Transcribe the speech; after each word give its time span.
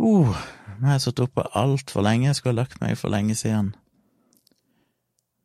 Uh, 0.00 0.32
nå 0.80 0.88
har 0.88 0.96
jeg 0.96 1.04
sittet 1.04 1.26
oppe 1.26 1.44
altfor 1.58 2.04
lenge, 2.06 2.30
jeg 2.30 2.38
skulle 2.38 2.56
ha 2.56 2.62
lagt 2.62 2.80
meg 2.80 2.96
for 2.96 3.12
lenge 3.12 3.36
siden. 3.36 3.74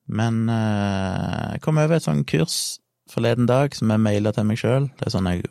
Men 0.07 0.45
uh, 0.47 1.51
jeg 1.55 1.63
kom 1.65 1.81
over 1.81 1.97
et 1.97 2.05
sånt 2.05 2.27
kurs 2.29 2.79
forleden 3.11 3.49
dag 3.49 3.75
som 3.75 3.91
jeg 3.91 4.01
maila 4.01 4.31
til 4.33 4.47
meg 4.47 4.61
sjøl. 4.61 4.87
Det 4.95 5.09
er 5.09 5.13
sånn 5.13 5.29
jeg 5.29 5.43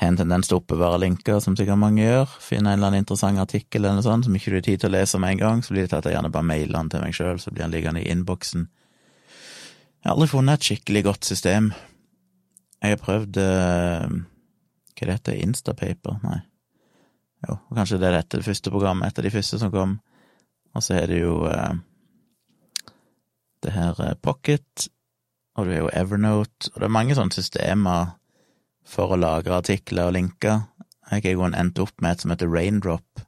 har 0.00 0.10
en 0.10 0.18
tendens 0.18 0.48
til 0.50 0.56
å 0.56 0.60
oppbevare 0.62 1.00
linker, 1.02 1.38
som 1.42 1.56
sikkert 1.58 1.78
mange 1.80 2.02
gjør. 2.02 2.30
Finner 2.42 2.72
en 2.72 2.78
eller 2.78 2.90
annen 2.90 3.04
interessant 3.04 3.42
artikkel 3.42 3.82
eller 3.84 3.98
noe 3.98 4.06
sånt 4.06 4.26
som 4.26 4.38
ikke 4.38 4.52
du 4.52 4.58
har 4.58 4.66
tid 4.66 4.82
til 4.82 4.90
å 4.90 4.94
lese 4.96 5.20
med 5.22 5.34
en 5.34 5.42
gang, 5.42 5.62
så 5.62 5.74
blir 5.74 5.86
det 5.86 5.92
til 5.92 6.00
at 6.00 6.08
jeg 6.08 6.16
gjerne 6.16 6.32
bare 6.34 6.48
mailer 6.50 6.78
den 6.78 6.90
til 6.94 7.04
meg 7.04 7.18
sjøl, 7.18 7.42
så 7.42 7.52
blir 7.52 7.66
den 7.66 7.74
liggende 7.74 8.02
i 8.02 8.08
innboksen. 8.10 8.66
Jeg 10.02 10.10
har 10.10 10.16
aldri 10.16 10.32
funnet 10.34 10.58
et 10.58 10.70
skikkelig 10.70 11.04
godt 11.06 11.28
system. 11.28 11.70
Jeg 12.82 12.96
har 12.96 13.00
prøvd 13.00 13.38
uh, 13.40 14.18
Hva 14.94 15.06
det 15.06 15.14
heter 15.16 15.38
Instapaper? 15.46 16.18
Nei. 16.26 16.42
Jo, 17.44 17.58
kanskje 17.76 17.98
det 18.00 18.08
er 18.08 18.18
dette 18.18 18.40
det 18.40 18.46
første 18.46 18.72
programmet, 18.72 19.08
et 19.08 19.20
av 19.20 19.26
de 19.26 19.32
første 19.34 19.60
som 19.60 19.72
kom. 19.72 19.98
Og 20.74 20.82
så 20.82 20.98
er 20.98 21.10
det 21.10 21.20
jo 21.20 21.36
eh, 21.50 21.76
det 23.64 23.74
her 23.74 24.00
eh, 24.02 24.16
Pocket, 24.22 24.88
og 25.54 25.68
det 25.68 25.76
er 25.76 25.82
jo 25.84 25.92
Evernote, 25.94 26.72
og 26.72 26.80
det 26.80 26.88
er 26.88 26.96
mange 26.96 27.16
sånne 27.16 27.36
systemer 27.36 28.14
for 28.84 29.14
å 29.14 29.20
lagre 29.20 29.60
artikler 29.60 30.10
og 30.10 30.16
linker. 30.16 30.64
Jeg 31.10 31.24
har 31.26 31.36
jo 31.36 31.46
endt 31.50 31.80
opp 31.84 31.94
med 32.00 32.14
et 32.14 32.24
som 32.24 32.32
heter 32.32 32.50
Raindrop, 32.50 33.24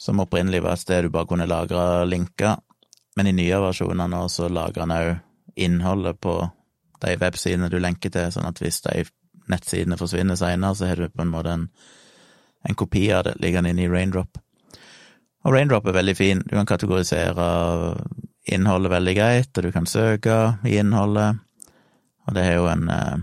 som 0.00 0.22
opprinnelig 0.22 0.62
var 0.64 0.76
et 0.76 0.82
sted 0.82 1.04
du 1.04 1.12
bare 1.12 1.28
kunne 1.28 1.48
lagre 1.48 2.06
linker, 2.08 2.58
men 3.16 3.28
i 3.28 3.36
nye 3.36 3.60
versjoner 3.60 4.08
nå 4.08 4.24
så 4.32 4.48
lagrer 4.48 4.86
han 4.86 4.96
òg 4.96 5.60
innholdet 5.60 6.20
på 6.24 6.34
de 7.04 7.16
websidene 7.20 7.68
du 7.72 7.78
lenker 7.80 8.12
til, 8.12 8.30
sånn 8.32 8.48
at 8.48 8.60
hvis 8.62 8.80
de 8.86 9.04
nettsidene 9.50 9.98
forsvinner 10.00 10.38
seinere, 10.38 10.76
så 10.76 10.88
har 10.88 11.00
du 11.00 11.08
på 11.08 11.24
en 11.24 11.32
måte 11.32 11.54
en, 11.56 11.66
en 12.68 12.76
kopi 12.76 13.08
av 13.12 13.24
det 13.24 13.36
liggende 13.40 13.72
inne 13.72 13.86
i 13.86 13.90
Raindrop. 13.90 14.38
Og 15.44 15.54
Raindrop 15.54 15.86
er 15.88 15.96
veldig 15.96 16.16
fin, 16.16 16.42
du 16.44 16.52
kan 16.52 16.68
kategorisere 16.68 17.46
innholdet 18.50 18.92
veldig 18.92 19.14
greit, 19.16 19.50
og 19.56 19.64
du 19.64 19.72
kan 19.72 19.88
søke 19.88 20.36
i 20.68 20.76
innholdet, 20.80 21.40
og 22.28 22.36
det 22.36 22.44
er 22.44 22.58
jo 22.58 22.66
en 22.68 22.90
uh, 22.92 23.22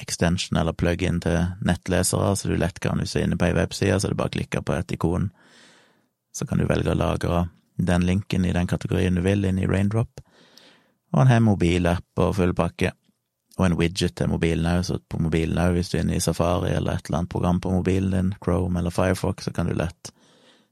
extension 0.00 0.58
eller 0.60 0.76
plug-in 0.76 1.22
til 1.24 1.38
nettlesere, 1.64 2.34
så 2.36 2.50
du 2.50 2.58
lett 2.60 2.80
kan, 2.84 3.00
hvis 3.00 3.14
du 3.14 3.20
er 3.20 3.28
inne 3.28 3.38
på 3.40 3.48
ei 3.48 3.56
webside, 3.56 3.96
så 4.00 4.08
er 4.08 4.14
det 4.14 4.20
bare 4.20 4.32
å 4.32 4.36
klikke 4.36 4.64
på 4.64 4.76
et 4.76 4.96
ikon, 4.96 5.30
så 6.34 6.48
kan 6.48 6.60
du 6.60 6.68
velge 6.68 6.92
å 6.92 6.98
lagre 6.98 7.46
den 7.76 8.04
linken 8.06 8.44
i 8.44 8.52
den 8.54 8.68
kategorien 8.70 9.16
du 9.16 9.24
vil, 9.24 9.46
inn 9.48 9.62
i 9.62 9.70
Raindrop, 9.70 10.20
og 11.14 11.22
en 11.22 11.30
har 11.30 11.42
mobilapp 11.44 12.20
og 12.20 12.36
full 12.36 12.54
pakke, 12.58 12.92
og 13.58 13.66
en 13.66 13.76
widget 13.78 14.16
til 14.18 14.30
mobilen 14.32 14.66
òg, 14.66 14.82
så 14.88 14.98
på 14.98 15.20
mobilen 15.22 15.60
òg, 15.62 15.76
hvis 15.76 15.92
du 15.92 15.98
er 15.98 16.04
inne 16.04 16.18
i 16.18 16.22
Safari 16.22 16.72
eller 16.74 16.96
et 16.96 17.06
eller 17.06 17.20
annet 17.20 17.30
program 17.30 17.60
på 17.62 17.70
mobilen 17.70 18.10
din, 18.14 18.34
Chrome 18.42 18.80
eller 18.80 18.94
Firefox, 18.94 19.46
så 19.46 19.54
kan 19.54 19.70
du 19.70 19.76
lett 19.78 20.10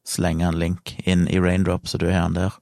slenge 0.09 0.49
en 0.49 0.59
link 0.59 0.97
inn 1.07 1.29
i 1.31 1.39
Raindrop, 1.41 1.87
så 1.87 1.99
du 1.99 2.09
har 2.11 2.27
den 2.27 2.41
der. 2.41 2.59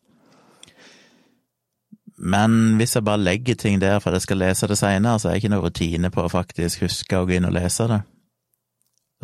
Men 2.21 2.77
hvis 2.77 2.99
jeg 2.99 3.05
bare 3.05 3.23
legger 3.23 3.57
ting 3.57 3.79
der 3.81 3.99
for 3.99 4.11
at 4.11 4.21
jeg 4.21 4.29
skal 4.29 4.43
lese 4.43 4.69
det 4.69 4.77
seinere, 4.77 5.19
så 5.19 5.29
er 5.29 5.39
jeg 5.39 5.45
ikke 5.45 5.55
noe 5.55 5.65
rutine 5.65 6.11
på 6.13 6.27
å 6.27 6.33
faktisk 6.33 6.85
huske 6.85 7.17
å 7.17 7.25
gå 7.25 7.39
inn 7.39 7.49
og 7.49 7.57
lese 7.57 7.87
det. 7.89 8.03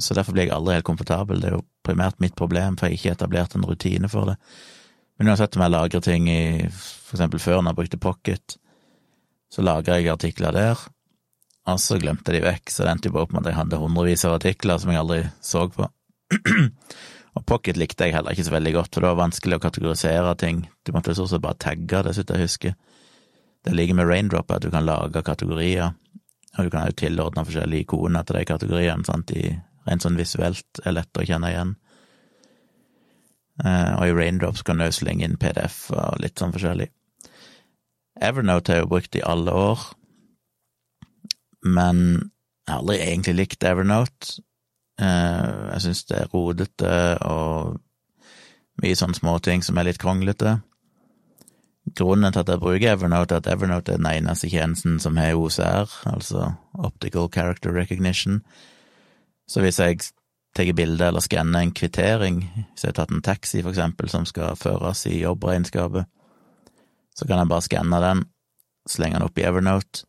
Så 0.00 0.17
derfor 0.17 0.33
blir 0.33 0.47
jeg 0.47 0.55
aldri 0.56 0.78
helt 0.78 0.89
komfortabel. 0.89 1.41
Det 1.41 1.50
er 1.50 1.58
jo 1.58 1.67
primært 1.84 2.20
mitt 2.20 2.36
problem, 2.36 2.77
for 2.77 2.89
jeg 2.89 2.97
har 2.97 3.00
ikke 3.00 3.17
etablert 3.19 3.56
en 3.56 3.69
rutine 3.69 4.08
for 4.12 4.33
det. 4.33 4.36
Men 5.17 5.28
uansett 5.33 5.56
om 5.56 5.64
jeg 5.64 5.72
lagrer 5.72 6.05
ting 6.05 6.28
i 6.28 6.41
for 6.69 7.17
eksempel 7.17 7.41
før 7.41 7.61
når 7.61 7.72
jeg 7.72 7.80
brukte 7.80 8.00
Pocket, 8.00 8.56
så 9.52 9.64
lagrer 9.64 10.00
jeg 10.00 10.12
artikler 10.12 10.55
der, 10.55 10.80
og 11.66 11.83
så 11.83 11.98
glemte 11.98 12.34
de 12.34 12.42
vekk, 12.44 12.70
så 12.70 12.84
det 12.84 12.92
endte 12.92 13.11
jo 13.11 13.16
bare 13.16 13.27
opp 13.27 13.34
med 13.34 13.42
at 13.42 13.50
jeg 13.50 13.58
hadde 13.58 13.80
hundrevis 13.83 14.25
av 14.28 14.36
artikler 14.36 14.78
som 14.83 14.92
jeg 14.92 15.02
aldri 15.02 15.20
så 15.42 15.64
på. 15.75 15.89
og 17.36 17.47
Pocket 17.50 17.78
likte 17.80 18.06
jeg 18.06 18.14
heller 18.14 18.34
ikke 18.34 18.47
så 18.47 18.55
veldig 18.55 18.74
godt, 18.77 18.92
for 18.94 19.02
det 19.02 19.11
var 19.11 19.22
vanskelig 19.24 19.58
å 19.58 19.64
kategorisere 19.64 20.34
ting. 20.39 20.64
Du 20.86 20.92
måtte 20.94 21.14
stort 21.17 21.33
sett 21.33 21.42
bare 21.42 21.58
tagge 21.62 22.02
det, 22.06 22.14
vidt 22.19 22.34
jeg 22.34 22.46
husker. 22.46 22.77
Det 23.67 23.74
ligger 23.74 23.98
med 23.98 24.07
Raindrop 24.07 24.52
at 24.55 24.62
du 24.62 24.70
kan 24.70 24.86
lage 24.86 25.24
kategorier, 25.27 25.96
og 26.57 26.68
du 26.68 26.70
kan 26.70 26.86
jo 26.86 26.98
tilordne 27.02 27.45
forskjellige 27.46 27.89
ikoner 27.89 28.27
til 28.27 28.39
de 28.39 28.45
kategoriene, 28.46 29.07
sant, 29.08 29.33
de 29.34 29.57
rent 29.86 30.07
sånn 30.07 30.18
visuelt 30.18 30.80
er 30.84 30.95
lett 30.95 31.18
å 31.18 31.27
kjenne 31.27 31.51
igjen. 31.51 31.74
Uh, 33.64 33.96
og 33.96 34.05
i 34.07 34.14
Raindrops 34.14 34.63
kan 34.67 34.78
du 34.78 34.86
slenge 34.92 35.24
inn 35.24 35.39
PDF 35.40 35.89
og 35.95 36.20
litt 36.20 36.39
sånn 36.39 36.52
forskjellig. 36.55 36.90
Evernote 38.22 38.72
har 38.72 38.80
jeg 38.80 38.86
jo 38.86 38.92
brukt 38.94 39.16
i 39.18 39.24
alle 39.24 39.52
år, 39.52 39.82
men 41.66 41.98
jeg 42.66 42.72
har 42.72 42.80
aldri 42.80 43.00
egentlig 43.02 43.34
likt 43.36 43.64
Evernote. 43.64 44.40
Uh, 45.00 45.72
jeg 45.74 45.82
syns 45.84 46.06
det 46.08 46.22
er 46.22 46.30
rodete 46.32 46.92
og 47.27 47.77
mye 48.80 48.96
sånne 48.96 49.18
småting 49.18 49.64
som 49.64 49.77
er 49.77 49.90
litt 49.90 50.00
kronglete. 50.00 50.56
Grunnen 51.96 52.32
til 52.32 52.42
at 52.42 52.50
jeg 52.50 52.62
bruker 52.62 52.94
Evernote, 52.94 53.36
er 53.36 53.44
at 53.44 53.50
Evernote 53.52 53.94
er 53.94 54.00
den 54.00 54.08
eneste 54.10 54.50
tjenesten 54.50 54.98
som 55.02 55.20
har 55.20 55.36
OCR, 55.38 55.92
altså 56.10 56.54
Optical 56.74 57.28
Character 57.33 57.72
Recognition. 57.77 58.40
Så 59.46 59.62
hvis 59.62 59.78
jeg 59.78 60.00
tar 60.56 60.72
bilde 60.74 61.06
eller 61.06 61.22
skanner 61.22 61.62
en 61.62 61.74
kvittering, 61.77 62.40
hvis 62.72 62.84
jeg 62.84 62.90
har 62.90 62.98
tatt 62.98 63.14
en 63.14 63.22
taxi, 63.22 63.60
for 63.62 63.70
eksempel, 63.70 64.08
som 64.10 64.27
skal 64.27 64.56
føres 64.58 65.04
i 65.06 65.20
jobbregnskapet, 65.20 66.08
så 67.16 67.27
kan 67.27 67.40
jeg 67.40 67.50
bare 67.50 67.64
skanne 67.64 68.02
den, 68.02 68.22
slenge 68.88 69.18
den 69.18 69.27
opp 69.27 69.40
i 69.40 69.46
Evernote, 69.48 70.04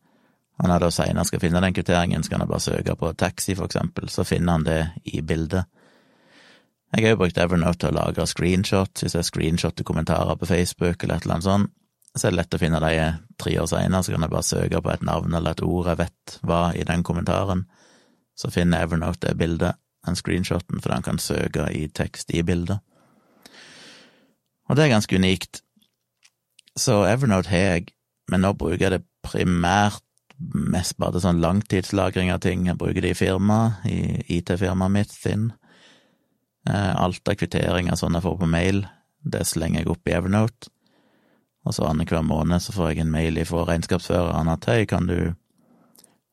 og 0.58 0.66
når 0.66 0.74
jeg 0.74 0.82
da 0.82 0.90
seinere 0.90 1.28
skal 1.28 1.42
finne 1.42 1.62
den 1.62 1.74
kvitteringen, 1.74 2.24
så 2.24 2.32
kan 2.32 2.42
jeg 2.42 2.50
bare 2.50 2.64
søke 2.64 2.96
på 2.98 3.12
taxi, 3.14 3.54
for 3.54 3.70
eksempel, 3.70 4.08
så 4.10 4.24
finner 4.26 4.56
han 4.56 4.66
det 4.66 4.80
i 5.06 5.20
bildet. 5.22 5.70
Jeg 6.94 7.04
har 7.04 7.14
jo 7.14 7.20
brukt 7.20 7.38
Evernote 7.38 7.78
til 7.82 7.92
å 7.92 7.98
lagre 7.98 8.26
screenshot, 8.26 9.02
hvis 9.02 9.14
jeg 9.14 9.28
screenshotter 9.28 9.86
kommentarer 9.86 10.38
på 10.40 10.48
Facebook 10.48 11.04
eller 11.04 11.18
et 11.18 11.26
eller 11.26 11.36
annet 11.36 11.46
sånt, 11.46 11.74
så 12.16 12.26
er 12.26 12.32
det 12.32 12.38
lett 12.40 12.56
å 12.56 12.58
finne 12.58 12.80
dem 12.82 13.18
tre 13.38 13.52
år 13.60 13.68
seinere, 13.70 14.02
så 14.02 14.14
kan 14.14 14.24
jeg 14.24 14.32
bare 14.32 14.48
søke 14.48 14.80
på 14.82 14.90
et 14.90 15.04
navn 15.06 15.36
eller 15.36 15.54
et 15.54 15.62
ord 15.62 15.90
jeg 15.92 16.00
vet 16.00 16.38
var 16.50 16.74
i 16.74 16.86
den 16.88 17.04
kommentaren, 17.06 17.66
så 18.38 18.50
finner 18.50 18.82
Evernote 18.82 19.28
det 19.28 19.36
bildet, 19.38 19.78
den 20.06 20.18
screenshoten, 20.18 20.80
for 20.80 20.94
den 20.94 21.04
kan 21.06 21.22
søke 21.22 21.68
i 21.74 21.86
tekst 21.92 22.32
i 22.34 22.42
bildet. 22.42 22.80
Og 24.68 24.76
det 24.76 24.84
er 24.84 24.94
ganske 24.96 25.16
unikt. 25.16 25.62
Så 26.78 27.02
Evernote 27.08 27.50
har 27.50 27.64
jeg, 27.74 27.88
men 28.30 28.44
nå 28.44 28.52
bruker 28.58 28.84
jeg 28.86 28.94
det 28.98 29.06
primært 29.26 30.04
mest 30.38 30.94
bare 31.00 31.16
til 31.16 31.24
sånn 31.24 31.42
langtidslagring 31.42 32.30
av 32.30 32.42
ting. 32.44 32.68
Jeg 32.68 32.78
bruker 32.78 33.02
det 33.02 33.14
i 33.14 33.18
firmaet, 33.18 33.82
i 33.90 34.38
IT-firmaet 34.38 34.94
mitt 34.94 35.14
sin. 35.14 35.50
Eh, 36.68 36.94
alt 36.94 37.26
av 37.28 37.38
kvitteringer 37.40 37.98
sånn 37.98 38.14
jeg 38.14 38.26
får 38.26 38.38
på 38.38 38.50
mail, 38.50 38.84
det 39.26 39.42
slenger 39.48 39.82
jeg 39.82 39.90
opp 39.90 40.08
i 40.08 40.14
Evernote. 40.14 40.70
Og 41.66 41.74
så 41.74 41.88
annenhver 41.88 42.22
måned 42.24 42.62
så 42.62 42.72
får 42.72 42.92
jeg 42.92 43.02
en 43.02 43.12
mail 43.12 43.42
fra 43.48 43.66
regnskapsføreren 43.68 44.50
at 44.52 44.70
hei, 44.70 44.84
kan 44.88 45.10
du 45.10 45.18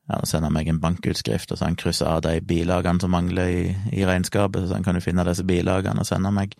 ja, 0.06 0.20
sende 0.24 0.52
meg 0.54 0.70
en 0.70 0.80
bankutskrift, 0.80 1.50
og 1.50 1.58
så 1.58 1.66
han 1.66 1.78
krysser 1.78 2.08
av 2.08 2.22
de 2.24 2.38
bilagene 2.46 3.02
som 3.02 3.12
mangler 3.12 3.50
i, 3.50 3.62
i 3.92 4.06
regnskapet, 4.06 4.68
så 4.68 4.78
han 4.78 4.86
kan 4.86 4.96
du 4.96 5.02
finne 5.04 5.26
disse 5.26 5.44
bilagene 5.44 6.04
og 6.04 6.08
sende 6.08 6.30
meg. 6.34 6.54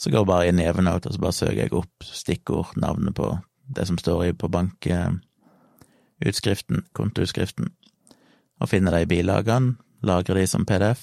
Så 0.00 0.10
går 0.10 0.20
jeg 0.20 0.26
bare 0.26 0.48
i 0.48 0.50
Evernote, 0.66 1.08
og 1.08 1.14
så 1.14 1.20
bare 1.22 1.36
søker 1.36 1.62
jeg 1.62 1.72
opp 1.78 1.94
stikkord, 2.04 2.70
navnet 2.80 3.14
på 3.16 3.38
det 3.74 3.86
som 3.88 3.98
står 3.98 4.24
i 4.26 4.32
på 4.36 4.48
bankutskriften, 4.52 6.76
kontoutskriften, 6.92 7.66
og 8.60 8.68
finner 8.70 8.92
de 8.98 9.06
bilagene, 9.10 9.74
lagrer 10.04 10.34
de 10.42 10.46
som 10.50 10.66
PDF, 10.68 11.02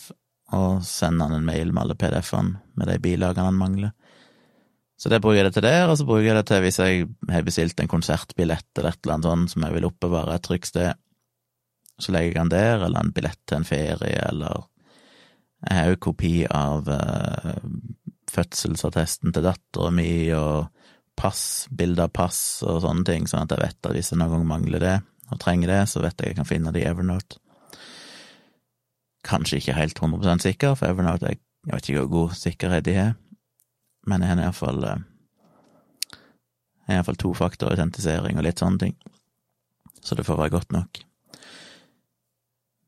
og 0.51 0.84
sender 0.85 1.25
han 1.30 1.38
en 1.40 1.47
mail 1.47 1.69
med 1.72 1.81
alle 1.85 1.96
PDF-ene 1.96 2.59
med 2.75 2.88
de 2.91 3.00
bilagene 3.01 3.47
han 3.47 3.57
mangler. 3.57 3.91
Så 5.01 5.09
det 5.09 5.22
bruker 5.24 5.38
jeg 5.40 5.47
det 5.47 5.56
til 5.56 5.66
der, 5.66 5.90
og 5.90 5.97
så 5.97 6.06
bruker 6.06 6.28
jeg 6.28 6.35
det 6.38 6.47
til 6.51 6.62
hvis 6.62 6.80
jeg 6.80 7.07
har 7.31 7.47
bestilt 7.47 7.80
en 7.81 7.90
konsertbillett 7.90 8.78
eller 8.78 8.90
et 8.91 9.00
eller 9.01 9.13
annet 9.16 9.30
sånt 9.30 9.51
som 9.56 9.63
jeg 9.66 9.74
vil 9.74 9.88
oppbevare 9.88 10.35
et 10.35 10.46
trygt 10.46 10.69
sted, 10.69 10.91
så 12.01 12.07
legger 12.13 12.30
jeg 12.30 12.38
den 12.38 12.53
der, 12.53 12.75
eller 12.85 13.00
en 13.01 13.13
billett 13.16 13.41
til 13.47 13.57
en 13.57 13.66
ferie, 13.66 14.22
eller 14.28 14.56
jeg 15.62 15.77
har 15.77 15.88
jo 15.89 16.04
kopi 16.06 16.36
av 16.50 16.88
uh, 16.89 17.57
fødselsattesten 18.31 19.33
til 19.36 19.45
dattera 19.45 19.92
mi 19.94 20.12
og 20.36 20.69
pass, 21.19 21.68
bilde 21.69 22.06
av 22.07 22.13
pass 22.16 22.62
og 22.66 22.81
sånne 22.86 23.06
ting, 23.07 23.28
sånn 23.30 23.45
at 23.45 23.54
jeg 23.54 23.62
vet 23.62 23.89
at 23.89 23.95
hvis 23.95 24.12
jeg 24.13 24.19
noen 24.22 24.33
gang 24.36 24.48
mangler 24.50 24.83
det 24.83 24.98
og 25.31 25.39
trenger 25.39 25.72
det, 25.72 25.81
så 25.92 26.01
vet 26.04 26.19
jeg 26.19 26.31
jeg 26.31 26.39
kan 26.39 26.50
finne 26.50 26.74
det 26.74 26.83
i 26.83 26.89
Evernote. 26.89 27.39
Kanskje 29.28 29.62
ikke 29.62 29.78
helt 29.78 30.01
100 30.01 30.42
sikker, 30.44 30.75
for 30.80 30.89
Evernote 30.89 31.30
jeg, 31.30 31.42
jeg 31.68 31.75
vet 31.75 31.89
ikke 31.89 32.04
hvor 32.04 32.13
god 32.16 32.36
sikkerhet 32.39 32.88
de 32.88 32.98
har, 32.98 33.13
men 34.10 34.24
jeg 34.24 34.34
har 34.34 34.44
iallfall 34.48 34.81
to 34.81 34.98
iallfall 36.92 37.19
tofaktorautentisering 37.22 38.39
og 38.39 38.48
litt 38.48 38.60
sånne 38.60 38.88
ting, 38.88 38.95
så 40.01 40.18
det 40.18 40.25
får 40.27 40.39
være 40.42 40.56
godt 40.57 40.74
nok. 40.75 41.04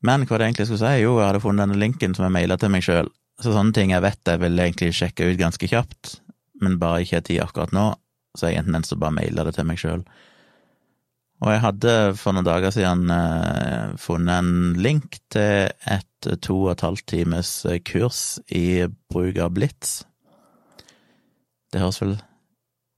Men 0.04 0.26
hva 0.28 0.36
det 0.36 0.50
egentlig 0.50 0.66
skulle 0.68 0.82
si, 0.82 1.04
jo, 1.04 1.14
jeg 1.16 1.30
hadde 1.30 1.40
funnet 1.40 1.64
denne 1.64 1.80
linken 1.80 2.16
som 2.16 2.26
jeg 2.26 2.34
maila 2.34 2.58
til 2.60 2.72
meg 2.74 2.84
sjøl, 2.84 3.08
så 3.42 3.54
sånne 3.54 3.74
ting 3.74 3.94
jeg 3.94 4.04
vet 4.04 4.30
jeg 4.30 4.42
vil 4.42 4.60
egentlig 4.62 4.92
sjekke 4.94 5.26
ut 5.30 5.40
ganske 5.40 5.68
kjapt, 5.70 6.18
men 6.62 6.78
bare 6.80 7.02
ikke 7.02 7.18
har 7.18 7.26
tid 7.26 7.42
akkurat 7.42 7.74
nå, 7.74 7.88
så 8.38 8.50
jeg 8.50 8.60
enten 8.60 8.70
en 8.70 8.78
tendens 8.78 8.92
til 8.92 8.98
å 8.98 9.02
bare 9.04 9.18
mailer 9.18 9.48
det 9.48 9.56
til 9.56 9.68
meg 9.68 9.80
sjøl. 9.80 10.04
Og 11.44 11.50
jeg 11.50 11.62
hadde 11.64 11.94
for 12.16 12.32
noen 12.32 12.46
dager 12.46 12.72
siden 12.72 13.10
eh, 13.12 13.94
funnet 14.00 14.38
en 14.38 14.78
link 14.80 15.18
til 15.34 15.66
et 15.68 16.28
to 16.46 16.56
og 16.62 16.70
et 16.72 16.84
halvt 16.86 17.06
times 17.10 17.50
kurs 17.84 18.20
i 18.54 18.86
bruk 19.12 19.40
av 19.42 19.52
blits. 19.56 19.98
Det 21.74 21.82
høres 21.82 22.00
vel 22.00 22.16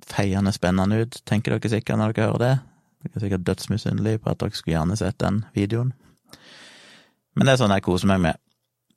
feiende 0.07 0.53
spennende 0.55 1.01
ut, 1.03 1.21
tenker 1.27 1.57
dere 1.57 1.73
sikkert 1.73 1.99
når 1.99 2.15
dere 2.15 2.29
hører 2.29 2.43
det. 2.45 2.55
Dere 3.03 3.19
er 3.19 3.25
sikkert 3.25 3.47
dødsmisunnelige 3.49 4.23
på 4.23 4.31
at 4.31 4.43
dere 4.43 4.59
skulle 4.59 4.77
gjerne 4.77 4.99
sett 5.01 5.19
den 5.23 5.43
videoen. 5.57 5.95
Men 7.37 7.49
det 7.49 7.57
er 7.57 7.63
sånn 7.65 7.75
jeg 7.75 7.85
koser 7.89 8.13
meg 8.13 8.23
med. 8.29 8.43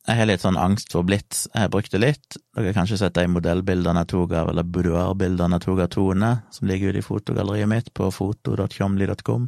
Jeg 0.10 0.18
har 0.18 0.26
litt 0.26 0.42
sånn 0.42 0.58
angst 0.58 0.94
for 0.96 1.06
blits. 1.06 1.44
Jeg 1.54 1.68
har 1.68 1.70
brukt 1.70 1.94
det 1.94 2.00
litt. 2.02 2.38
Dere 2.58 2.72
har 2.72 2.78
kanskje 2.80 2.98
sett 2.98 3.14
de 3.14 3.28
modellbildene 3.30 4.02
jeg 4.02 4.10
tok 4.10 4.32
av, 4.40 4.48
eller 4.50 4.66
boudoirbildene 4.66 5.60
jeg 5.60 5.66
tok 5.68 5.82
av 5.84 5.90
Tone, 5.94 6.30
som 6.56 6.70
ligger 6.70 6.90
ute 6.90 7.04
i 7.04 7.06
fotogalleriet 7.06 7.70
mitt 7.70 7.92
på 7.94 8.08
foto.tjomli.com. 8.16 9.46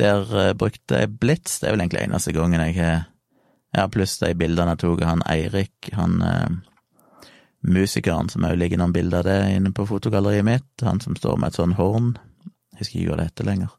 Der 0.00 0.22
uh, 0.32 0.54
brukte 0.56 1.02
jeg 1.02 1.12
blits. 1.20 1.58
Det 1.60 1.68
er 1.68 1.76
vel 1.76 1.84
egentlig 1.84 2.06
eneste 2.06 2.32
gangen 2.36 2.64
jeg 2.64 2.78
har 2.80 3.04
Ja, 3.76 3.84
pluss 3.92 4.14
de 4.22 4.30
bildene 4.38 4.72
jeg 4.72 4.80
tok 4.80 5.02
av 5.02 5.10
han 5.10 5.24
Eirik, 5.28 5.90
han 5.92 6.22
uh, 6.24 7.26
musikeren 7.66 8.30
som 8.32 8.46
òg 8.48 8.56
ligger 8.56 8.80
noen 8.80 8.94
bilder 8.94 9.20
av 9.20 9.26
det 9.28 9.56
inne 9.58 9.72
på 9.76 9.84
fotogalleriet 9.90 10.46
mitt. 10.48 10.70
Han 10.86 11.02
som 11.04 11.18
står 11.18 11.36
med 11.42 11.52
et 11.52 11.58
sånn 11.58 11.76
horn. 11.76 12.14
Jeg 12.72 12.80
husker 12.80 13.02
ikke 13.02 13.10
hva 13.10 13.18
det 13.20 13.28
heter 13.28 13.50
lenger. 13.50 13.76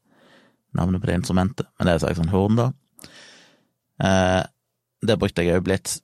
Navnet 0.77 1.01
på 1.01 1.09
det 1.09 1.17
instrumentet. 1.17 1.71
Men 1.79 1.89
det 1.89 1.95
er 1.95 2.03
slags 2.05 2.21
sånn 2.21 2.33
horn, 2.35 2.61
da. 2.61 2.69
Uh, 3.97 4.43
der 5.05 5.19
brukte 5.19 5.43
jeg 5.45 5.57
òg 5.57 5.65
blitt. 5.67 5.97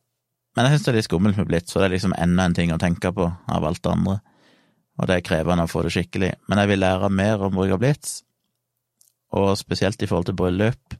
Men 0.53 0.67
jeg 0.67 0.75
syns 0.75 0.85
det 0.85 0.91
er 0.91 0.97
litt 0.99 1.07
skummelt 1.07 1.39
med 1.39 1.49
blitt, 1.49 1.71
for 1.71 1.81
det 1.81 1.87
er 1.87 1.95
liksom 1.95 2.13
enda 2.17 2.45
en 2.45 2.57
ting 2.57 2.73
å 2.73 2.81
tenke 2.81 3.09
på 3.15 3.25
av 3.25 3.65
alt 3.65 3.81
det 3.81 3.93
andre. 3.93 4.19
Og 4.99 5.09
det 5.09 5.15
er 5.15 5.25
krevende 5.25 5.65
å 5.65 5.71
få 5.71 5.81
det 5.85 5.93
skikkelig. 5.95 6.29
Men 6.49 6.61
jeg 6.61 6.69
vil 6.69 6.83
lære 6.83 7.09
mer 7.09 7.41
om 7.41 7.55
bruk 7.55 7.73
av 7.73 7.81
Blitz, 7.81 8.19
og 9.33 9.55
spesielt 9.57 10.01
i 10.05 10.09
forhold 10.09 10.29
til 10.29 10.37
bryllup, 10.37 10.97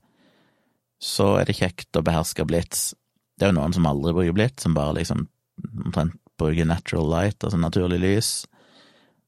så 1.04 1.36
er 1.38 1.46
det 1.46 1.60
kjekt 1.60 2.00
å 2.00 2.02
beherske 2.06 2.48
Blitz. 2.50 2.94
Det 3.38 3.46
er 3.46 3.54
jo 3.54 3.60
noen 3.60 3.76
som 3.76 3.86
aldri 3.86 4.16
bruker 4.16 4.38
Blitz, 4.40 4.66
som 4.66 4.74
bare 4.74 4.98
liksom 4.98 5.28
omtrent 5.86 6.18
bruker 6.42 6.66
natural 6.66 7.06
light, 7.12 7.38
altså 7.44 7.60
naturlig 7.62 8.00
lys. 8.02 8.32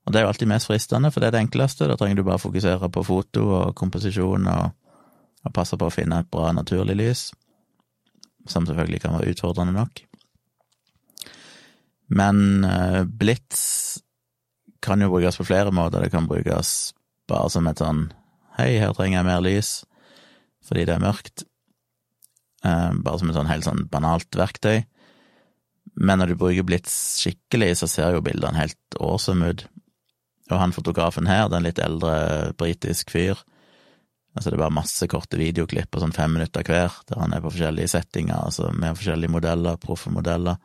Og 0.06 0.14
det 0.14 0.20
er 0.20 0.26
jo 0.26 0.32
alltid 0.32 0.50
mest 0.50 0.70
fristende, 0.70 1.12
for 1.14 1.22
det 1.22 1.30
er 1.30 1.36
det 1.38 1.44
enkleste. 1.46 1.86
Da 1.90 1.98
trenger 2.00 2.18
du 2.18 2.26
bare 2.26 2.42
fokusere 2.42 2.90
på 2.90 3.06
foto 3.06 3.46
og 3.60 3.76
komposisjon 3.78 4.50
og, 4.50 4.74
og 5.46 5.54
passe 5.54 5.78
på 5.78 5.86
å 5.86 5.94
finne 5.94 6.24
et 6.24 6.32
bra 6.34 6.50
naturlig 6.58 6.98
lys 6.98 7.28
som 8.50 8.68
selvfølgelig 8.68 9.02
kan 9.04 9.16
være 9.18 9.34
utfordrende 9.34 9.76
nok. 9.76 10.04
Men 12.16 12.38
blitz 12.62 13.16
blits 13.18 13.64
kan 14.86 15.02
jo 15.02 15.10
brukes 15.10 15.40
på 15.40 15.48
flere 15.48 15.74
måter. 15.74 16.04
Det 16.04 16.14
kan 16.14 16.28
brukes 16.30 16.94
bare 17.30 17.50
som 17.50 17.68
et 17.70 17.82
sånn 17.82 18.08
Hei, 18.56 18.78
her 18.80 18.94
trenger 18.96 19.18
jeg 19.20 19.28
mer 19.28 19.42
lys, 19.44 19.70
fordi 20.64 20.86
det 20.88 20.94
er 20.96 21.02
mørkt. 21.04 21.44
Uh, 22.64 22.96
bare 23.04 23.20
som 23.20 23.28
et 23.28 23.36
sånn 23.36 23.50
helt 23.50 23.66
sånn 23.68 23.82
banalt 23.92 24.38
verktøy. 24.40 24.86
Men 26.00 26.22
når 26.22 26.32
du 26.32 26.38
bruker 26.40 26.64
blits 26.64 26.94
skikkelig, 27.20 27.74
så 27.82 27.90
ser 27.92 28.16
jo 28.16 28.24
bildene 28.24 28.56
helt 28.56 28.96
awesome 28.96 29.52
ut. 29.52 29.66
Og 30.48 30.62
han 30.62 30.72
fotografen 30.72 31.28
her, 31.28 31.50
den 31.52 31.68
litt 31.68 31.82
eldre 31.84 32.54
britisk 32.56 33.12
fyr, 33.12 33.44
Altså 34.36 34.52
det 34.52 34.58
er 34.58 34.66
bare 34.66 34.76
masse 34.76 35.08
korte 35.08 35.40
videoklipp 35.40 35.94
på 35.96 36.02
sånn 36.04 36.16
fem 36.16 36.34
minutter 36.36 36.66
hver, 36.68 36.96
der 37.08 37.22
han 37.22 37.34
er 37.34 37.44
på 37.44 37.54
forskjellige 37.54 37.94
settinger, 37.94 38.36
altså 38.50 38.68
med 38.76 38.98
forskjellige 39.00 39.32
modeller, 39.32 39.78
proffe 39.80 40.12
modeller, 40.12 40.60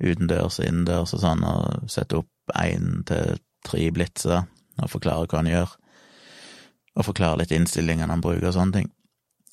utendørs 0.00 0.58
og 0.58 0.66
innendørs 0.66 1.14
og 1.14 1.22
sånn, 1.22 1.44
og 1.46 1.92
setter 1.92 2.24
opp 2.24 2.54
én 2.58 3.04
til 3.06 3.38
tre 3.66 3.84
blitser 3.94 4.42
og 4.80 4.90
forklarer 4.90 5.30
hva 5.30 5.42
han 5.42 5.50
gjør, 5.52 5.76
og 6.98 7.06
forklarer 7.06 7.44
litt 7.44 7.54
innstillingene 7.54 8.10
han 8.10 8.24
bruker 8.24 8.50
og 8.50 8.56
sånne 8.56 8.80
ting. 8.80 8.90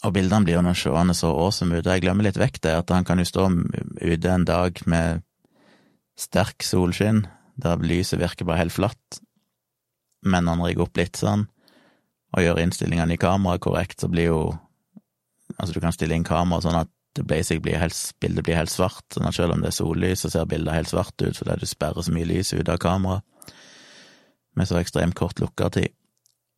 Og 0.06 0.14
bildene 0.14 0.46
blir 0.46 0.58
jo 0.58 0.64
nå 0.66 0.74
seende 0.78 1.14
så 1.18 1.30
awesome 1.34 1.78
ut, 1.78 1.86
og 1.86 1.94
jeg 1.94 2.06
glemmer 2.06 2.26
litt 2.26 2.40
vekk 2.42 2.62
det, 2.66 2.74
at 2.82 2.94
han 2.94 3.06
kan 3.06 3.22
jo 3.22 3.28
stå 3.28 3.48
ute 4.02 4.34
en 4.34 4.46
dag 4.50 4.82
med 4.90 5.24
sterk 6.18 6.66
solskinn, 6.66 7.26
der 7.58 7.82
lyset 7.86 8.22
virker 8.22 8.50
bare 8.50 8.64
helt 8.64 8.74
flatt, 8.74 9.22
men 10.26 10.50
han 10.50 10.62
rigger 10.66 10.88
opp 10.88 10.98
litt 10.98 11.18
sånn, 11.22 11.46
og 12.36 12.44
gjør 12.44 12.62
innstillingene 12.62 13.16
i 13.16 13.22
kameraet 13.22 13.64
korrekt, 13.64 14.02
så 14.02 14.12
blir 14.12 14.34
jo 14.34 14.42
Altså, 15.58 15.74
du 15.74 15.80
kan 15.80 15.94
stille 15.96 16.14
inn 16.14 16.26
kameraet 16.28 16.66
sånn 16.68 16.76
at 16.76 17.22
basic 17.26 17.62
blir 17.64 17.80
helt, 17.80 17.96
bildet 18.22 18.44
blir 18.46 18.58
helt 18.60 18.70
svart, 18.70 19.06
sånn 19.16 19.26
at 19.26 19.34
selv 19.34 19.56
om 19.56 19.62
det 19.64 19.72
er 19.72 19.78
sollys, 19.78 20.22
så 20.22 20.30
ser 20.30 20.50
bildet 20.52 20.76
helt 20.76 20.92
svart 20.92 21.16
ut 21.24 21.40
fordi 21.40 21.56
du 21.62 21.66
sperrer 21.66 22.04
så 22.04 22.14
mye 22.14 22.28
lys 22.28 22.52
ut 22.54 22.70
av 22.70 22.78
kameraet 22.84 23.56
med 24.58 24.68
så 24.68 24.78
ekstremt 24.78 25.16
kort 25.18 25.40
lukkertid. 25.42 25.96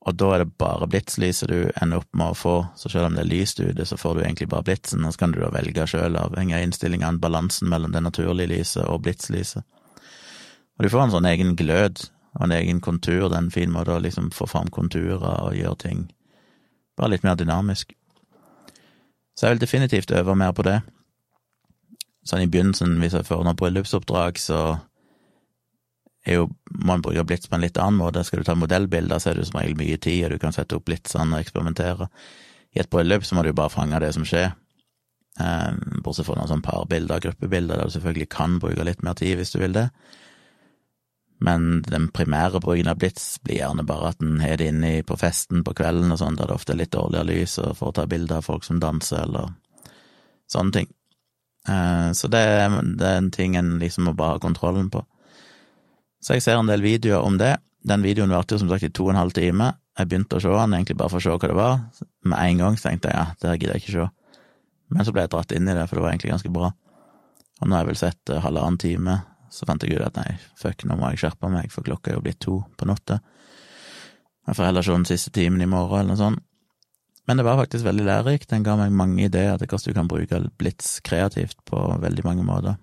Og 0.08 0.16
da 0.16 0.30
er 0.32 0.44
det 0.44 0.56
bare 0.60 0.88
blitslyset 0.88 1.52
du 1.52 1.58
ender 1.82 2.00
opp 2.00 2.10
med 2.18 2.32
å 2.32 2.38
få, 2.38 2.54
så 2.80 2.92
selv 2.92 3.10
om 3.10 3.18
det 3.18 3.26
er 3.26 3.32
lyst 3.34 3.60
ute, 3.60 3.86
så 3.86 3.98
får 4.00 4.16
du 4.16 4.22
egentlig 4.24 4.48
bare 4.52 4.66
blitsen, 4.70 5.04
og 5.04 5.14
så 5.14 5.24
kan 5.24 5.34
du 5.36 5.42
da 5.42 5.52
velge 5.52 5.88
sjøl, 5.92 6.16
avhengig 6.16 6.56
av 6.56 6.64
innstillingene, 6.66 7.20
balansen 7.20 7.68
mellom 7.72 7.92
det 7.94 8.06
naturlige 8.06 8.54
lyset 8.54 8.86
og 8.88 9.04
blitslyset. 9.04 9.66
Og 10.80 10.86
du 10.86 10.92
får 10.94 11.06
en 11.06 11.16
sånn 11.18 11.28
egen 11.28 11.58
glød 11.60 12.06
og 12.38 12.46
en 12.46 12.56
egen 12.56 12.80
kontur. 12.82 13.28
Det 13.28 13.36
er 13.36 13.44
en 13.46 13.54
fin 13.54 13.72
måte 13.74 13.96
å 13.96 14.04
liksom 14.04 14.30
få 14.36 14.48
fram 14.50 14.70
konturer 14.74 15.24
og 15.50 15.58
gjøre 15.58 15.82
ting 15.84 16.08
bare 17.00 17.16
litt 17.16 17.24
mer 17.24 17.40
dynamisk. 17.40 17.94
Så 19.36 19.48
jeg 19.48 19.56
vil 19.56 19.64
definitivt 19.64 20.12
øve 20.12 20.36
mer 20.36 20.52
på 20.56 20.66
det. 20.68 20.82
Sånn 22.28 22.44
i 22.44 22.52
begynnelsen, 22.52 22.98
hvis 23.00 23.16
jeg 23.16 23.28
får 23.30 23.46
noen 23.46 23.58
bryllupsoppdrag, 23.60 24.40
så 24.42 24.60
er 26.28 26.42
jo, 26.42 26.50
må 26.84 26.98
en 26.98 27.04
bruke 27.06 27.24
blits 27.26 27.48
på 27.48 27.56
en 27.56 27.64
litt 27.64 27.80
annen 27.80 28.02
måte. 28.02 28.26
Skal 28.28 28.44
du 28.44 28.50
ta 28.50 28.58
modellbilder, 28.60 29.22
så 29.22 29.32
er 29.32 29.40
det 29.40 29.48
som 29.48 29.62
regel 29.62 29.80
mye 29.80 29.98
tid, 29.98 30.26
og 30.28 30.36
du 30.36 30.44
kan 30.44 30.56
sette 30.56 30.76
opp 30.76 30.90
blitsene 30.90 31.38
og 31.38 31.46
eksperimentere. 31.46 32.10
I 32.76 32.84
et 32.84 32.92
bryllup 32.92 33.24
så 33.26 33.38
må 33.38 33.46
du 33.48 33.54
bare 33.56 33.74
fange 33.74 34.02
det 34.04 34.12
som 34.18 34.28
skjer. 34.28 34.52
Eh, 35.40 35.70
bortsett 36.04 36.28
fra 36.28 36.36
noen 36.36 36.52
sånn 36.52 36.66
parbilder, 36.66 37.24
gruppebilder, 37.24 37.80
der 37.80 37.88
du 37.88 37.96
selvfølgelig 37.96 38.30
kan 38.36 38.60
bruke 38.60 38.86
litt 38.86 39.06
mer 39.08 39.16
tid 39.18 39.40
hvis 39.40 39.56
du 39.56 39.62
vil 39.64 39.78
det. 39.78 39.88
Men 41.40 41.82
den 41.88 42.10
primære 42.12 42.60
bruken 42.60 42.90
av 42.92 43.00
blits 43.00 43.38
blir 43.44 43.62
gjerne 43.62 43.86
bare 43.88 44.12
at 44.12 44.24
en 44.24 44.42
har 44.44 44.60
det 44.60 44.74
inne 44.74 44.92
på 45.08 45.16
festen 45.20 45.64
på 45.64 45.74
kvelden 45.78 46.12
og 46.12 46.20
sånn, 46.20 46.36
der 46.36 46.50
det 46.52 46.58
ofte 46.58 46.76
er 46.76 46.82
litt 46.82 46.92
dårligere 46.96 47.30
lys, 47.30 47.56
og 47.64 47.78
får 47.80 47.96
ta 47.96 48.06
bilder 48.12 48.42
av 48.42 48.48
folk 48.50 48.68
som 48.68 48.82
danser, 48.84 49.24
eller 49.24 49.54
sånne 50.52 50.76
ting. 50.76 50.90
Eh, 51.70 52.10
så 52.12 52.28
det, 52.32 52.44
det 53.00 53.08
er 53.08 53.22
en 53.22 53.32
ting 53.32 53.56
en 53.56 53.78
liksom 53.80 54.10
må 54.10 54.16
bare 54.20 54.36
ha 54.36 54.44
kontrollen 54.44 54.92
på. 54.92 55.06
Så 56.20 56.36
jeg 56.36 56.44
ser 56.44 56.60
en 56.60 56.68
del 56.68 56.84
videoer 56.84 57.24
om 57.24 57.40
det. 57.40 57.56
Den 57.88 58.04
videoen 58.04 58.34
varte 58.34 58.56
jo 58.56 58.64
som 58.64 58.72
sagt 58.72 58.84
i 58.84 58.92
to 58.92 59.08
og 59.08 59.14
en 59.14 59.22
halv 59.22 59.36
time. 59.36 59.72
Jeg 60.00 60.12
begynte 60.12 60.40
å 60.40 60.44
se 60.44 60.52
den 60.52 60.76
egentlig 60.76 60.98
bare 61.00 61.14
for 61.14 61.22
å 61.22 61.24
se 61.24 61.36
hva 61.36 61.52
det 61.52 61.58
var. 61.58 61.80
Med 62.28 62.40
en 62.40 62.64
gang 62.64 62.80
tenkte 62.80 63.12
jeg 63.12 63.16
ja, 63.16 63.26
det 63.40 63.50
her 63.50 63.60
gidder 63.60 63.78
jeg 63.78 63.86
ikke 63.86 63.96
se. 63.96 64.08
Men 64.90 65.06
så 65.06 65.14
ble 65.16 65.24
jeg 65.24 65.32
dratt 65.32 65.56
inn 65.56 65.70
i 65.70 65.76
det, 65.78 65.86
for 65.88 66.00
det 66.00 66.04
var 66.04 66.14
egentlig 66.14 66.34
ganske 66.34 66.52
bra. 66.54 66.72
Og 67.60 67.68
nå 67.68 67.76
har 67.76 67.84
jeg 67.84 67.92
vel 67.92 68.00
sett 68.00 68.32
uh, 68.34 68.40
halvannen 68.44 68.80
time, 68.82 69.18
så 69.54 69.68
fant 69.68 69.84
jeg 69.84 69.98
ut 69.98 70.06
at 70.06 70.20
nei, 70.20 70.38
fuck, 70.60 70.86
nå 70.86 70.98
må 71.00 71.12
jeg 71.12 71.24
skjerpe 71.24 71.50
meg, 71.52 71.72
for 71.74 71.86
klokka 71.86 72.12
er 72.12 72.20
jo 72.20 72.26
blitt 72.26 72.42
to 72.46 72.60
på 72.78 72.88
natta. 72.90 73.20
Jeg 74.50 74.58
får 74.58 74.70
heller 74.70 74.86
se 74.86 74.96
den 74.96 75.10
siste 75.10 75.34
timen 75.36 75.62
i 75.62 75.70
morgen, 75.70 76.00
eller 76.02 76.16
noe 76.16 76.22
sånt. 76.22 76.46
Men 77.30 77.38
det 77.38 77.44
var 77.46 77.60
faktisk 77.60 77.86
veldig 77.86 78.06
lærerikt. 78.08 78.50
Den 78.50 78.64
ga 78.66 78.74
meg 78.80 78.94
mange 78.98 79.22
ideer 79.22 79.60
til 79.62 79.70
hvordan 79.70 79.92
du 79.94 79.98
kan 80.00 80.08
bruke 80.10 80.40
blits 80.58 80.96
kreativt 81.06 81.60
på 81.70 81.78
veldig 82.02 82.24
mange 82.26 82.46
måter. 82.48 82.80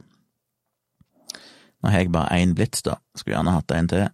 Nå 1.83 1.91
har 1.91 2.05
jeg 2.05 2.13
bare 2.15 2.39
én 2.39 2.55
blits, 2.55 2.85
da. 2.87 2.95
Skulle 3.19 3.35
gjerne 3.35 3.57
hatt 3.57 3.75
en 3.75 3.91
til. 3.91 4.07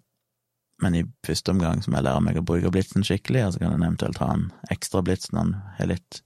Men 0.83 0.97
i 0.97 1.05
første 1.27 1.53
omgang 1.53 1.83
så 1.85 1.93
må 1.93 2.01
jeg 2.01 2.07
lære 2.09 2.25
meg 2.25 2.41
å 2.41 2.45
bruke 2.49 2.73
blitsen 2.73 3.05
skikkelig, 3.05 3.45
og 3.45 3.53
så 3.53 3.61
kan 3.61 3.77
en 3.77 3.85
eventuelt 3.85 4.23
ha 4.25 4.31
en 4.33 4.49
ekstra 4.73 5.05
blits 5.05 5.29
når 5.35 5.45
en 5.45 5.53
har 5.77 5.91
litt 5.93 6.23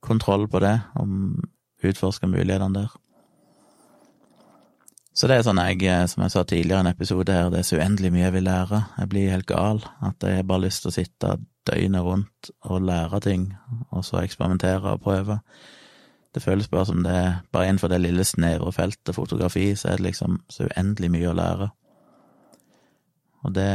kontroll 0.00 0.48
på 0.48 0.62
det, 0.64 0.74
og 0.96 1.84
utforske 1.84 2.30
mulighetene 2.32 2.80
der. 2.80 2.96
Så 5.18 5.26
det 5.26 5.34
er 5.34 5.46
sånn 5.48 5.58
jeg, 5.58 5.80
eh, 5.82 6.04
som 6.06 6.22
jeg 6.22 6.30
sa 6.30 6.44
tidligere 6.46 6.78
i 6.78 6.84
en 6.84 6.92
episode 6.92 7.34
her, 7.34 7.48
det 7.50 7.58
er 7.58 7.66
så 7.66 7.80
uendelig 7.80 8.12
mye 8.14 8.22
jeg 8.22 8.34
vil 8.36 8.46
lære. 8.46 8.78
Jeg 9.00 9.10
blir 9.10 9.32
helt 9.32 9.48
gal. 9.50 9.80
At 10.06 10.22
jeg 10.22 10.46
bare 10.46 10.60
har 10.60 10.66
lyst 10.68 10.84
til 10.84 10.92
å 10.92 10.94
sitte 10.94 11.32
døgnet 11.66 12.06
rundt 12.06 12.50
og 12.70 12.84
lære 12.86 13.20
ting, 13.26 13.48
og 13.90 14.04
så 14.06 14.20
eksperimentere 14.22 14.94
og 14.94 15.02
prøve. 15.02 15.40
Det 16.34 16.44
føles 16.44 16.70
bare 16.70 16.86
som 16.86 17.02
det 17.02 17.16
er 17.18 17.40
bare 17.50 17.66
innenfor 17.66 17.90
det 17.90 17.98
lille 18.04 18.22
snevre 18.24 18.70
feltet 18.76 19.16
fotografi, 19.16 19.72
så 19.74 19.90
er 19.90 19.98
det 19.98 20.06
liksom 20.06 20.38
så 20.54 20.68
uendelig 20.68 21.10
mye 21.16 21.32
å 21.32 21.36
lære. 21.40 21.70
Og 23.42 23.54
det 23.58 23.72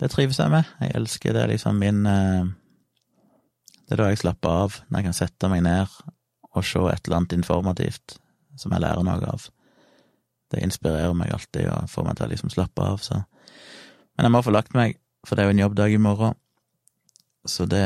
det 0.00 0.10
trives 0.12 0.38
jeg 0.42 0.52
med. 0.52 0.66
Jeg 0.82 0.92
elsker 0.98 1.32
det, 1.32 1.46
liksom 1.54 1.78
min 1.80 2.06
eh, 2.06 2.44
Det 3.86 3.94
er 3.94 4.02
da 4.02 4.10
jeg 4.10 4.18
slapper 4.18 4.64
av, 4.66 4.80
når 4.88 4.98
jeg 4.98 5.06
kan 5.06 5.20
sette 5.22 5.48
meg 5.48 5.62
ned 5.62 6.00
og 6.56 6.64
se 6.66 6.82
et 6.90 7.06
eller 7.06 7.20
annet 7.20 7.36
informativt 7.38 8.18
som 8.58 8.72
jeg 8.74 8.82
lærer 8.82 9.06
noe 9.06 9.30
av. 9.30 9.46
Det 10.52 10.62
inspirerer 10.62 11.14
meg 11.16 11.32
alltid 11.34 11.68
og 11.72 11.90
får 11.90 12.06
meg 12.06 12.18
til 12.18 12.26
å 12.26 12.32
liksom 12.32 12.52
slappe 12.54 12.84
av, 12.84 13.02
så 13.02 13.22
Men 14.16 14.24
jeg 14.24 14.32
må 14.32 14.40
få 14.42 14.52
lagt 14.54 14.72
meg, 14.72 14.96
for 15.26 15.36
det 15.36 15.42
er 15.42 15.50
jo 15.50 15.54
en 15.56 15.64
jobbdag 15.64 15.92
i 15.92 16.00
morgen, 16.00 16.36
så 17.46 17.66
det 17.68 17.84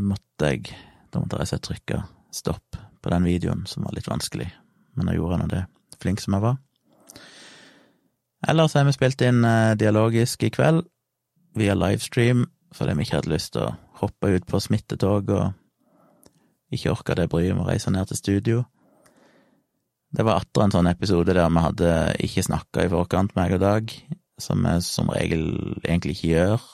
måtte 0.00 0.50
jeg 0.52 0.76
Da 1.10 1.18
måtte 1.18 1.42
jeg 1.42 1.60
trykke 1.66 2.04
stopp 2.30 2.76
på 3.02 3.10
den 3.10 3.24
videoen, 3.24 3.64
som 3.66 3.82
var 3.82 3.96
litt 3.96 4.06
vanskelig, 4.06 4.46
men 4.94 5.08
jeg 5.08 5.18
gjorde 5.18 5.38
nå 5.40 5.46
det, 5.50 5.64
flink 5.98 6.20
som 6.22 6.36
jeg 6.36 6.44
var. 6.44 6.58
Ellers 8.48 8.76
har 8.76 8.86
vi 8.86 8.92
spilt 8.94 9.20
inn 9.26 9.44
eh, 9.44 9.74
dialogisk 9.76 10.44
i 10.46 10.52
kveld, 10.54 10.84
via 11.58 11.74
livestream, 11.74 12.46
fordi 12.72 12.94
vi 12.94 13.06
ikke 13.06 13.18
hadde 13.18 13.32
lyst 13.32 13.52
til 13.56 13.66
å 13.66 13.74
hoppe 14.00 14.30
ut 14.36 14.46
på 14.46 14.60
smittetog 14.62 15.32
og 15.34 15.50
ikke 16.70 16.92
orka 16.94 17.16
det 17.18 17.28
bryet 17.32 17.56
med 17.56 17.64
å 17.64 17.70
reise 17.72 17.90
ned 17.90 18.06
til 18.08 18.20
studio. 18.20 18.62
Det 20.10 20.24
var 20.26 20.40
atter 20.40 20.64
en 20.64 20.72
sånn 20.74 20.90
episode 20.90 21.34
der 21.36 21.50
vi 21.54 21.62
hadde 21.62 21.90
ikke 22.26 22.42
snakka 22.42 22.82
i 22.82 22.90
forkant, 22.90 23.36
meg 23.36 23.54
og 23.54 23.60
Dag, 23.62 23.92
som 24.42 24.64
vi 24.66 24.72
som 24.82 25.10
regel 25.14 25.44
egentlig 25.84 26.16
ikke 26.16 26.32
gjør, 26.32 26.64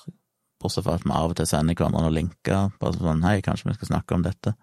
bortsett 0.62 0.87
fra 0.87 0.95
at 0.97 1.05
vi 1.05 1.12
av 1.12 1.35
og 1.35 1.37
til 1.37 1.49
sender 1.50 1.76
hverandre 1.76 2.07
noen 2.07 2.16
linker, 2.16 2.71
bare 2.81 2.97
sånn 2.97 3.26
hei, 3.26 3.43
kanskje 3.45 3.69
vi 3.69 3.76
skal 3.76 3.90
snakke 3.90 4.16
om 4.16 4.25
dette. 4.25 4.55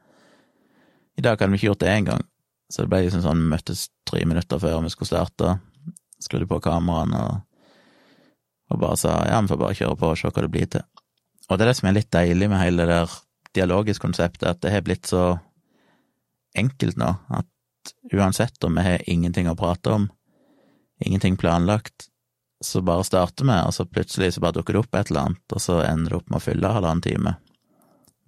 I 1.13 1.22
dag 1.22 1.38
hadde 1.38 1.53
vi 1.53 1.62
ikke 1.62 1.70
gjort 1.70 1.84
det 1.84 1.92
engang, 1.94 2.25
så 2.74 2.82
det 2.82 2.89
ble 2.89 3.03
liksom 3.06 3.22
sånn 3.27 3.46
vi 3.46 3.51
møttes 3.53 3.86
tre 4.10 4.24
minutter 4.25 4.63
før 4.63 4.82
vi 4.82 4.94
skulle 4.96 5.12
starte, 5.12 5.53
skrudde 6.24 6.50
på 6.50 6.62
kameraene 6.65 7.22
og, 7.27 7.39
og 8.74 8.82
bare 8.82 8.98
sa 8.98 9.20
ja, 9.30 9.38
vi 9.44 9.53
får 9.53 9.62
bare 9.68 9.77
kjøre 9.77 10.00
på 10.01 10.13
og 10.15 10.18
se 10.18 10.34
hva 10.34 10.48
det 10.48 10.53
blir 10.56 10.70
til. 10.74 10.86
Og 11.51 11.60
det 11.60 11.68
er 11.68 11.70
det 11.70 11.77
som 11.77 11.92
er 11.92 11.98
litt 12.00 12.13
deilig 12.15 12.50
med 12.50 12.63
hele 12.63 12.88
det 12.88 12.96
der 12.96 13.18
dialogiske 13.53 14.01
konseptet, 14.01 14.50
at 14.50 14.65
det 14.65 14.74
har 14.74 14.82
blitt 14.82 15.06
så 15.06 15.36
enkelt 16.58 16.98
nå, 16.98 17.12
at 17.30 17.46
uansett 18.13 18.63
om 18.63 18.75
vi 18.75 18.85
har 18.85 19.09
ingenting 19.09 19.49
å 19.49 19.57
prate 19.59 19.91
om, 19.91 20.09
ingenting 21.03 21.37
planlagt, 21.37 22.07
så 22.63 22.81
bare 22.81 23.03
starter 23.03 23.45
vi, 23.45 23.55
og 23.67 23.73
så 23.75 23.85
plutselig 23.85 24.33
så 24.33 24.43
bare 24.43 24.57
dukker 24.59 24.77
det 24.77 24.83
opp 24.83 24.95
et 24.95 25.11
eller 25.11 25.27
annet, 25.27 25.43
og 25.55 25.61
så 25.61 25.81
ender 25.83 26.13
det 26.13 26.19
opp 26.21 26.29
med 26.29 26.39
å 26.39 26.43
fylle 26.43 26.75
halvannen 26.75 27.03
time 27.03 27.35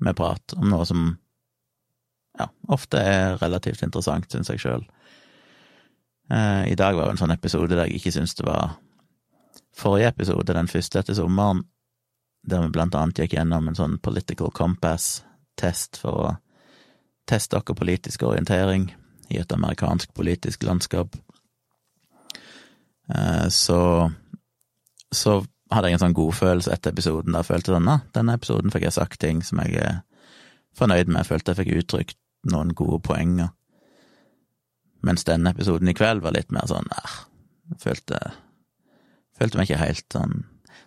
med 0.03 0.17
prat 0.17 0.55
om 0.57 0.67
noe 0.69 0.85
som 0.87 1.05
ja, 2.35 2.49
ofte 2.67 2.99
er 2.99 3.37
relativt 3.39 3.85
interessant, 3.85 4.27
syns 4.31 4.51
jeg 4.51 4.59
sjøl. 4.59 4.83
Eh, 6.31 6.63
I 6.71 6.75
dag 6.75 6.97
var 6.97 7.07
jo 7.07 7.15
en 7.15 7.21
sånn 7.21 7.35
episode 7.35 7.71
der 7.71 7.87
jeg 7.87 8.01
ikke 8.01 8.15
syns 8.17 8.35
det 8.35 8.47
var 8.47 8.75
Forrige 9.75 10.07
episode, 10.13 10.53
den 10.55 10.69
første 10.71 11.01
etter 11.01 11.17
sommeren, 11.17 11.65
der 12.47 12.61
vi 12.63 12.71
blant 12.71 12.95
annet 12.95 13.19
gikk 13.19 13.33
gjennom 13.35 13.67
en 13.67 13.75
sånn 13.75 13.97
political 13.99 14.47
compass-test 14.55 15.99
for 15.99 16.21
å 16.21 16.29
teste 17.27 17.57
dere 17.57 17.75
politiske 17.75 18.23
orientering 18.23 18.85
i 19.33 19.39
et 19.41 19.51
amerikansk 19.51 20.13
politisk 20.13 20.63
landskap, 20.63 21.15
eh, 23.09 23.47
så 23.49 23.81
så 25.15 25.39
hadde 25.71 25.89
jeg 25.89 25.97
en 25.97 26.03
sånn 26.05 26.17
godfølelse 26.17 26.73
etter 26.73 26.93
episoden 26.93 27.33
der 27.33 27.43
jeg 27.43 27.49
følte 27.49 27.73
sånn, 27.73 27.91
at 27.91 28.09
denne 28.15 28.35
episoden 28.37 28.73
fikk 28.73 28.87
jeg 28.87 28.97
sagt 28.97 29.19
ting 29.21 29.41
som 29.45 29.61
jeg 29.63 29.79
er 29.81 30.01
fornøyd 30.77 31.09
med, 31.09 31.21
jeg 31.23 31.31
følte 31.31 31.53
jeg 31.53 31.61
fikk 31.61 31.77
uttrykt 31.81 32.19
noen 32.51 32.73
gode 32.77 32.99
poenger. 33.05 33.53
Mens 35.05 35.25
denne 35.27 35.53
episoden 35.53 35.89
i 35.89 35.95
kveld 35.97 36.23
var 36.25 36.35
litt 36.35 36.51
mer 36.53 36.67
sånn 36.69 36.89
eh, 36.93 37.15
følte, 37.81 38.19
følte 39.37 39.59
meg 39.59 39.69
ikke 39.69 39.81
helt 39.81 40.05
sånn 40.13 40.43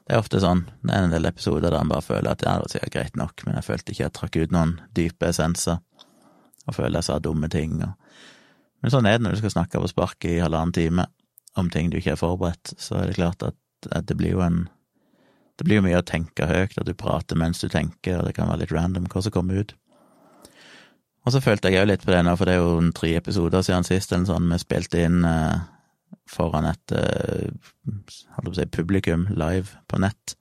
Det 0.09 0.15
er 0.17 0.23
ofte 0.23 0.41
sånn, 0.41 0.63
det 0.81 0.95
er 0.95 1.05
en 1.05 1.13
del 1.13 1.29
episoder 1.29 1.69
der 1.69 1.83
en 1.83 1.91
bare 1.91 2.05
føler 2.05 2.31
at 2.33 2.43
ja, 2.47 2.55
det 2.65 2.81
var 2.81 2.93
greit 2.95 3.19
nok, 3.21 3.43
men 3.45 3.59
jeg 3.59 3.67
følte 3.67 3.93
ikke 3.93 4.05
jeg 4.07 4.15
trakk 4.17 4.39
ut 4.41 4.55
noen 4.55 4.79
dype 4.97 5.29
essenser, 5.29 5.83
og 6.65 6.77
føler 6.77 6.97
jeg 6.97 7.09
sa 7.11 7.19
dumme 7.21 7.51
ting. 7.53 7.75
Og... 7.85 8.08
Men 8.83 8.95
sånn 8.95 9.09
er 9.11 9.19
det 9.19 9.27
når 9.27 9.37
du 9.37 9.41
skal 9.43 9.55
snakke 9.57 9.81
på 9.83 9.91
sparket 9.91 10.37
i 10.37 10.43
halvannen 10.43 10.75
time 10.75 11.07
om 11.59 11.71
ting 11.73 11.91
du 11.91 11.99
ikke 11.99 12.15
er 12.15 12.21
forberedt, 12.21 12.75
så 12.79 13.01
er 13.01 13.11
det 13.11 13.19
klart 13.19 13.43
at, 13.43 13.59
at 13.91 14.07
det 14.11 14.19
blir 14.19 14.37
jo 14.37 14.45
en 14.45 14.67
Det 15.59 15.67
blir 15.67 15.81
jo 15.81 15.83
mye 15.83 15.99
å 15.99 16.07
tenke 16.07 16.47
høyt, 16.47 16.77
at 16.79 16.87
du 16.87 16.95
prater 16.95 17.35
mens 17.35 17.59
du 17.59 17.67
tenker, 17.67 18.21
og 18.21 18.29
det 18.29 18.37
kan 18.37 18.47
være 18.47 18.61
litt 18.61 18.71
random 18.71 19.09
hva 19.11 19.23
som 19.27 19.33
kommer 19.35 19.59
ut. 19.59 19.73
Og 21.27 21.33
så 21.35 21.41
følte 21.43 21.73
jeg 21.73 21.83
òg 21.83 21.89
litt 21.91 22.05
på 22.07 22.13
det 22.15 22.21
nå, 22.23 22.37
for 22.39 22.47
det 22.47 22.55
er 22.55 22.61
jo 22.63 22.77
en 22.79 22.93
tre 22.95 23.11
episoder 23.19 23.65
siden 23.67 23.83
sist 23.83 24.15
eller 24.15 24.29
sånn, 24.31 24.47
vi 24.53 24.59
spilte 24.63 25.03
inn 25.03 25.27
eh, 25.27 25.59
foran 26.31 26.69
et 26.71 26.95
eh, 26.95 27.51
på 28.39 28.53
å 28.53 28.55
si 28.55 28.69
publikum 28.71 29.27
live 29.35 29.83
på 29.91 29.99
nett. 29.99 30.37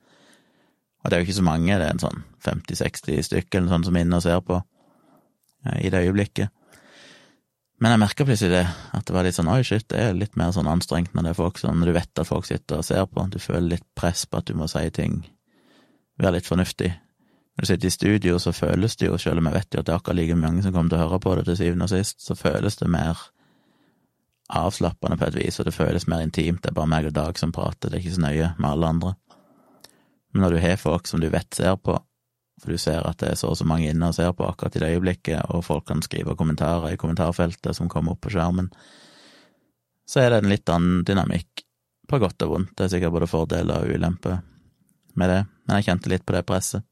Og 1.01 1.10
det 1.10 1.17
er 1.17 1.24
jo 1.24 1.27
ikke 1.27 1.39
så 1.39 1.48
mange, 1.48 1.79
det 1.79 1.88
er 1.88 1.96
en 1.96 2.06
sånn 2.06 2.22
50-60 2.46 3.25
stykker 3.32 3.60
eller 3.60 3.74
sånn 3.74 3.88
som 3.89 3.98
er 3.98 4.06
inne 4.06 4.22
og 4.22 4.25
ser 4.27 4.46
på 4.46 4.62
eh, 4.62 5.79
i 5.82 5.91
det 5.91 6.06
øyeblikket. 6.06 6.53
Men 7.77 7.93
jeg 7.93 8.01
merka 8.01 8.25
plutselig 8.25 8.55
det, 8.55 8.67
at 8.98 9.05
det 9.05 9.13
var 9.13 9.25
litt 9.27 9.38
sånn 9.38 9.50
oi, 9.53 9.62
shit, 9.65 9.86
det 9.91 10.00
er 10.01 10.15
litt 10.17 10.38
mer 10.39 10.50
sånn 10.55 10.69
anstrengt 10.69 11.13
når 11.13 11.27
det 11.27 11.34
er 11.34 11.38
folk 11.38 11.60
sånn, 11.62 11.84
du 11.86 11.93
vet 11.93 12.22
at 12.22 12.25
folk 12.29 12.48
sitter 12.50 12.81
og 12.81 12.88
ser 12.88 13.05
på, 13.05 13.25
du 13.29 13.38
føler 13.38 13.75
litt 13.75 13.86
press 13.98 14.25
på 14.25 14.39
at 14.39 14.50
du 14.50 14.55
må 14.57 14.65
si 14.72 14.81
ting, 14.96 15.19
være 16.17 16.39
litt 16.39 16.50
fornuftig. 16.50 16.89
Når 17.53 17.65
du 17.65 17.69
sitter 17.69 17.89
i 17.89 17.93
studio, 17.93 18.39
så 18.41 18.53
føles 18.53 18.98
det 18.98 19.12
jo, 19.12 19.19
selv 19.22 19.41
om 19.41 19.50
jeg 19.50 19.57
vet 19.60 19.77
jo 19.77 19.81
at 19.81 19.89
det 19.89 19.93
er 19.93 20.01
akkurat 20.01 20.17
like 20.17 20.39
mange 20.41 20.65
som 20.65 20.74
kommer 20.74 20.93
til 20.93 20.98
å 20.98 21.05
høre 21.05 21.22
på 21.22 21.36
det 21.38 21.46
til 21.46 21.60
syvende 21.62 21.86
og 21.86 21.93
sist, 21.93 22.17
så 22.25 22.38
føles 22.38 22.81
det 22.81 22.89
mer 22.98 23.22
avslappende 24.57 25.17
på 25.19 25.29
et 25.29 25.38
vis, 25.38 25.60
og 25.60 25.69
det 25.69 25.75
føles 25.75 26.10
mer 26.10 26.25
intimt, 26.25 26.63
det 26.63 26.72
er 26.72 26.77
bare 26.79 26.89
meg 26.89 27.12
og 27.12 27.15
Dag 27.17 27.38
som 27.38 27.53
prater, 27.53 27.91
det 27.91 28.00
er 28.00 28.05
ikke 28.05 28.17
så 28.17 28.25
nøye 28.25 28.51
med 28.57 28.69
alle 28.72 28.91
andre. 28.96 29.15
Men 30.34 30.46
når 30.46 30.55
du 30.55 30.62
har 30.65 30.81
folk 30.81 31.10
som 31.10 31.22
du 31.22 31.29
vet 31.34 31.53
ser 31.53 31.77
på, 31.77 32.00
for 32.62 32.74
du 32.74 32.82
ser 32.82 33.06
at 33.06 33.20
det 33.22 33.32
er 33.32 33.40
så 33.40 33.52
og 33.52 33.60
så 33.60 33.68
mange 33.70 33.90
inne 33.92 34.10
og 34.10 34.16
ser 34.18 34.34
på 34.36 34.46
akkurat 34.48 34.76
i 34.78 34.82
det 34.82 34.90
øyeblikket, 34.96 35.52
og 35.54 35.66
folk 35.66 35.86
kan 35.90 36.02
skrive 36.06 36.36
kommentarer 36.40 36.94
i 36.94 37.00
kommentarfeltet 37.00 37.78
som 37.78 37.90
kommer 37.92 38.16
opp 38.16 38.24
på 38.26 38.34
skjermen, 38.34 38.72
så 40.08 40.24
er 40.24 40.32
det 40.32 40.42
en 40.42 40.52
litt 40.52 40.70
annen 40.72 41.04
dynamikk, 41.08 41.64
på 42.08 42.22
godt 42.24 42.46
og 42.46 42.54
vondt. 42.54 42.76
Det 42.78 42.86
er 42.86 42.94
sikkert 42.94 43.18
både 43.18 43.28
fordeler 43.28 43.84
og 43.84 43.98
ulemper 43.98 44.40
med 45.20 45.34
det, 45.34 45.42
men 45.68 45.76
jeg 45.78 45.90
kjente 45.90 46.12
litt 46.14 46.24
på 46.26 46.36
det 46.38 46.46
presset. 46.48 46.86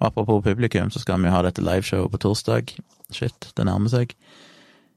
Og 0.00 0.08
apropos 0.08 0.40
publikum, 0.42 0.88
så 0.90 1.02
skal 1.02 1.20
vi 1.20 1.28
jo 1.28 1.34
ha 1.34 1.42
dette 1.44 1.62
liveshowet 1.62 2.10
på 2.10 2.22
torsdag. 2.24 2.72
Shit, 3.12 3.52
det 3.54 3.66
nærmer 3.68 3.92
seg. 3.92 4.16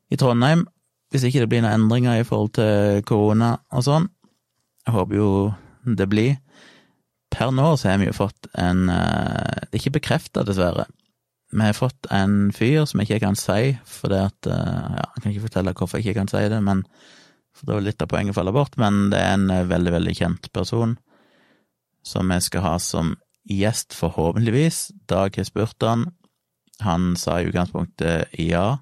I 0.10 0.18
Trondheim, 0.18 0.63
hvis 1.12 1.27
ikke 1.27 1.44
det 1.44 1.50
blir 1.51 1.62
noen 1.65 1.84
endringer 1.84 2.22
i 2.22 2.25
forhold 2.25 2.56
til 2.58 3.04
korona 3.06 3.58
og 3.75 3.86
sånn. 3.86 4.08
Jeg 4.88 4.96
håper 4.96 5.20
jo 5.20 5.30
det 5.86 6.08
blir 6.10 6.38
per 7.36 7.51
nå 7.54 7.74
så 7.77 7.92
har 7.92 8.00
vi 8.01 8.10
jo 8.10 8.15
fått 8.15 8.48
en 8.58 8.88
eh, 8.92 9.65
Det 9.68 9.75
er 9.75 9.82
ikke 9.82 9.98
bekrefta, 10.00 10.46
dessverre. 10.48 10.88
Vi 11.56 11.63
har 11.63 11.77
fått 11.77 12.08
en 12.13 12.51
fyr 12.56 12.86
som 12.89 13.00
jeg 13.00 13.10
ikke 13.10 13.25
kan 13.27 13.38
si, 13.39 13.75
for 13.88 14.12
det 14.13 14.22
at 14.30 14.50
eh, 14.51 14.96
Ja, 15.00 15.06
jeg 15.06 15.24
kan 15.24 15.34
ikke 15.34 15.48
fortelle 15.50 15.75
hvorfor 15.75 16.00
jeg 16.00 16.08
ikke 16.08 16.22
kan 16.24 16.32
si 16.32 16.44
det, 16.51 16.62
men 16.63 16.86
for 17.56 17.68
det 17.68 17.77
var 17.77 17.86
litt 17.86 18.04
av 18.04 18.12
poenget 18.12 18.36
faller 18.36 18.56
bort, 18.56 18.74
men 18.82 19.10
det 19.13 19.22
er 19.22 19.36
en 19.38 19.51
eh, 19.54 19.68
veldig, 19.70 19.94
veldig 20.00 20.15
kjent 20.18 20.50
person 20.56 20.98
som 22.06 22.30
vi 22.30 22.39
skal 22.44 22.65
ha 22.65 22.74
som 22.82 23.15
gjest, 23.50 23.96
forhåpentligvis. 23.98 24.92
Dag 25.10 25.38
har 25.38 25.48
spurt 25.48 25.82
han. 25.86 26.10
Han 26.86 27.13
sa 27.18 27.39
i 27.39 27.48
utgangspunktet 27.50 28.36
ja, 28.42 28.77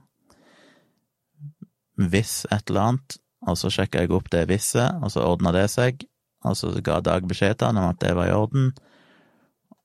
hvis 2.01 2.41
et 2.49 2.71
eller 2.71 2.89
annet, 2.89 3.19
og 3.47 3.59
så 3.59 3.69
sjekka 3.71 4.01
jeg 4.03 4.11
opp 4.15 4.31
det 4.33 4.47
visse, 4.49 4.83
og 5.03 5.13
så 5.13 5.23
ordna 5.27 5.53
det 5.55 5.67
seg 5.71 6.03
og 6.43 6.57
så 6.59 6.71
ga 6.83 6.99
Dag 7.03 7.27
beskjed 7.27 7.57
til 7.57 7.71
han 7.71 7.79
om 7.79 7.91
at 7.91 8.01
det 8.03 8.13
var 8.17 8.29
i 8.29 8.35
orden. 8.35 8.71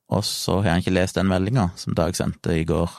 Og 0.09 0.25
så 0.25 0.59
har 0.59 0.73
han 0.73 0.83
ikke 0.83 0.95
lest 0.95 1.19
den 1.19 1.29
meldinga 1.29 1.69
som 1.79 1.95
Dag 1.97 2.17
sendte 2.17 2.57
i 2.57 2.65
går. 2.67 2.89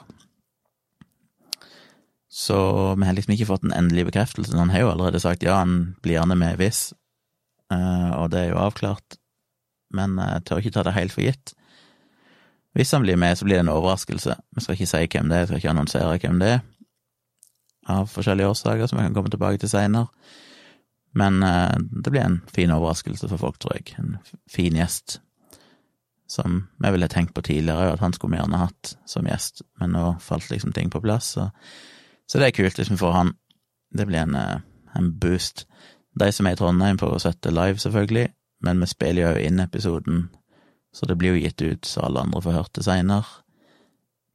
Så 2.31 2.95
vi 2.95 3.07
har 3.07 3.17
liksom 3.17 3.35
ikke 3.35 3.49
fått 3.49 3.65
den 3.67 3.75
endelige 3.75 4.07
bekreftelsen. 4.13 4.59
Han 4.59 4.71
har 4.71 4.85
jo 4.85 4.91
allerede 4.93 5.21
sagt 5.21 5.43
ja, 5.43 5.59
han 5.59 5.97
blir 6.03 6.21
gjerne 6.21 6.37
med 6.39 6.61
hvis, 6.61 6.93
eh, 7.75 8.11
og 8.15 8.31
det 8.31 8.45
er 8.45 8.53
jo 8.53 8.61
avklart, 8.63 9.19
men 9.91 10.15
jeg 10.23 10.45
tør 10.47 10.63
ikke 10.63 10.77
ta 10.77 10.85
det 10.87 10.95
helt 10.95 11.17
for 11.17 11.27
gitt. 11.27 11.55
Hvis 12.79 12.95
han 12.95 13.03
blir 13.03 13.19
med, 13.19 13.35
så 13.35 13.45
blir 13.45 13.59
det 13.59 13.65
en 13.65 13.73
overraskelse. 13.73 14.37
Vi 14.55 14.63
skal 14.63 14.79
ikke 14.79 14.87
si 14.87 15.03
hvem 15.11 15.27
det 15.27 15.37
er, 15.37 15.43
jeg 15.43 15.49
skal 15.51 15.59
ikke 15.59 15.73
annonsere 15.75 16.21
hvem 16.23 16.39
det 16.39 16.53
er, 16.55 16.61
av 17.91 18.07
forskjellige 18.13 18.53
årsaker 18.53 18.87
som 18.87 19.01
jeg 19.01 19.11
kan 19.11 19.17
komme 19.19 19.33
tilbake 19.35 19.59
til 19.59 19.73
seinere. 19.73 20.07
Men 21.13 21.43
eh, 21.43 21.77
det 22.05 22.11
blir 22.11 22.23
en 22.23 22.41
fin 22.53 22.71
overraskelse 22.71 23.29
for 23.29 23.41
folk, 23.41 23.59
tror 23.59 23.77
jeg. 23.79 23.95
En 23.99 24.17
fin 24.51 24.77
gjest. 24.77 25.21
Som 26.31 26.69
vi 26.79 26.91
ville 26.95 27.09
tenkt 27.11 27.35
på 27.35 27.43
tidligere, 27.43 27.93
at 27.93 28.01
han 28.01 28.13
skulle 28.13 28.37
vi 28.37 28.43
gjerne 28.43 28.63
hatt 28.63 28.95
som 29.07 29.27
gjest, 29.27 29.65
men 29.81 29.97
nå 29.97 30.05
falt 30.23 30.51
liksom 30.51 30.73
ting 30.73 30.91
på 30.91 31.03
plass, 31.03 31.33
så, 31.35 31.49
så 32.31 32.39
det 32.39 32.47
er 32.47 32.55
kult 32.55 32.79
hvis 32.79 32.93
vi 32.93 33.01
får 33.01 33.17
han. 33.17 33.33
Det 33.91 34.07
blir 34.07 34.23
en, 34.23 34.37
eh, 34.39 34.61
en 34.95 35.11
boost. 35.19 35.67
De 36.21 36.31
som 36.33 36.47
er 36.47 36.55
i 36.55 36.61
Trondheim, 36.61 36.99
får 36.99 37.19
sette 37.25 37.51
live, 37.51 37.83
selvfølgelig, 37.83 38.29
men 38.63 38.81
vi 38.81 38.87
spiller 38.87 39.27
jo 39.27 39.49
inn 39.49 39.61
episoden, 39.61 40.29
så 40.95 41.07
det 41.07 41.19
blir 41.19 41.35
jo 41.35 41.43
gitt 41.43 41.63
ut 41.63 41.87
så 41.87 42.07
alle 42.07 42.23
andre 42.23 42.43
får 42.43 42.59
hørt 42.59 42.75
det 42.79 42.87
seinere. 42.87 43.27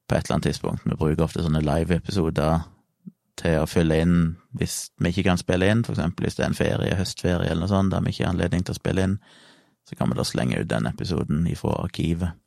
På 0.05 0.15
et 0.15 0.27
eller 0.27 0.35
annet 0.35 0.51
tidspunkt. 0.51 0.83
Vi 0.85 0.95
bruker 0.99 1.23
ofte 1.25 1.41
sånne 1.41 1.63
live-episoder 1.65 2.59
til 3.39 3.59
å 3.59 3.67
fylle 3.69 3.97
inn 4.03 4.19
hvis 4.55 4.91
vi 5.01 5.11
ikke 5.11 5.27
kan 5.29 5.39
spille 5.39 5.67
inn, 5.71 5.83
eksempel 5.83 6.27
hvis 6.27 6.37
det 6.37 6.45
er 6.45 6.51
en 6.51 6.57
ferie, 6.57 6.99
høstferie 6.99 7.49
eller 7.49 7.65
noe 7.65 7.71
sånt, 7.71 7.91
der 7.93 8.03
vi 8.05 8.13
ikke 8.13 8.25
har 8.25 8.35
anledning 8.35 8.63
til 8.65 8.75
å 8.75 8.79
spille 8.79 9.07
inn, 9.07 9.17
så 9.85 9.97
kan 9.97 10.09
vi 10.09 10.17
da 10.17 10.25
slenge 10.25 10.61
ut 10.61 10.69
den 10.71 10.87
episoden 10.89 11.43
ifra 11.51 11.75
arkivet 11.83 12.39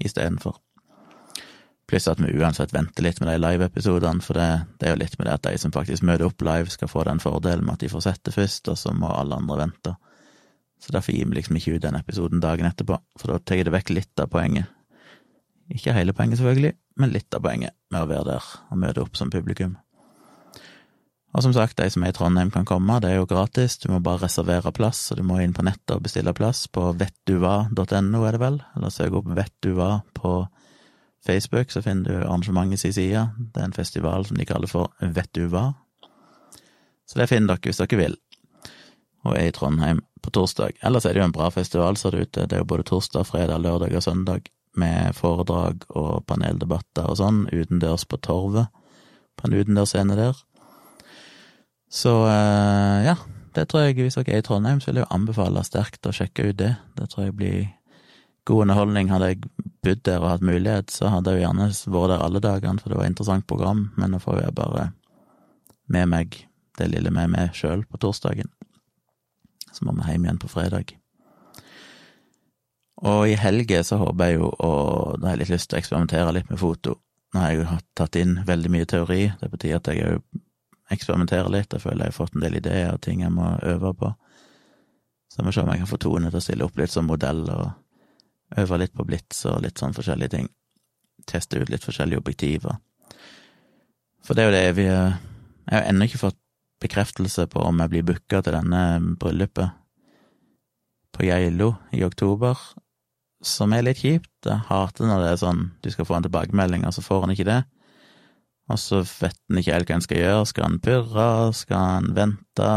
istedenfor. 0.00 0.58
Pluss 1.90 2.06
at 2.06 2.20
vi 2.22 2.30
uansett 2.38 2.70
venter 2.74 3.02
litt 3.02 3.18
med 3.18 3.32
de 3.32 3.40
live-episodene, 3.40 4.22
for 4.22 4.38
det, 4.38 4.46
det, 4.78 4.86
er 4.86 4.94
jo 4.94 5.00
litt 5.00 5.16
med 5.18 5.26
det 5.26 5.32
at 5.34 5.48
de 5.48 5.56
som 5.58 5.72
faktisk 5.74 6.04
møter 6.06 6.28
opp 6.28 6.44
live, 6.46 6.70
skal 6.70 6.90
få 6.92 7.02
den 7.08 7.18
fordelen 7.22 7.66
med 7.66 7.74
at 7.74 7.82
de 7.82 7.90
får 7.90 8.04
sett 8.06 8.22
det 8.28 8.36
først, 8.36 8.70
og 8.70 8.78
så 8.78 8.94
må 8.94 9.10
alle 9.10 9.40
andre 9.40 9.58
vente. 9.64 9.96
Så 10.80 10.94
derfor 10.94 11.16
gir 11.16 11.26
vi 11.26 11.40
liksom 11.40 11.58
ikke 11.58 11.74
ut 11.74 11.82
den 11.82 11.98
episoden 11.98 12.44
dagen 12.44 12.68
etterpå, 12.68 13.00
for 13.18 13.34
da 13.34 13.40
tar 13.42 13.64
det 13.66 13.74
vekk 13.74 13.90
litt 13.96 14.22
av 14.22 14.30
poenget. 14.30 14.70
Ikke 15.70 15.94
hele 15.96 16.14
poenget, 16.14 16.38
selvfølgelig, 16.38 16.76
men 17.02 17.14
litt 17.14 17.34
av 17.34 17.42
poenget 17.42 17.74
med 17.90 18.04
å 18.04 18.10
være 18.10 18.28
der 18.36 18.50
og 18.70 18.82
møte 18.86 19.02
opp 19.02 19.18
som 19.18 19.34
publikum. 19.34 19.74
Og 21.30 21.44
som 21.44 21.52
sagt, 21.54 21.78
de 21.78 21.86
som 21.92 22.02
er 22.02 22.10
i 22.10 22.14
Trondheim 22.16 22.50
kan 22.50 22.66
komme, 22.66 22.96
det 23.02 23.12
er 23.12 23.20
jo 23.20 23.28
gratis, 23.30 23.76
du 23.78 23.86
må 23.92 24.00
bare 24.02 24.24
reservere 24.24 24.72
plass, 24.74 25.04
og 25.12 25.20
du 25.20 25.26
må 25.26 25.38
inn 25.38 25.54
på 25.54 25.62
nettet 25.62 25.94
og 25.94 26.02
bestille 26.02 26.34
plass 26.34 26.64
på 26.72 26.88
vettuva.no, 26.98 28.24
er 28.26 28.34
det 28.34 28.42
vel, 28.42 28.58
eller 28.74 28.94
søk 28.94 29.20
opp 29.20 29.30
Vettuva 29.36 29.90
på 30.16 30.32
Facebook, 31.26 31.70
så 31.70 31.84
finner 31.84 32.08
du 32.08 32.24
arrangementet 32.24 32.82
sin 32.82 32.96
side. 32.96 33.22
Det 33.54 33.62
er 33.62 33.68
en 33.68 33.76
festival 33.76 34.26
som 34.26 34.40
de 34.40 34.48
kaller 34.48 34.70
for 34.70 34.90
Vettuva. 34.98 35.68
Så 37.06 37.20
det 37.20 37.30
finner 37.30 37.54
dere 37.54 37.70
hvis 37.70 37.82
dere 37.82 38.00
vil, 38.00 38.18
og 39.26 39.36
er 39.36 39.52
i 39.52 39.54
Trondheim 39.54 40.02
på 40.24 40.34
torsdag. 40.34 40.82
Ellers 40.82 41.06
er 41.06 41.14
det 41.14 41.22
jo 41.22 41.28
en 41.28 41.36
bra 41.36 41.50
festival, 41.54 41.96
ser 41.96 42.16
det 42.16 42.26
ut 42.26 42.34
til. 42.34 42.50
Det 42.50 42.58
er 42.58 42.64
jo 42.64 42.70
både 42.74 42.90
torsdag, 42.90 43.26
fredag, 43.28 43.62
lørdag 43.62 43.94
og 43.94 44.02
søndag, 44.02 44.50
med 44.78 45.14
foredrag 45.18 45.86
og 45.98 46.24
paneldebatter 46.30 47.06
og 47.10 47.18
sånn, 47.18 47.44
utendørs 47.50 48.06
på 48.06 48.18
Torvet, 48.22 48.70
på 49.38 49.46
en 49.46 49.56
utendørsscene 49.58 50.18
der. 50.18 50.38
Så 51.90 52.12
eh, 52.30 53.04
ja, 53.08 53.16
det 53.56 53.66
tror 53.68 53.88
jeg, 53.88 53.98
hvis 53.98 54.14
dere 54.14 54.36
er 54.36 54.44
i 54.44 54.46
Trondheim, 54.46 54.78
så 54.80 54.90
vil 54.90 55.00
jeg 55.00 55.08
jo 55.08 55.14
anbefale 55.16 55.62
sterkt 55.66 56.06
å 56.06 56.14
sjekke 56.14 56.50
ut 56.50 56.58
det. 56.60 56.74
Det 56.96 57.08
tror 57.10 57.26
jeg 57.26 57.36
blir 57.38 57.56
god 58.46 58.64
underholdning. 58.66 59.10
Hadde 59.10 59.32
jeg 59.32 59.50
bodd 59.82 60.04
der 60.06 60.22
og 60.22 60.30
hatt 60.30 60.46
mulighet, 60.46 60.94
så 60.94 61.10
hadde 61.10 61.34
jeg 61.34 61.40
jo 61.42 61.46
gjerne 61.48 61.66
vært 61.96 62.12
der 62.12 62.24
alle 62.26 62.42
dagene, 62.44 62.78
for 62.78 62.92
det 62.92 63.00
var 63.00 63.08
et 63.08 63.14
interessant 63.14 63.46
program, 63.50 63.88
men 63.98 64.14
nå 64.14 64.22
får 64.22 64.44
jeg 64.44 64.56
bare 64.60 64.86
med 65.90 66.10
meg 66.12 66.38
det 66.78 66.86
lille 66.92 67.10
med 67.12 67.32
meg 67.34 67.56
sjøl 67.58 67.82
på 67.90 67.98
torsdagen. 68.00 68.48
Så 69.74 69.86
må 69.86 69.94
vi 69.98 70.06
hjem 70.06 70.26
igjen 70.28 70.40
på 70.42 70.50
fredag. 70.50 70.94
Og 73.00 73.32
i 73.32 73.36
helga 73.40 73.80
så 73.86 73.98
håper 73.98 74.30
jeg 74.30 74.38
jo, 74.38 74.52
og 74.60 75.18
da 75.18 75.30
har 75.30 75.34
jeg 75.34 75.42
litt 75.42 75.52
lyst 75.54 75.70
til 75.70 75.78
å 75.78 75.80
eksperimentere 75.80 76.36
litt 76.36 76.50
med 76.52 76.60
foto. 76.60 76.98
Nå 77.32 77.42
har 77.42 77.50
jeg 77.50 77.60
jo 77.62 77.78
tatt 77.98 78.18
inn 78.20 78.38
veldig 78.46 78.72
mye 78.74 78.88
teori, 78.88 79.20
det 79.40 79.50
betyr 79.50 79.78
at 79.78 79.90
jeg 79.90 80.06
òg 80.06 80.40
eksperimenterer 80.90 81.50
litt. 81.52 81.72
Jeg 81.72 81.84
føler 81.84 82.06
jeg 82.06 82.14
har 82.14 82.18
fått 82.18 82.36
en 82.36 82.44
del 82.44 82.58
ideer 82.60 82.92
og 82.94 83.02
ting 83.04 83.22
jeg 83.24 83.32
må 83.34 83.52
øve 83.66 83.92
på. 83.98 84.12
Så 85.30 85.40
jeg 85.40 85.46
må 85.46 85.54
se 85.54 85.62
om 85.62 85.70
jeg 85.70 85.82
kan 85.82 85.90
få 85.90 86.00
Tone 86.02 86.30
til 86.30 86.40
å 86.40 86.44
stille 86.44 86.66
opp 86.66 86.78
litt 86.80 86.92
som 86.92 87.06
modell, 87.06 87.44
og 87.54 88.58
øve 88.58 88.80
litt 88.82 88.94
på 88.96 89.06
blits 89.06 89.44
og 89.46 89.60
litt 89.64 89.78
sånn 89.78 89.94
forskjellige 89.94 90.34
ting. 90.34 90.48
Teste 91.30 91.60
ut 91.60 91.70
litt 91.70 91.86
forskjellige 91.86 92.22
objektiver. 92.22 92.80
For 94.26 94.34
det 94.34 94.42
er 94.42 94.48
jo 94.50 94.56
det 94.56 94.78
vi 94.78 94.86
Jeg 94.90 95.76
har 95.78 95.86
ennå 95.86 96.08
ikke 96.08 96.18
fått 96.18 96.38
bekreftelse 96.82 97.44
på 97.52 97.60
om 97.62 97.78
jeg 97.78 97.92
blir 97.92 98.06
booka 98.08 98.40
til 98.42 98.56
denne 98.56 98.80
bryllupet 99.20 99.76
på 101.14 101.26
Geilo 101.28 101.74
i 101.94 102.02
oktober, 102.02 102.58
som 103.44 103.72
er 103.76 103.84
litt 103.84 104.00
kjipt. 104.00 104.32
Jeg 104.46 104.66
hater 104.66 105.06
når 105.06 105.22
det 105.22 105.28
er 105.30 105.40
sånn 105.44 105.62
du 105.84 105.90
skal 105.92 106.08
få 106.08 106.16
en 106.16 106.26
tilbakemelding, 106.26 106.86
og 106.88 106.96
så 106.96 107.04
får 107.04 107.22
han 107.22 107.34
ikke 107.36 107.46
det. 107.46 107.60
Og 108.70 108.78
så 108.78 109.00
vet 109.02 109.38
han 109.48 109.60
ikke 109.60 109.74
helt 109.74 109.90
hva 109.90 109.96
han 109.98 110.04
skal 110.04 110.20
gjøre. 110.20 110.44
Skal 110.50 110.66
han 110.68 110.78
purre? 110.84 111.30
Skal 111.58 111.88
han 111.88 112.12
vente? 112.16 112.70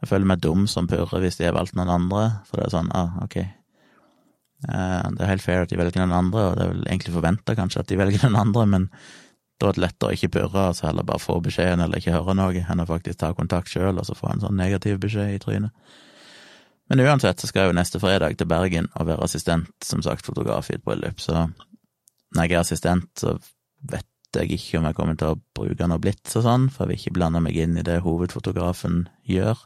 Jeg 0.00 0.10
føler 0.10 0.28
meg 0.28 0.44
dum 0.44 0.66
som 0.70 0.88
purrer 0.88 1.24
hvis 1.24 1.40
de 1.40 1.48
har 1.48 1.56
valgt 1.56 1.76
noen 1.76 1.92
andre, 1.92 2.26
for 2.48 2.60
det 2.60 2.68
er 2.68 2.74
sånn, 2.76 2.92
ah, 2.96 3.18
ok. 3.24 3.36
Eh, 4.68 5.08
det 5.16 5.24
er 5.24 5.32
helt 5.34 5.44
fair 5.44 5.64
at 5.64 5.72
de 5.72 5.78
velger 5.80 6.00
noen 6.02 6.16
andre, 6.16 6.44
og 6.48 6.54
det 6.56 6.64
er 6.64 6.72
vel 6.72 6.86
egentlig 6.86 7.16
forventa 7.16 7.56
kanskje 7.56 7.82
at 7.82 7.90
de 7.90 7.98
velger 8.00 8.24
noen 8.24 8.40
andre, 8.40 8.66
men 8.74 8.86
da 9.60 9.68
er 9.68 9.76
det 9.76 9.84
lettere 9.84 10.08
å 10.08 10.16
ikke 10.16 10.32
purre, 10.38 10.66
altså 10.70 10.86
heller 10.88 11.04
bare 11.04 11.20
få 11.20 11.36
beskjeden 11.44 11.84
eller 11.84 12.00
ikke 12.00 12.14
høre 12.16 12.36
noe, 12.36 12.64
enn 12.64 12.80
å 12.80 12.88
faktisk 12.88 13.20
ta 13.20 13.34
kontakt 13.36 13.68
sjøl 13.68 14.00
og 14.00 14.06
så 14.08 14.16
få 14.16 14.30
en 14.32 14.40
sånn 14.44 14.56
negativ 14.56 15.02
beskjed 15.02 15.34
i 15.34 15.42
trynet. 15.42 15.96
Men 16.90 17.04
uansett 17.04 17.38
så 17.38 17.46
skal 17.46 17.66
jeg 17.66 17.70
jo 17.70 17.78
neste 17.78 18.00
fredag 18.02 18.38
til 18.40 18.48
Bergen 18.50 18.88
og 18.98 19.06
være 19.06 19.28
assistent, 19.28 19.68
som 19.84 20.00
sagt, 20.02 20.24
fotograf 20.26 20.72
i 20.72 20.78
et 20.78 20.84
bryllup, 20.84 21.20
så 21.22 21.44
når 22.32 22.46
jeg 22.46 22.56
er 22.56 22.62
assistent, 22.64 23.10
så 23.20 23.36
vet 23.90 24.08
jeg 24.36 24.52
ikke 24.54 24.78
om 24.78 24.86
jeg 24.88 24.96
kommer 24.98 25.18
til 25.18 25.34
å 25.34 25.40
bruke 25.56 25.88
noe 25.90 26.02
blits 26.02 26.36
og 26.38 26.46
sånn, 26.46 26.68
for 26.70 26.84
jeg 26.84 26.90
vil 26.90 27.00
ikke 27.00 27.16
blande 27.18 27.42
meg 27.42 27.58
inn 27.58 27.76
i 27.80 27.84
det 27.86 28.00
hovedfotografen 28.04 29.04
gjør. 29.28 29.58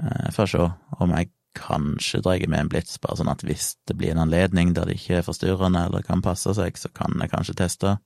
Eh, 0.00 0.18
jeg 0.28 0.36
får 0.36 0.52
se 0.52 0.66
om 0.98 1.14
jeg 1.16 1.32
kanskje 1.58 2.22
drar 2.22 2.46
med 2.46 2.60
en 2.60 2.70
blits, 2.70 2.98
bare 3.02 3.18
sånn 3.18 3.32
at 3.32 3.42
hvis 3.46 3.72
det 3.90 3.96
blir 3.98 4.14
en 4.14 4.22
anledning 4.22 4.74
der 4.76 4.86
det 4.86 5.00
ikke 5.00 5.18
er 5.18 5.26
forstyrrende 5.26 5.86
eller 5.88 6.06
kan 6.06 6.22
passe 6.22 6.54
seg, 6.54 6.78
så 6.78 6.92
kan 6.94 7.16
jeg 7.18 7.32
kanskje 7.32 7.58
teste 7.58 7.96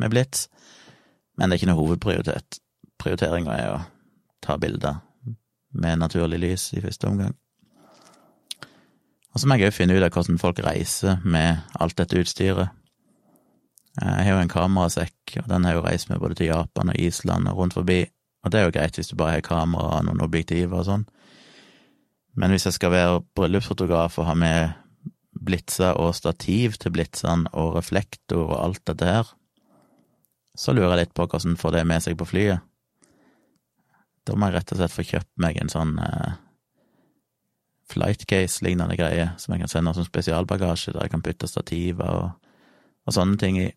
med 0.00 0.12
blits, 0.12 0.48
men 1.36 1.48
det 1.48 1.56
er 1.56 1.62
ikke 1.62 1.70
noe 1.72 1.80
hovedprioritet. 1.80 2.60
Prioriteringa 3.00 3.56
er 3.56 3.70
å 3.72 3.80
ta 4.44 4.58
bilder 4.60 5.00
med 5.72 6.02
naturlig 6.02 6.40
lys 6.42 6.72
i 6.76 6.82
første 6.84 7.08
omgang. 7.08 7.36
Og 9.30 9.40
så 9.40 9.46
må 9.46 9.56
jeg 9.56 9.70
òg 9.70 9.76
finne 9.76 9.94
ut 9.94 10.02
av 10.02 10.10
hvordan 10.12 10.40
folk 10.42 10.60
reiser 10.64 11.20
med 11.22 11.62
alt 11.78 11.96
dette 12.00 12.18
utstyret. 12.18 12.74
Jeg 13.98 14.26
har 14.26 14.36
jo 14.36 14.42
en 14.44 14.52
kamerasekk, 14.52 15.40
og 15.42 15.48
den 15.50 15.64
har 15.66 15.74
jeg 15.74 15.80
jo 15.80 15.86
reist 15.86 16.10
med 16.10 16.20
både 16.22 16.36
til 16.38 16.50
Japan 16.52 16.92
og 16.92 17.00
Island 17.00 17.48
og 17.50 17.56
rundt 17.58 17.74
forbi, 17.74 18.04
og 18.44 18.52
det 18.52 18.60
er 18.60 18.68
jo 18.68 18.74
greit 18.76 18.96
hvis 18.96 19.10
du 19.10 19.16
bare 19.18 19.38
har 19.38 19.44
kamera 19.44 19.98
og 19.98 20.06
noen 20.06 20.22
objektiver 20.24 20.78
og 20.78 20.86
sånn. 20.86 21.08
Men 22.38 22.54
hvis 22.54 22.68
jeg 22.68 22.76
skal 22.78 22.94
være 22.94 23.20
bryllupsfotograf 23.36 24.18
og 24.22 24.28
ha 24.28 24.36
med 24.38 24.78
blitser 25.34 25.98
og 25.98 26.14
stativ 26.14 26.78
til 26.80 26.94
blitsene 26.94 27.50
og 27.52 27.74
reflektor 27.78 28.46
og 28.46 28.58
alt 28.62 28.82
dette 28.86 29.08
her, 29.08 29.32
så 30.56 30.74
lurer 30.74 30.94
jeg 30.94 31.04
litt 31.04 31.16
på 31.16 31.26
hvordan 31.26 31.58
får 31.58 31.74
det 31.76 31.86
med 31.88 32.04
seg 32.04 32.18
på 32.20 32.28
flyet. 32.28 32.62
Da 34.26 34.36
må 34.36 34.48
jeg 34.48 34.58
rett 34.58 34.72
og 34.74 34.80
slett 34.80 34.94
få 34.94 35.06
kjøpt 35.06 35.32
meg 35.42 35.58
en 35.58 35.72
sånn 35.72 35.96
eh, 36.04 36.38
flightcase-lignende 37.90 38.98
greie 38.98 39.30
som 39.40 39.54
jeg 39.54 39.64
kan 39.64 39.72
sende 39.72 39.94
som 39.96 40.06
spesialbagasje, 40.06 40.94
der 40.94 41.06
jeg 41.06 41.14
kan 41.14 41.24
putte 41.24 41.48
stativer 41.50 42.10
og, 42.10 42.49
og, 43.10 43.16
sånne 43.16 43.38
ting 43.40 43.58
i. 43.60 43.68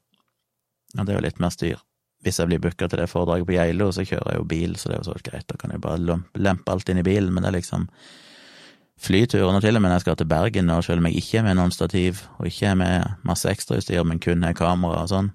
Og 0.94 1.04
det 1.04 1.14
er 1.14 1.18
jo 1.18 1.26
litt 1.26 1.42
mer 1.42 1.54
styr. 1.54 1.82
Hvis 2.24 2.40
jeg 2.40 2.48
blir 2.52 2.62
booka 2.64 2.88
til 2.88 3.02
det 3.02 3.10
foredraget 3.12 3.48
på 3.50 3.56
Geilo, 3.58 3.90
så 3.92 4.06
kjører 4.08 4.32
jeg 4.32 4.40
jo 4.40 4.50
bil, 4.54 4.76
så 4.80 4.90
det 4.90 4.96
er 4.96 5.02
jo 5.02 5.08
så 5.10 5.24
greit, 5.26 5.48
da 5.50 5.58
kan 5.60 5.74
jeg 5.74 5.82
bare 5.84 6.20
lempe 6.40 6.72
alt 6.72 6.92
inn 6.92 7.02
i 7.02 7.06
bilen, 7.06 7.34
men 7.34 7.44
det 7.44 7.50
er 7.50 7.58
liksom 7.58 7.90
flyturen, 9.04 9.58
og 9.58 9.66
til 9.66 9.76
og 9.76 9.84
med 9.84 9.90
når 9.90 9.98
jeg 9.98 10.06
skal 10.06 10.20
til 10.22 10.30
Bergen, 10.32 10.70
og 10.72 10.86
selv 10.86 11.02
om 11.02 11.10
jeg 11.10 11.20
ikke 11.20 11.42
er 11.42 11.48
med 11.50 11.58
noen 11.60 11.74
stativ, 11.76 12.22
og 12.38 12.48
ikke 12.48 12.70
er 12.70 12.78
med 12.80 13.26
masse 13.28 13.50
ekstrautstyr, 13.50 14.06
men 14.08 14.22
kun 14.24 14.46
har 14.48 14.56
kamera 14.56 15.02
og 15.04 15.12
sånn, 15.12 15.34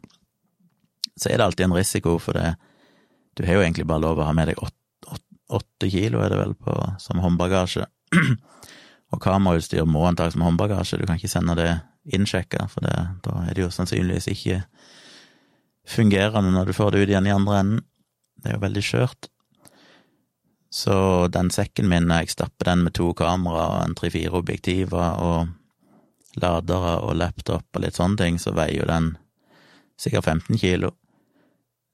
så 1.18 1.28
er 1.28 1.40
det 1.40 1.48
alltid 1.48 1.66
en 1.66 1.76
risiko, 1.76 2.16
for 2.22 2.38
det 2.38 2.54
Du 3.38 3.44
har 3.46 3.54
jo 3.54 3.61
egentlig 3.62 3.87
bare 3.87 4.02
lov 4.02 4.18
å 4.18 4.24
ha 4.26 4.32
med 4.34 4.48
deg 4.50 4.58
åtte 5.48 5.88
kilo, 5.92 6.18
er 6.24 6.32
det 6.32 6.38
vel, 6.40 6.54
på, 6.58 6.72
som 6.98 7.20
håndbagasje. 7.22 7.84
og 9.12 9.20
kamerautstyr 9.22 9.87
må 9.87 10.02
antakes 10.08 10.34
som 10.34 10.42
håndbagasje, 10.42 10.98
du 10.98 11.06
kan 11.06 11.20
ikke 11.20 11.30
sende 11.30 11.54
det 11.54 11.68
innsjekka, 12.14 12.68
for 12.73 12.85
det, 12.87 12.94
da 13.25 13.42
er 13.44 13.57
det 13.57 13.64
jo 13.66 13.73
sannsynligvis 13.75 14.29
ikke 14.33 14.62
fungerende 15.88 16.53
når 16.53 16.68
du 16.68 16.77
får 16.77 16.92
det 16.92 17.03
ut 17.03 17.12
igjen 17.12 17.29
i 17.29 17.35
andre 17.35 17.59
enden. 17.62 17.85
Det 18.38 18.51
er 18.51 18.59
jo 18.59 18.64
veldig 18.64 18.85
skjørt. 18.85 19.31
Så 20.71 20.94
den 21.33 21.49
sekken 21.51 21.88
min, 21.88 22.11
jeg 22.12 22.35
stapper 22.35 22.68
den 22.71 22.85
med 22.85 22.94
to 22.99 23.11
kamera 23.16 23.64
og 23.73 23.79
en 23.87 23.97
tre-fire 23.97 24.37
objektiver 24.37 25.23
og 25.25 25.55
ladere 26.38 26.99
og 27.01 27.16
laptop 27.16 27.64
og 27.75 27.83
litt 27.83 27.97
sånne 27.97 28.21
ting, 28.21 28.37
så 28.38 28.53
veier 28.57 28.83
jo 28.83 28.90
den 28.90 29.14
sikkert 29.99 30.29
15 30.29 30.61
kilo 30.61 30.92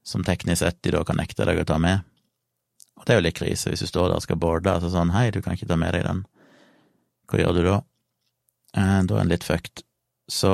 som 0.05 0.25
teknisk 0.27 0.61
sett 0.61 0.83
de 0.85 0.93
da 0.93 1.01
kan 1.07 1.17
nekte 1.17 1.47
deg 1.49 1.63
å 1.63 1.69
ta 1.69 1.79
med. 1.81 2.03
Og 2.99 3.07
det 3.07 3.15
er 3.15 3.21
jo 3.21 3.25
litt 3.25 3.39
krise 3.39 3.73
hvis 3.73 3.87
du 3.87 3.89
står 3.89 4.11
der 4.11 4.19
og 4.19 4.27
skal 4.27 4.39
boarde, 4.43 4.75
altså 4.75 4.91
sånn 4.93 5.15
hei, 5.15 5.31
du 5.33 5.41
kan 5.43 5.57
ikke 5.57 5.71
ta 5.71 5.79
med 5.81 5.95
deg 5.97 6.05
den. 6.05 6.25
Hva 7.31 7.41
gjør 7.41 7.57
du 7.57 7.63
da? 7.65 7.79
Eh, 8.77 9.01
da 9.09 9.17
er 9.17 9.23
en 9.23 9.33
litt 9.33 9.47
fucked. 9.47 9.87
Så 10.31 10.51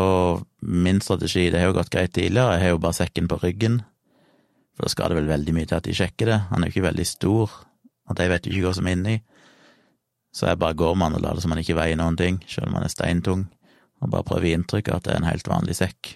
min 0.60 1.00
strategi, 1.00 1.46
det 1.50 1.60
har 1.60 1.70
jo 1.70 1.76
gått 1.78 1.92
greit 1.94 2.12
tidligere, 2.16 2.56
jeg 2.56 2.64
har 2.64 2.72
jo 2.74 2.82
bare 2.82 2.98
sekken 2.98 3.28
på 3.30 3.38
ryggen, 3.42 3.80
for 4.74 4.86
da 4.86 4.90
skal 4.90 5.12
det 5.12 5.20
vel 5.20 5.30
veldig 5.30 5.54
mye 5.54 5.68
til 5.70 5.78
at 5.78 5.86
de 5.86 5.94
sjekker 5.94 6.30
det, 6.30 6.38
han 6.50 6.62
er 6.62 6.70
jo 6.70 6.74
ikke 6.74 6.88
veldig 6.88 7.06
stor, 7.06 7.54
og 8.10 8.18
de 8.18 8.26
vet 8.32 8.46
jo 8.46 8.54
ikke 8.54 8.66
hva 8.66 8.74
som 8.80 8.88
er 8.90 8.96
inni. 8.96 9.16
Så 10.34 10.46
jeg 10.46 10.58
bare 10.62 10.78
går 10.78 10.96
med 10.96 11.10
han 11.10 11.18
og 11.18 11.22
lar 11.24 11.38
det 11.38 11.44
som 11.44 11.54
han 11.54 11.62
ikke 11.62 11.78
veier 11.78 11.98
noen 11.98 12.18
ting, 12.18 12.40
selv 12.50 12.70
om 12.70 12.78
han 12.78 12.86
er 12.86 12.92
steintung, 12.92 13.46
og 14.00 14.10
bare 14.10 14.26
prøver 14.26 14.48
å 14.48 14.50
gi 14.50 14.56
inntrykk 14.58 14.90
av 14.90 14.98
at 14.98 15.06
det 15.06 15.14
er 15.14 15.20
en 15.20 15.28
helt 15.28 15.50
vanlig 15.50 15.76
sekk 15.78 16.14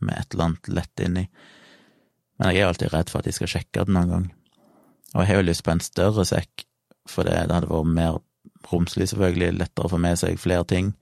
med 0.00 0.16
et 0.16 0.34
eller 0.34 0.48
annet 0.48 0.70
lett 0.80 1.04
inni. 1.04 1.24
Men 2.40 2.52
jeg 2.52 2.62
er 2.62 2.70
alltid 2.70 2.92
redd 2.94 3.12
for 3.12 3.20
at 3.20 3.28
de 3.28 3.36
skal 3.36 3.52
sjekke 3.52 3.84
den 3.84 3.96
noen 3.96 4.12
gang. 4.12 4.26
Og 5.12 5.22
jeg 5.22 5.30
har 5.30 5.40
jo 5.40 5.46
lyst 5.48 5.64
på 5.66 5.74
en 5.74 5.84
større 5.84 6.24
sekk, 6.28 6.64
for 7.08 7.28
det 7.28 7.36
hadde 7.36 7.68
vært 7.68 7.94
mer 7.96 8.20
romslig, 8.70 9.10
selvfølgelig, 9.10 9.58
lettere 9.60 9.88
å 9.88 9.92
få 9.92 10.00
med 10.00 10.20
seg 10.20 10.40
flere 10.40 10.66
ting. 10.68 10.92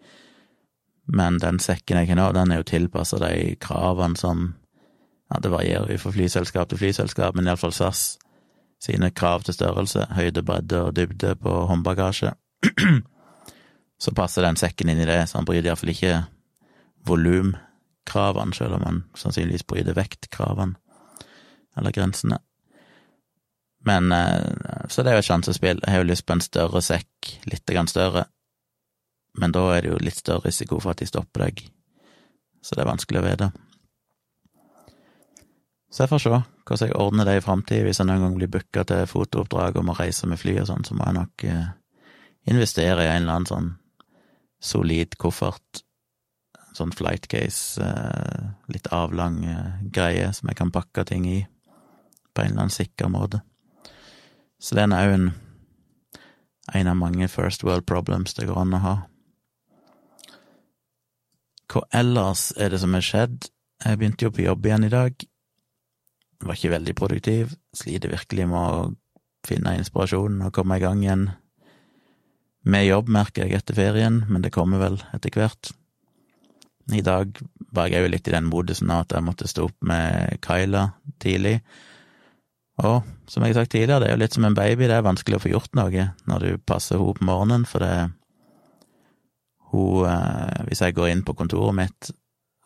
Men 1.08 1.38
den 1.40 1.58
sekken 1.62 2.02
jeg 2.02 2.10
har 2.10 2.18
nå, 2.18 2.30
den 2.36 2.52
er 2.52 2.60
jo 2.60 2.68
tilpassa 2.68 3.20
de 3.22 3.56
kravene 3.60 4.18
som 4.18 4.54
Ja, 5.28 5.42
det 5.44 5.50
varierer 5.52 5.90
jo 5.92 6.00
fra 6.00 6.10
flyselskap 6.14 6.70
til 6.70 6.78
flyselskap, 6.80 7.34
men 7.36 7.44
iallfall 7.50 7.72
SAS 7.76 8.16
sine 8.80 9.10
krav 9.12 9.42
til 9.44 9.58
størrelse, 9.58 10.06
høyde, 10.16 10.40
bredde 10.40 10.78
og 10.86 10.94
dybde 10.96 11.34
på 11.36 11.52
håndbagasje. 11.68 12.30
så 14.04 14.14
passer 14.16 14.46
den 14.46 14.56
sekken 14.56 14.88
inn 14.88 15.02
i 15.02 15.08
det, 15.08 15.18
så 15.28 15.36
han 15.36 15.44
bryter 15.44 15.68
iallfall 15.68 15.92
ikke 15.92 16.14
volumkravene, 17.04 18.56
selv 18.56 18.78
om 18.78 18.86
han 18.86 19.02
sannsynligvis 19.20 19.66
bryter 19.68 19.98
vektkravene 19.98 20.78
eller 21.76 21.92
grensene. 21.92 22.40
Men 23.86 24.12
eh, 24.12 24.88
Så 24.88 25.02
det 25.02 25.12
er 25.12 25.18
jo 25.18 25.24
et 25.26 25.28
sjansespill. 25.28 25.80
Jeg 25.84 25.92
har 25.92 26.02
jo 26.02 26.08
lyst 26.08 26.26
på 26.26 26.34
en 26.34 26.42
større 26.42 26.82
sekk, 26.82 27.34
litt 27.46 27.68
grann 27.68 27.90
større, 27.90 28.24
men 29.36 29.52
da 29.54 29.64
er 29.74 29.84
det 29.84 29.92
jo 29.92 30.02
litt 30.02 30.18
større 30.18 30.48
risiko 30.48 30.80
for 30.80 30.94
at 30.94 31.02
de 31.02 31.08
stopper 31.10 31.46
deg, 31.46 31.64
så 32.62 32.74
det 32.74 32.84
er 32.84 32.90
vanskelig 32.92 33.20
å 33.20 33.26
vite. 33.26 33.50
Så 35.88 36.04
jeg 36.04 36.10
får 36.10 36.22
se 36.22 36.30
hvordan 36.30 36.84
jeg 36.84 36.96
ordner 37.00 37.24
det 37.24 37.38
i 37.38 37.44
framtida. 37.44 37.84
Hvis 37.86 38.00
jeg 38.02 38.08
noen 38.10 38.24
gang 38.26 38.34
blir 38.36 38.50
booka 38.52 38.84
til 38.84 39.06
fotooppdrag 39.08 39.78
og 39.80 39.86
må 39.88 39.96
reise 39.96 40.28
med 40.28 40.40
fly 40.40 40.58
og 40.60 40.68
sånn, 40.68 40.84
så 40.84 40.96
må 40.96 41.06
jeg 41.06 41.16
nok 41.16 41.44
eh, 41.48 41.68
investere 42.52 43.06
i 43.06 43.12
en 43.12 43.22
eller 43.22 43.38
annen 43.38 43.48
sånn 43.48 43.70
solid 44.60 45.16
koffert. 45.20 45.82
Sånn 46.76 46.92
flightcase, 46.94 47.80
case, 47.80 48.50
litt 48.70 48.90
avlang 48.94 49.40
eh, 49.48 49.78
greie 49.88 50.28
som 50.36 50.52
jeg 50.52 50.60
kan 50.60 50.74
pakke 50.74 51.06
ting 51.08 51.24
i 51.26 51.40
på 51.40 52.44
en 52.44 52.52
eller 52.52 52.66
annen 52.66 52.74
sikker 52.74 53.08
måte. 53.10 53.40
Så 54.60 54.76
den 54.76 54.92
er 54.92 55.08
òg 55.08 55.16
en, 55.16 55.30
en 56.76 56.90
av 56.92 57.00
mange 57.00 57.30
first 57.32 57.64
world 57.64 57.86
problems 57.88 58.36
det 58.36 58.46
går 58.50 58.60
an 58.60 58.76
å 58.76 58.84
ha. 58.84 58.96
Hva 61.68 61.84
ellers 61.92 62.48
er 62.56 62.72
det 62.72 62.80
som 62.80 62.94
har 62.96 63.04
skjedd? 63.04 63.50
Jeg 63.84 63.98
begynte 64.00 64.26
jo 64.26 64.32
på 64.34 64.46
jobb 64.46 64.66
igjen 64.66 64.86
i 64.88 64.92
dag. 64.92 65.26
Var 66.44 66.56
ikke 66.56 66.72
veldig 66.72 66.94
produktiv. 66.96 67.52
Sliter 67.76 68.12
virkelig 68.14 68.46
med 68.48 68.58
å 68.58 68.86
finne 69.46 69.76
inspirasjon 69.78 70.40
og 70.46 70.54
komme 70.56 70.78
i 70.78 70.82
gang 70.82 71.02
igjen 71.04 71.28
med 72.68 72.88
jobb, 72.88 73.10
merker 73.12 73.46
jeg, 73.46 73.60
etter 73.60 73.76
ferien, 73.76 74.22
men 74.28 74.42
det 74.44 74.52
kommer 74.52 74.80
vel 74.82 74.98
etter 75.14 75.32
hvert. 75.36 75.70
I 76.92 77.04
dag 77.04 77.36
var 77.72 77.92
jeg 77.92 78.02
jo 78.04 78.10
litt 78.12 78.28
i 78.28 78.34
den 78.34 78.48
modusen 78.48 78.90
at 78.92 79.12
jeg 79.12 79.24
måtte 79.24 79.48
stå 79.48 79.68
opp 79.68 79.76
med 79.84 80.40
Kyla 80.44 80.86
tidlig. 81.20 81.58
Og 82.80 83.04
som 83.28 83.44
jeg 83.44 83.52
har 83.52 83.62
sagt 83.62 83.74
tidligere, 83.74 84.00
det 84.00 84.08
er 84.08 84.16
jo 84.16 84.22
litt 84.22 84.36
som 84.36 84.46
en 84.48 84.56
baby, 84.56 84.86
det 84.88 84.96
er 84.96 85.04
vanskelig 85.04 85.38
å 85.38 85.42
få 85.42 85.52
gjort 85.52 85.74
noe 85.76 86.08
når 86.30 86.44
du 86.44 86.64
passer 86.64 86.96
henne 86.96 87.18
på 87.18 87.28
morgenen, 87.28 87.66
for 87.68 87.84
det 87.84 87.92
hun 89.72 90.06
eh, 90.08 90.64
Hvis 90.68 90.82
jeg 90.84 90.96
går 90.96 91.12
inn 91.12 91.24
på 91.24 91.34
kontoret 91.36 91.76
mitt, 91.76 92.10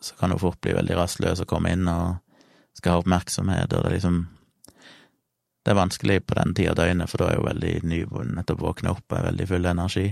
så 0.01 0.15
kan 0.19 0.31
hun 0.31 0.41
fort 0.41 0.61
bli 0.61 0.75
veldig 0.75 0.97
rastløs 0.97 1.43
og 1.43 1.49
komme 1.49 1.71
inn 1.73 1.87
og 1.87 2.19
skal 2.73 2.95
ha 2.95 3.03
oppmerksomhet, 3.03 3.73
og 3.73 3.83
det 3.83 3.89
er 3.89 3.97
liksom 3.97 4.23
Det 5.63 5.71
er 5.71 5.79
vanskelig 5.79 6.25
på 6.27 6.35
den 6.35 6.53
tida 6.53 6.71
av 6.73 6.75
døgnet, 6.75 7.09
for 7.09 7.21
da 7.21 7.29
er 7.31 7.37
hun 7.39 7.47
veldig 7.47 7.73
nyvunnen, 7.87 8.35
nettopp 8.35 8.59
våkna 8.59 8.91
opp 8.91 9.05
og 9.07 9.17
er 9.17 9.29
veldig 9.29 9.45
full 9.47 9.65
av 9.65 9.71
energi. 9.71 10.09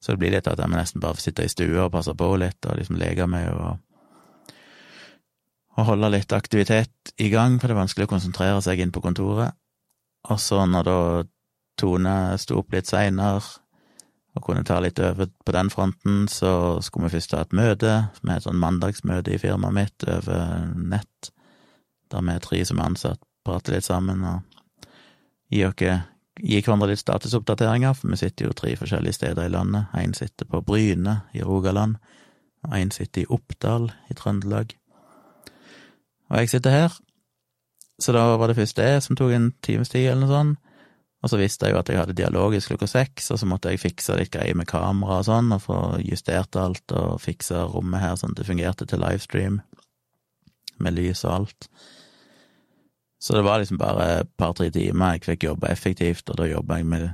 Så 0.00 0.14
det 0.14 0.20
blir 0.22 0.32
litt 0.32 0.48
at 0.48 0.56
jeg 0.58 0.72
må 0.72 0.78
nesten 0.78 1.02
bare 1.04 1.20
sitte 1.20 1.44
i 1.44 1.52
stua 1.52 1.82
og 1.84 1.92
passe 1.92 2.14
på 2.16 2.28
litt, 2.40 2.64
og 2.64 2.78
liksom 2.78 2.96
leke 2.96 3.26
med 3.28 3.44
henne 3.44 3.66
og, 3.68 4.54
og 5.76 5.84
holde 5.90 6.10
litt 6.14 6.32
aktivitet 6.32 7.12
i 7.20 7.28
gang, 7.28 7.58
for 7.60 7.68
det 7.68 7.76
er 7.76 7.82
vanskelig 7.82 8.08
å 8.08 8.12
konsentrere 8.14 8.62
seg 8.64 8.80
inn 8.80 8.94
på 8.94 9.04
kontoret. 9.04 9.52
Og 10.32 10.40
så 10.40 10.64
når 10.64 10.88
da 10.88 10.98
Tone 11.80 12.14
sto 12.40 12.58
opp 12.60 12.72
litt 12.72 12.88
seinere 12.88 13.44
og 14.36 14.44
kunne 14.46 14.62
ta 14.66 14.78
litt 14.82 15.00
over 15.02 15.26
på 15.44 15.54
den 15.54 15.70
fronten, 15.72 16.28
så 16.30 16.78
skulle 16.84 17.08
vi 17.08 17.16
først 17.16 17.34
ha 17.34 17.42
et 17.44 17.56
møte, 17.56 17.96
er 18.22 18.36
et 18.36 18.46
sånn 18.46 18.60
mandagsmøte 18.62 19.34
i 19.34 19.40
firmaet 19.42 19.74
mitt 19.74 20.06
over 20.06 20.70
nett, 20.76 21.32
der 22.10 22.24
vi 22.26 22.36
er 22.36 22.44
tre 22.44 22.62
som 22.66 22.78
er 22.78 22.92
ansatt, 22.92 23.22
prater 23.46 23.74
litt 23.74 23.88
sammen 23.88 24.22
og 24.26 24.86
gir, 25.50 25.72
oss, 25.72 26.06
gi 26.40 26.62
hverandre 26.62 26.92
litt 26.92 27.02
statusoppdateringer, 27.02 27.96
for 27.96 28.12
vi 28.12 28.20
sitter 28.20 28.48
jo 28.48 28.56
tre 28.56 28.76
forskjellige 28.78 29.18
steder 29.18 29.48
i 29.48 29.52
landet. 29.52 29.90
Én 29.98 30.14
sitter 30.16 30.46
på 30.46 30.62
Bryne 30.64 31.20
i 31.34 31.42
Rogaland, 31.42 31.98
og 32.68 32.76
én 32.78 32.94
sitter 32.94 33.24
i 33.24 33.30
Oppdal 33.34 33.90
i 34.10 34.16
Trøndelag. 34.16 34.76
Og 36.30 36.38
jeg 36.38 36.52
sitter 36.54 36.70
her, 36.70 36.98
så 38.00 38.14
da 38.14 38.28
var 38.38 38.48
det 38.48 38.56
først 38.56 38.78
det 38.78 39.02
som 39.04 39.18
tok 39.18 39.34
en 39.34 39.50
times 39.66 39.90
tid, 39.90 40.06
eller 40.12 40.26
noe 40.26 40.34
sånt. 40.36 40.66
Og 41.20 41.28
så 41.28 41.36
visste 41.36 41.68
jeg 41.68 41.74
jo 41.74 41.80
at 41.82 41.90
jeg 41.92 42.00
hadde 42.00 42.16
dialogisk 42.16 42.72
klokka 42.72 42.88
seks, 42.88 43.28
og 43.34 43.40
så 43.40 43.48
måtte 43.48 43.72
jeg 43.72 43.82
fikse 43.82 44.16
litt 44.16 44.32
greier 44.32 44.56
med 44.56 44.68
kamera 44.70 45.18
og 45.20 45.26
sånn, 45.28 45.52
og 45.52 45.64
få 45.66 45.78
justert 46.00 46.56
alt 46.56 46.94
og 46.96 47.20
fikse 47.20 47.60
rommet 47.74 48.00
her 48.00 48.16
sånn 48.16 48.32
at 48.32 48.40
det 48.40 48.48
fungerte 48.48 48.88
til 48.88 49.02
livestream, 49.04 49.60
med 50.80 50.96
lys 50.96 51.26
og 51.28 51.34
alt. 51.34 51.68
Så 53.20 53.36
det 53.36 53.44
var 53.44 53.60
liksom 53.60 53.76
bare 53.76 54.06
et 54.22 54.30
par-tre 54.40 54.70
timer 54.72 55.18
jeg 55.18 55.26
fikk 55.26 55.50
jobbe 55.50 55.68
effektivt, 55.68 56.30
og 56.32 56.40
da 56.40 56.48
jobba 56.48 56.80
jeg 56.80 56.88
med, 56.88 57.10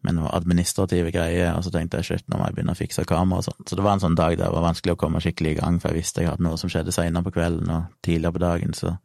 med 0.00 0.16
noen 0.16 0.32
administrative 0.32 1.12
greier, 1.12 1.52
og 1.58 1.66
så 1.66 1.74
tenkte 1.74 2.00
jeg 2.00 2.08
shit, 2.08 2.28
nå 2.32 2.40
må 2.40 2.48
jeg 2.48 2.56
begynne 2.56 2.72
å 2.72 2.78
fikse 2.78 3.04
kamera 3.04 3.42
og 3.42 3.50
sånn. 3.50 3.66
Så 3.68 3.76
det 3.76 3.84
var 3.84 3.98
en 3.98 4.04
sånn 4.06 4.16
dag 4.16 4.38
der 4.38 4.46
det 4.46 4.54
var 4.56 4.64
vanskelig 4.70 4.96
å 4.96 5.02
komme 5.04 5.20
skikkelig 5.20 5.58
i 5.58 5.58
gang, 5.60 5.76
for 5.82 5.92
jeg 5.92 6.06
visste 6.06 6.24
jeg 6.24 6.32
hadde 6.32 6.48
noe 6.48 6.56
som 6.56 6.72
skjedde 6.72 6.96
seinere 6.96 7.28
på 7.28 7.36
kvelden 7.36 7.68
og 7.68 7.92
tidligere 8.00 8.38
på 8.38 8.44
dagen, 8.46 8.72
så 8.80 8.96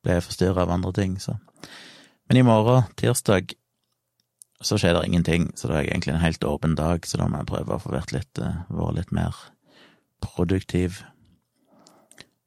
ble 0.00 0.16
jeg 0.16 0.24
forstyrra 0.30 0.64
av 0.64 0.72
andre 0.78 0.96
ting, 0.96 1.20
så 1.20 1.36
men 2.28 2.40
i 2.40 2.42
morgen, 2.46 2.86
tirsdag, 2.96 3.52
så 4.64 4.78
skjer 4.80 4.96
det 4.96 5.06
ingenting, 5.06 5.50
så 5.58 5.68
det 5.68 5.76
er 5.76 5.88
egentlig 5.90 6.14
en 6.14 6.22
helt 6.24 6.44
åpen 6.48 6.76
dag, 6.78 7.04
så 7.06 7.20
da 7.20 7.28
må 7.28 7.42
jeg 7.42 7.50
prøve 7.50 7.76
å 7.76 7.82
få 7.82 7.92
vært 7.92 8.14
litt, 8.16 8.40
uh, 8.40 8.64
vært 8.72 8.98
litt 9.00 9.12
mer 9.12 9.40
produktiv. 10.24 11.02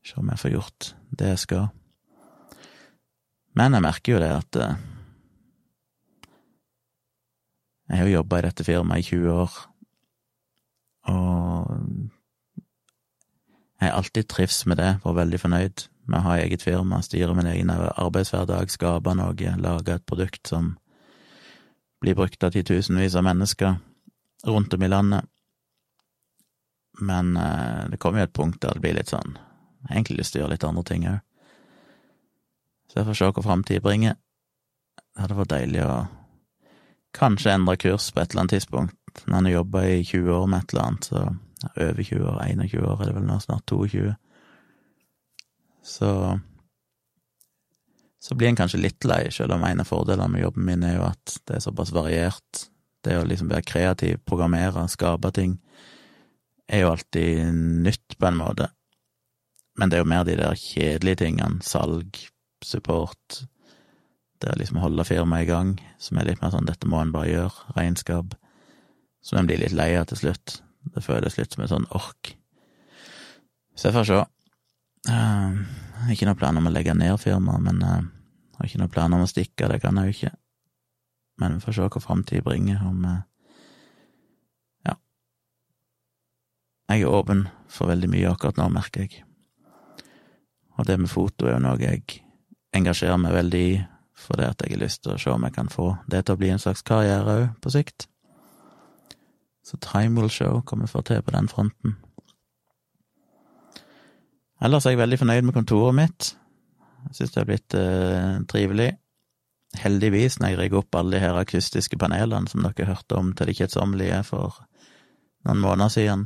Se 0.01 0.17
om 0.17 0.31
jeg 0.31 0.41
får 0.41 0.55
gjort 0.55 0.91
det 1.19 1.33
jeg 1.33 1.43
skal. 1.43 1.67
Men 3.57 3.77
jeg 3.77 3.85
merker 3.85 4.15
jo 4.15 4.21
det 4.23 4.33
at 4.33 4.61
uh, 4.61 4.85
Jeg 7.87 8.01
har 8.01 8.09
jo 8.09 8.17
jobba 8.17 8.39
i 8.41 8.43
dette 8.43 8.63
firmaet 8.67 8.99
i 8.99 9.15
20 9.15 9.29
år, 9.31 9.53
og 11.07 11.69
jeg 13.77 13.85
har 13.85 13.93
alltid 13.95 14.27
trivs 14.27 14.57
med 14.67 14.81
det, 14.81 14.89
vært 15.05 15.19
veldig 15.21 15.39
fornøyd 15.39 15.85
med 16.07 16.19
å 16.19 16.25
ha 16.29 16.37
eget 16.39 16.63
firma, 16.63 17.01
styre 17.03 17.35
min 17.35 17.49
egen 17.49 17.71
arbeidshverdag, 17.71 18.71
skape 18.71 19.13
noe, 19.17 19.55
lage 19.61 19.95
et 19.95 20.05
produkt 20.07 20.47
som 20.47 20.75
blir 22.01 22.15
brukt 22.15 22.43
av 22.43 22.53
titusenvis 22.53 23.15
av 23.17 23.25
mennesker 23.27 23.75
rundt 24.47 24.73
om 24.73 24.83
i 24.83 24.91
landet. 24.91 25.25
Men 26.99 27.37
eh, 27.37 27.89
det 27.91 27.99
kommer 28.01 28.21
jo 28.21 28.29
et 28.29 28.37
punkt 28.37 28.61
der 28.61 28.77
det 28.77 28.83
blir 28.83 28.97
litt 28.97 29.11
sånn 29.13 29.37
egentlig 29.89 30.19
lyst 30.21 30.33
til 30.33 30.41
å 30.41 30.45
gjøre 30.45 30.55
litt 30.55 30.67
andre 30.67 30.83
ting 30.87 31.07
òg. 31.09 31.17
Så 32.87 32.99
jeg 32.99 33.07
får 33.07 33.19
se 33.19 33.31
hva 33.31 33.43
framtida 33.43 33.83
bringer. 33.83 34.15
Det 34.97 35.23
hadde 35.23 35.37
vært 35.37 35.53
deilig 35.53 35.83
å 35.85 35.95
kanskje 37.17 37.53
endre 37.53 37.77
kurs 37.81 38.09
på 38.13 38.21
et 38.21 38.31
eller 38.31 38.45
annet 38.45 38.55
tidspunkt. 38.57 39.23
Når 39.25 39.37
en 39.37 39.49
har 39.49 39.55
jobba 39.57 39.83
i 39.89 39.99
20 40.05 40.33
år 40.33 40.47
med 40.47 40.63
et 40.63 40.73
eller 40.73 40.85
annet, 40.85 41.09
så 41.09 41.23
over 41.87 42.03
20 42.03 42.27
år, 42.29 42.41
21 42.53 42.85
år 42.85 43.01
er 43.01 43.09
det 43.09 43.15
vel 43.17 43.27
nå, 43.27 43.39
snart 43.43 43.73
22 43.73 44.13
så 45.87 46.11
så 48.27 48.35
blir 48.35 48.49
en 48.49 48.57
kanskje 48.59 48.81
litt 48.81 49.05
lei, 49.07 49.29
selv 49.31 49.55
om 49.55 49.63
en 49.63 49.79
av 49.79 49.87
fordelene 49.87 50.27
med 50.33 50.41
jobben 50.41 50.65
min 50.67 50.83
er 50.83 50.97
jo 50.97 51.05
at 51.07 51.35
det 51.47 51.57
er 51.57 51.63
såpass 51.63 51.93
variert. 51.95 52.63
Det 53.05 53.13
å 53.15 53.27
liksom 53.27 53.47
være 53.51 53.63
kreativ, 53.63 54.17
programmere, 54.27 54.83
skape 54.91 55.31
ting, 55.31 55.53
er 56.67 56.83
jo 56.83 56.89
alltid 56.91 57.53
nytt 57.85 58.17
på 58.19 58.27
en 58.27 58.39
måte. 58.41 58.67
Men 59.79 59.87
det 59.87 59.99
er 59.99 60.03
jo 60.03 60.09
mer 60.11 60.25
de 60.27 60.35
der 60.39 60.59
kjedelige 60.59 61.21
tingene, 61.21 61.61
salg, 61.63 62.19
support, 62.65 63.43
det 64.41 64.51
å 64.51 64.57
liksom 64.59 64.81
holde 64.81 65.05
firmaet 65.07 65.45
i 65.45 65.49
gang, 65.49 65.75
som 66.01 66.19
er 66.19 66.27
litt 66.27 66.41
mer 66.41 66.51
sånn 66.53 66.67
dette 66.67 66.89
må 66.89 66.99
en 67.01 67.13
bare 67.13 67.29
gjøre, 67.29 67.75
regnskap, 67.77 68.35
som 69.23 69.39
en 69.39 69.47
blir 69.47 69.61
litt 69.61 69.77
lei 69.77 69.93
av 69.97 70.09
til 70.09 70.25
slutt. 70.25 70.59
Det 70.93 71.05
føles 71.05 71.37
litt 71.37 71.53
som 71.53 71.63
en 71.63 71.71
sånn 71.71 71.87
ork. 71.95 72.33
Så 73.77 73.87
jeg 73.89 73.97
får 73.97 74.09
se. 74.09 74.19
Uh, 75.07 75.55
ikke 76.11 76.27
noen 76.27 76.39
planer 76.39 76.61
om 76.61 76.67
å 76.67 76.73
legge 76.73 76.95
ned 76.97 77.15
firmaet, 77.21 77.63
men 77.63 77.79
uh, 77.83 78.03
har 78.57 78.67
ikke 78.67 78.81
noen 78.81 78.91
planer 78.91 79.19
om 79.19 79.23
å 79.23 79.29
stikke, 79.29 79.69
det 79.71 79.79
kan 79.83 79.99
jeg 79.99 80.09
jo 80.09 80.15
ikke. 80.15 80.33
Men 81.41 81.57
vi 81.57 81.63
får 81.63 81.77
se 81.77 81.87
hva 81.87 82.01
framtida 82.03 82.45
bringer, 82.45 82.81
om 82.87 83.05
uh, 83.07 83.19
Ja. 84.87 84.97
Jeg 86.91 87.05
er 87.05 87.13
åpen 87.19 87.47
for 87.71 87.91
veldig 87.91 88.09
mye 88.11 88.31
akkurat 88.31 88.59
nå, 88.59 88.69
merker 88.73 89.05
jeg. 89.05 89.23
Og 90.77 90.85
det 90.85 90.99
med 91.01 91.11
foto 91.11 91.47
er 91.47 91.55
jo 91.55 91.63
noe 91.63 91.79
jeg 91.81 92.21
engasjerer 92.77 93.17
meg 93.21 93.33
veldig 93.33 93.63
i, 93.63 93.77
fordi 94.17 94.45
at 94.45 94.61
jeg 94.61 94.75
har 94.75 94.81
lyst 94.81 95.03
til 95.05 95.13
å 95.13 95.21
se 95.21 95.31
om 95.31 95.45
jeg 95.45 95.55
kan 95.55 95.69
få 95.71 95.91
det 96.09 96.25
til 96.25 96.35
å 96.35 96.41
bli 96.41 96.51
en 96.53 96.61
slags 96.61 96.83
karriere 96.85 97.37
òg, 97.37 97.47
på 97.61 97.73
sikt. 97.73 98.09
Så 99.65 99.79
time 99.83 100.19
will 100.19 100.31
show 100.31 100.61
hva 100.61 100.79
vi 100.81 100.89
får 100.89 101.07
til 101.09 101.23
på 101.23 101.33
den 101.35 101.49
fronten. 101.51 101.97
Ellers 104.63 104.87
er 104.87 104.95
jeg 104.95 105.01
veldig 105.03 105.19
fornøyd 105.21 105.45
med 105.45 105.55
kontoret 105.55 105.97
mitt. 105.97 106.31
Jeg 107.07 107.19
syns 107.19 107.35
det 107.35 107.41
er 107.41 107.49
blitt 107.49 107.75
eh, 107.77 108.39
trivelig. 108.49 108.87
Heldigvis, 109.77 110.39
når 110.39 110.53
jeg 110.53 110.59
rigger 110.61 110.81
opp 110.81 110.97
alle 110.97 111.17
de 111.17 111.21
her 111.21 111.37
akustiske 111.37 111.99
panelene 111.99 112.49
som 112.49 112.63
dere 112.65 112.87
hørte 112.89 113.19
om 113.19 113.33
til 113.37 113.51
det 113.51 113.57
kjedsommelige 113.59 114.23
for 114.25 114.57
noen 115.45 115.61
måneder 115.61 115.93
siden, 115.93 116.25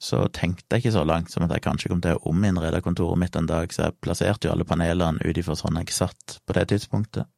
så 0.00 0.22
tenkte 0.32 0.76
jeg 0.76 0.84
ikke 0.84 0.94
så 0.94 1.02
langt 1.04 1.32
som 1.32 1.44
at 1.44 1.52
jeg 1.52 1.64
kanskje 1.66 1.90
kom 1.92 2.00
til 2.04 2.16
å 2.16 2.30
ominnrede 2.30 2.80
kontoret 2.84 3.20
mitt 3.20 3.36
en 3.36 3.48
dag, 3.50 3.72
så 3.72 3.88
jeg 3.88 3.98
plasserte 4.00 4.48
jo 4.48 4.54
alle 4.54 4.64
panelene 4.68 5.20
ut 5.26 5.40
ifra 5.40 5.56
sånn 5.58 5.76
jeg 5.82 5.92
satt 5.92 6.38
på 6.46 6.56
det 6.56 6.70
tidspunktet. 6.70 7.28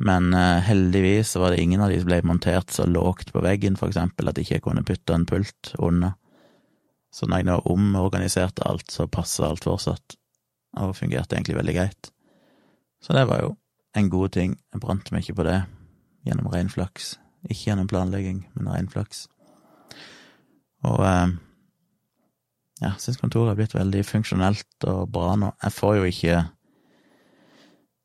Men 0.00 0.34
eh, 0.34 0.60
heldigvis 0.64 1.36
var 1.40 1.52
det 1.52 1.62
ingen 1.62 1.80
av 1.84 1.92
de 1.92 2.00
som 2.00 2.08
ble 2.08 2.20
montert 2.24 2.72
så 2.72 2.86
lågt 2.88 3.32
på 3.32 3.44
veggen, 3.44 3.76
for 3.80 3.92
eksempel, 3.92 4.28
at 4.28 4.40
jeg 4.40 4.48
ikke 4.48 4.66
kunne 4.68 4.84
putte 4.84 5.16
en 5.16 5.28
pult 5.28 5.72
under. 5.78 6.16
Så 7.10 7.26
når 7.26 7.40
jeg 7.40 7.48
nå 7.48 7.58
omorganiserte 7.66 8.66
alt, 8.68 8.90
så 8.92 9.08
passa 9.10 9.48
alt 9.48 9.66
fortsatt, 9.66 10.16
og 10.78 10.94
fungerte 10.96 11.36
egentlig 11.36 11.58
veldig 11.58 11.74
greit. 11.74 12.12
Så 13.02 13.16
det 13.16 13.26
var 13.26 13.42
jo 13.42 13.54
en 13.96 14.10
god 14.10 14.28
ting. 14.36 14.56
Jeg 14.72 14.82
brant 14.82 15.10
meg 15.10 15.24
ikke 15.24 15.40
på 15.40 15.46
det 15.48 15.58
gjennom 16.26 16.50
ren 16.52 16.70
flaks. 16.70 17.16
Ikke 17.48 17.70
gjennom 17.70 17.88
planlegging, 17.90 18.44
men 18.54 18.70
ren 18.70 18.90
flaks. 18.92 19.24
Og 20.86 21.02
eh, 21.04 21.34
ja, 22.80 22.94
syns 23.00 23.20
kontoret 23.20 23.52
har 23.52 23.58
blitt 23.58 23.76
veldig 23.76 24.04
funksjonelt 24.06 24.88
og 24.88 25.10
bra 25.12 25.34
nå. 25.40 25.52
Jeg 25.64 25.76
får 25.76 25.98
jo 25.98 26.08
ikke 26.08 26.38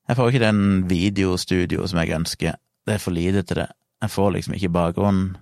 Jeg 0.05 0.17
får 0.17 0.27
ikke 0.29 0.45
den 0.45 0.89
videostudio 0.89 1.87
som 1.87 1.99
jeg 1.99 2.15
ønsker. 2.15 2.57
Det 2.85 2.93
er 2.93 3.01
for 3.01 3.15
lite 3.15 3.41
til 3.41 3.63
det. 3.63 3.69
Jeg 4.01 4.11
får 4.13 4.35
liksom 4.35 4.53
ikke 4.53 4.69
bakgrunnen, 4.69 5.37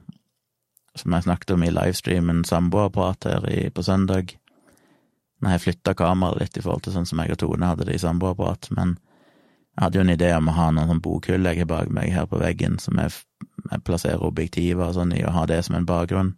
som 0.96 1.14
jeg 1.16 1.26
snakket 1.26 1.56
om 1.56 1.64
i 1.66 1.72
livestreamen 1.74 2.44
samboerprat 2.46 3.26
her 3.30 3.48
i, 3.50 3.70
på 3.70 3.84
søndag. 3.84 4.36
Når 5.42 5.56
jeg 5.56 5.64
flytta 5.66 5.96
kameraet 5.98 6.40
litt 6.44 6.58
i 6.58 6.64
forhold 6.64 6.86
til 6.86 6.96
sånn 6.96 7.08
som 7.10 7.20
jeg 7.24 7.34
og 7.34 7.42
Tone 7.42 7.68
hadde 7.68 7.88
det 7.90 7.98
i 7.98 8.04
samboerprat, 8.04 8.70
men 8.78 8.96
jeg 9.74 9.84
hadde 9.84 9.98
jo 9.98 10.06
en 10.06 10.14
idé 10.14 10.30
om 10.38 10.50
å 10.50 10.56
ha 10.56 10.70
noen 10.72 10.92
sånn 10.92 11.02
bokhylle 11.04 11.54
jeg 11.56 11.64
har 11.64 11.72
bak 11.72 11.90
meg 11.94 12.14
her 12.14 12.28
på 12.30 12.40
veggen, 12.42 12.78
som 12.80 13.00
jeg, 13.02 13.16
jeg 13.72 13.86
plasserer 13.88 14.22
objektiver 14.22 14.86
og 14.86 14.98
sånn 15.00 15.16
i, 15.18 15.24
og 15.26 15.34
ha 15.34 15.46
det 15.50 15.64
som 15.66 15.80
en 15.80 15.88
bakgrunn. 15.90 16.36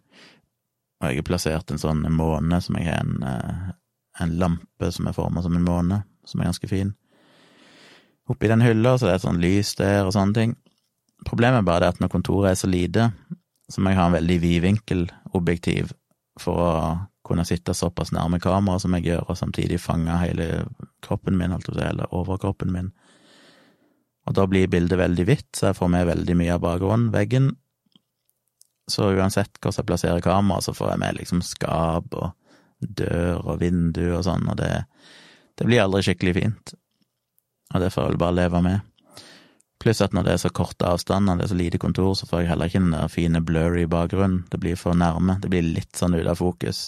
Og 1.01 1.09
jeg 1.09 1.19
har 1.19 1.27
plassert 1.27 1.71
en 1.71 1.81
sånn 1.81 2.05
måne 2.15 2.61
som 2.63 2.77
jeg 2.79 2.87
har 2.87 3.03
en, 3.03 3.17
eh, 3.27 3.73
en 4.23 4.37
lampe 4.39 4.91
som 4.95 5.09
er 5.09 5.17
forma 5.17 5.43
som 5.43 5.57
en 5.57 5.67
måne, 5.67 6.05
som 6.25 6.39
er 6.39 6.47
ganske 6.47 6.71
fin. 6.71 6.95
Oppi 8.31 8.47
den 8.49 8.63
hylla 8.63 8.95
så 8.95 9.09
det 9.09 9.11
er 9.11 9.19
et 9.19 9.27
sånn 9.27 9.43
lys 9.43 9.75
der 9.77 10.05
og 10.07 10.15
sånne 10.15 10.37
ting. 10.37 10.55
Problemet 11.27 11.59
er 11.59 11.67
bare 11.67 11.83
det 11.83 11.91
at 11.93 11.99
når 12.01 12.13
kontoret 12.15 12.53
er 12.53 12.59
så 12.59 12.69
lite, 12.71 13.09
så 13.71 13.81
jeg 13.81 13.97
ha 13.97 14.05
en 14.07 14.15
veldig 14.15 14.37
vidvinkelobjektiv 14.43 15.91
for 16.39 16.61
å 16.61 16.71
kunne 17.25 17.45
sitte 17.47 17.73
såpass 17.73 18.11
nærme 18.13 18.37
kamera 18.43 18.77
som 18.81 18.93
jeg 18.97 19.07
gjør, 19.07 19.23
og 19.29 19.39
samtidig 19.39 19.81
fange 19.81 20.13
hele 20.21 20.65
kroppen 21.05 21.37
min, 21.39 21.53
holdt 21.55 21.71
jeg 21.71 21.73
på 21.73 21.79
å 21.79 21.81
si, 21.81 21.89
eller 21.89 22.13
overkroppen 22.13 22.73
min. 22.73 22.91
Og 24.29 24.37
da 24.37 24.45
blir 24.49 24.69
bildet 24.69 24.99
veldig 24.99 25.25
hvitt, 25.25 25.49
så 25.57 25.71
jeg 25.71 25.79
får 25.79 25.91
med 25.93 26.09
veldig 26.09 26.37
mye 26.37 26.53
av 26.53 26.61
bakgrunnen, 26.61 27.11
veggen, 27.13 27.51
så 28.91 29.09
uansett 29.17 29.57
hvordan 29.57 29.79
jeg 29.79 29.89
plasserer 29.89 30.21
kamera, 30.21 30.61
så 30.61 30.73
får 30.77 30.93
jeg 30.93 31.01
med 31.01 31.17
liksom 31.17 31.41
skap 31.45 32.13
og 32.13 32.33
dør 32.79 33.41
og 33.41 33.61
vindu 33.63 34.03
og 34.11 34.25
sånn, 34.27 34.45
og 34.51 34.59
det, 34.61 34.71
det 35.57 35.65
blir 35.65 35.81
aldri 35.81 36.03
skikkelig 36.05 36.35
fint. 36.37 36.75
Og 37.73 37.81
det 37.81 37.89
får 37.93 38.03
jeg 38.03 38.13
vel 38.13 38.21
bare 38.21 38.37
leve 38.43 38.61
med. 38.61 38.85
Pluss 39.85 40.01
at 40.01 40.15
når 40.17 40.23
det 40.25 40.31
er 40.33 40.39
så 40.41 40.49
korte 40.49 40.87
avstander, 40.89 41.37
det 41.37 41.45
er 41.45 41.51
så 41.51 41.55
lite 41.59 41.77
kontor, 41.77 42.15
så 42.17 42.25
får 42.25 42.39
jeg 42.41 42.49
heller 42.49 42.71
ikke 42.71 42.79
den 42.81 42.93
der 42.95 43.11
fine 43.13 43.41
blurry 43.45 43.83
bakgrunnen. 43.85 44.39
Det 44.49 44.57
blir 44.63 44.79
for 44.81 44.97
nærme. 44.97 45.35
Det 45.43 45.51
blir 45.53 45.61
litt 45.61 45.93
sånn 45.93 46.15
ut 46.17 46.25
av 46.25 46.39
fokus. 46.39 46.87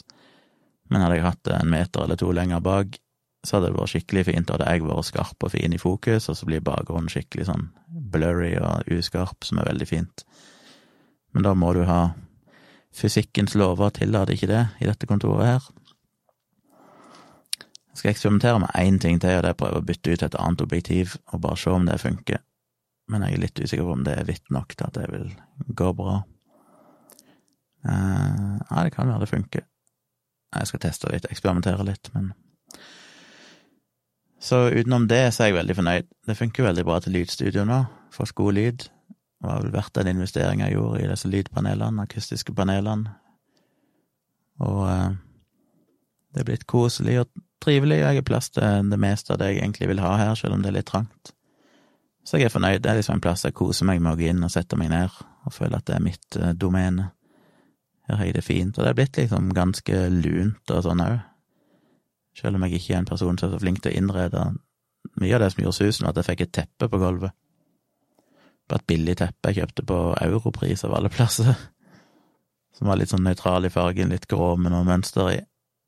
Men 0.89 1.03
hadde 1.03 1.19
jeg 1.19 1.27
hatt 1.27 1.43
det 1.45 1.59
en 1.59 1.69
meter 1.69 2.07
eller 2.07 2.17
to 2.17 2.31
lenger 2.33 2.63
bak, 2.65 2.97
så 3.45 3.57
hadde 3.59 3.69
det 3.69 3.77
vært 3.77 3.91
skikkelig 3.93 4.23
fint. 4.31 4.47
Da 4.49 4.57
hadde 4.57 4.71
jeg 4.73 4.87
vært 4.87 5.09
skarp 5.11 5.45
og 5.45 5.53
fin 5.53 5.77
i 5.77 5.81
fokus, 5.81 6.25
og 6.31 6.39
så 6.39 6.49
blir 6.49 6.65
bakgrunnen 6.65 7.11
skikkelig 7.13 7.45
sånn 7.51 7.67
blurry 7.85 8.55
og 8.57 8.89
uskarp, 8.97 9.45
som 9.45 9.61
er 9.61 9.69
veldig 9.69 9.89
fint. 9.93 10.25
Men 11.37 11.45
da 11.45 11.53
må 11.53 11.75
du 11.77 11.83
ha 11.85 12.01
Fysikkens 12.97 13.53
lover 13.53 13.91
tillater 13.93 14.33
ikke 14.33 14.49
det 14.49 14.63
i 14.81 14.89
dette 14.89 15.05
kontoret 15.05 15.45
her. 15.45 15.65
Jeg 17.93 17.99
skal 17.99 18.15
eksperimentere 18.15 18.61
med 18.63 18.73
én 18.73 18.97
ting 18.97 19.21
til, 19.21 19.37
og 19.37 19.45
det 19.45 19.53
er 19.53 19.53
å 19.53 19.61
prøve 19.61 19.83
å 19.83 19.85
bytte 19.85 20.17
ut 20.17 20.25
et 20.25 20.37
annet 20.41 20.63
objektiv 20.65 21.13
og 21.29 21.43
bare 21.45 21.61
se 21.61 21.77
om 21.77 21.85
det 21.85 22.01
funker. 22.01 22.41
Men 23.07 23.23
jeg 23.23 23.37
er 23.37 23.43
litt 23.45 23.59
usikker 23.59 23.85
på 23.87 23.95
om 23.95 24.03
det 24.03 24.17
er 24.17 24.27
hvitt 24.27 24.49
nok 24.51 24.75
til 24.75 24.87
at 24.87 24.97
det 24.97 25.07
vil 25.13 25.29
gå 25.79 25.91
bra. 25.95 26.19
Uh, 27.87 28.57
ja, 28.59 28.83
det 28.83 28.91
kan 28.95 29.07
være 29.07 29.23
det 29.23 29.31
funker. 29.31 29.63
Jeg 30.57 30.69
skal 30.69 30.81
teste 30.83 31.11
litt, 31.11 31.27
eksperimentere 31.31 31.85
litt, 31.87 32.11
men 32.15 32.33
Så 34.39 34.67
utenom 34.69 35.07
det 35.09 35.33
så 35.33 35.43
er 35.43 35.47
jeg 35.49 35.57
veldig 35.57 35.75
fornøyd. 35.75 36.09
Det 36.27 36.37
funker 36.37 36.67
veldig 36.67 36.83
bra 36.85 36.99
til 37.01 37.15
lydstudio 37.17 37.63
nå. 37.65 37.79
Får 38.13 38.35
god 38.37 38.53
lyd. 38.53 38.85
Det 39.37 39.47
var 39.47 39.63
vel 39.63 39.73
verdt 39.73 39.95
den 39.97 40.11
investeringa 40.11 40.67
jeg 40.67 40.77
gjorde 40.77 41.01
i 41.01 41.07
disse 41.09 41.29
lydpanelene, 41.29 42.05
akustiske 42.05 42.53
panelene. 42.53 43.15
Og 44.61 44.83
eh, 44.89 45.17
det 46.33 46.41
er 46.41 46.47
blitt 46.51 46.67
koselig 46.69 47.19
og 47.23 47.43
trivelig, 47.63 47.99
og 48.01 48.11
jeg 48.11 48.21
har 48.21 48.27
plass 48.29 48.49
til 48.53 48.91
det 48.91 48.99
meste 49.01 49.33
av 49.33 49.41
det 49.41 49.51
jeg 49.51 49.63
egentlig 49.63 49.89
vil 49.93 50.01
ha 50.05 50.15
her, 50.21 50.35
selv 50.37 50.57
om 50.57 50.61
det 50.61 50.71
er 50.71 50.77
litt 50.79 50.89
trangt. 50.89 51.33
Så 52.27 52.41
jeg 52.41 52.49
er 52.49 52.51
fornøyd. 52.51 52.81
Det 52.83 52.91
er 52.91 52.99
liksom 52.99 53.17
en 53.17 53.23
plass 53.23 53.45
jeg 53.47 53.55
koser 53.55 53.87
meg 53.87 54.01
med 54.03 54.11
å 54.11 54.19
gå 54.19 54.27
inn 54.27 54.43
og 54.43 54.51
sette 54.51 54.75
meg 54.79 54.91
ned, 54.91 55.13
og 55.47 55.53
føle 55.55 55.79
at 55.79 55.87
det 55.87 55.95
er 55.95 56.03
mitt 56.03 56.39
uh, 56.41 56.51
domene. 56.51 57.11
Her 58.07 58.19
har 58.19 58.27
jeg 58.27 58.35
det 58.35 58.43
fint, 58.43 58.75
og 58.75 58.83
det 58.83 58.91
er 58.91 58.97
blitt 58.99 59.19
liksom 59.19 59.49
ganske 59.55 60.01
lunt 60.11 60.73
og 60.75 60.83
sånn 60.83 61.03
òg. 61.03 61.17
Selv 62.37 62.59
om 62.59 62.65
jeg 62.67 62.77
ikke 62.77 62.93
er 62.93 63.01
en 63.01 63.09
person 63.09 63.39
som 63.39 63.47
er 63.47 63.55
så 63.55 63.61
flink 63.63 63.81
til 63.81 63.93
å 63.93 63.99
innrede 63.99 64.43
mye 65.21 65.35
av 65.35 65.41
det 65.41 65.51
som 65.53 65.63
gjorde 65.63 65.79
susen, 65.79 66.05
var 66.05 66.13
at 66.13 66.21
jeg 66.21 66.27
fikk 66.27 66.43
et 66.45 66.55
teppe 66.59 66.89
på 66.91 66.99
gulvet 66.99 67.33
Bare 68.67 68.81
et 68.81 68.89
billig 68.91 69.13
teppe 69.15 69.51
jeg 69.53 69.61
kjøpte 69.61 69.85
på 69.87 69.97
europris 70.19 70.83
av 70.83 70.97
alle 70.97 71.11
plasser, 71.11 71.53
som 72.75 72.89
var 72.91 72.99
litt 72.99 73.13
sånn 73.13 73.23
nøytral 73.23 73.63
i 73.63 73.71
fargen, 73.71 74.11
litt 74.11 74.27
grå 74.27 74.57
med 74.59 74.73
noe 74.73 74.83
mønster 74.83 75.31
i. 75.31 75.37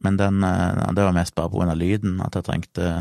Men 0.07 0.15
den, 0.15 0.39
eh, 0.47 0.85
det 0.95 1.03
var 1.03 1.17
mest 1.17 1.35
bare 1.35 1.51
grunn 1.51 1.73
lyden, 1.75 2.21
at 2.23 2.39
jeg 2.39 2.47
trengte 2.47 2.93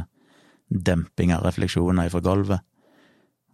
demping 0.67 1.31
av 1.37 1.47
refleksjoner 1.47 2.11
fra 2.11 2.25
gulvet. 2.27 2.67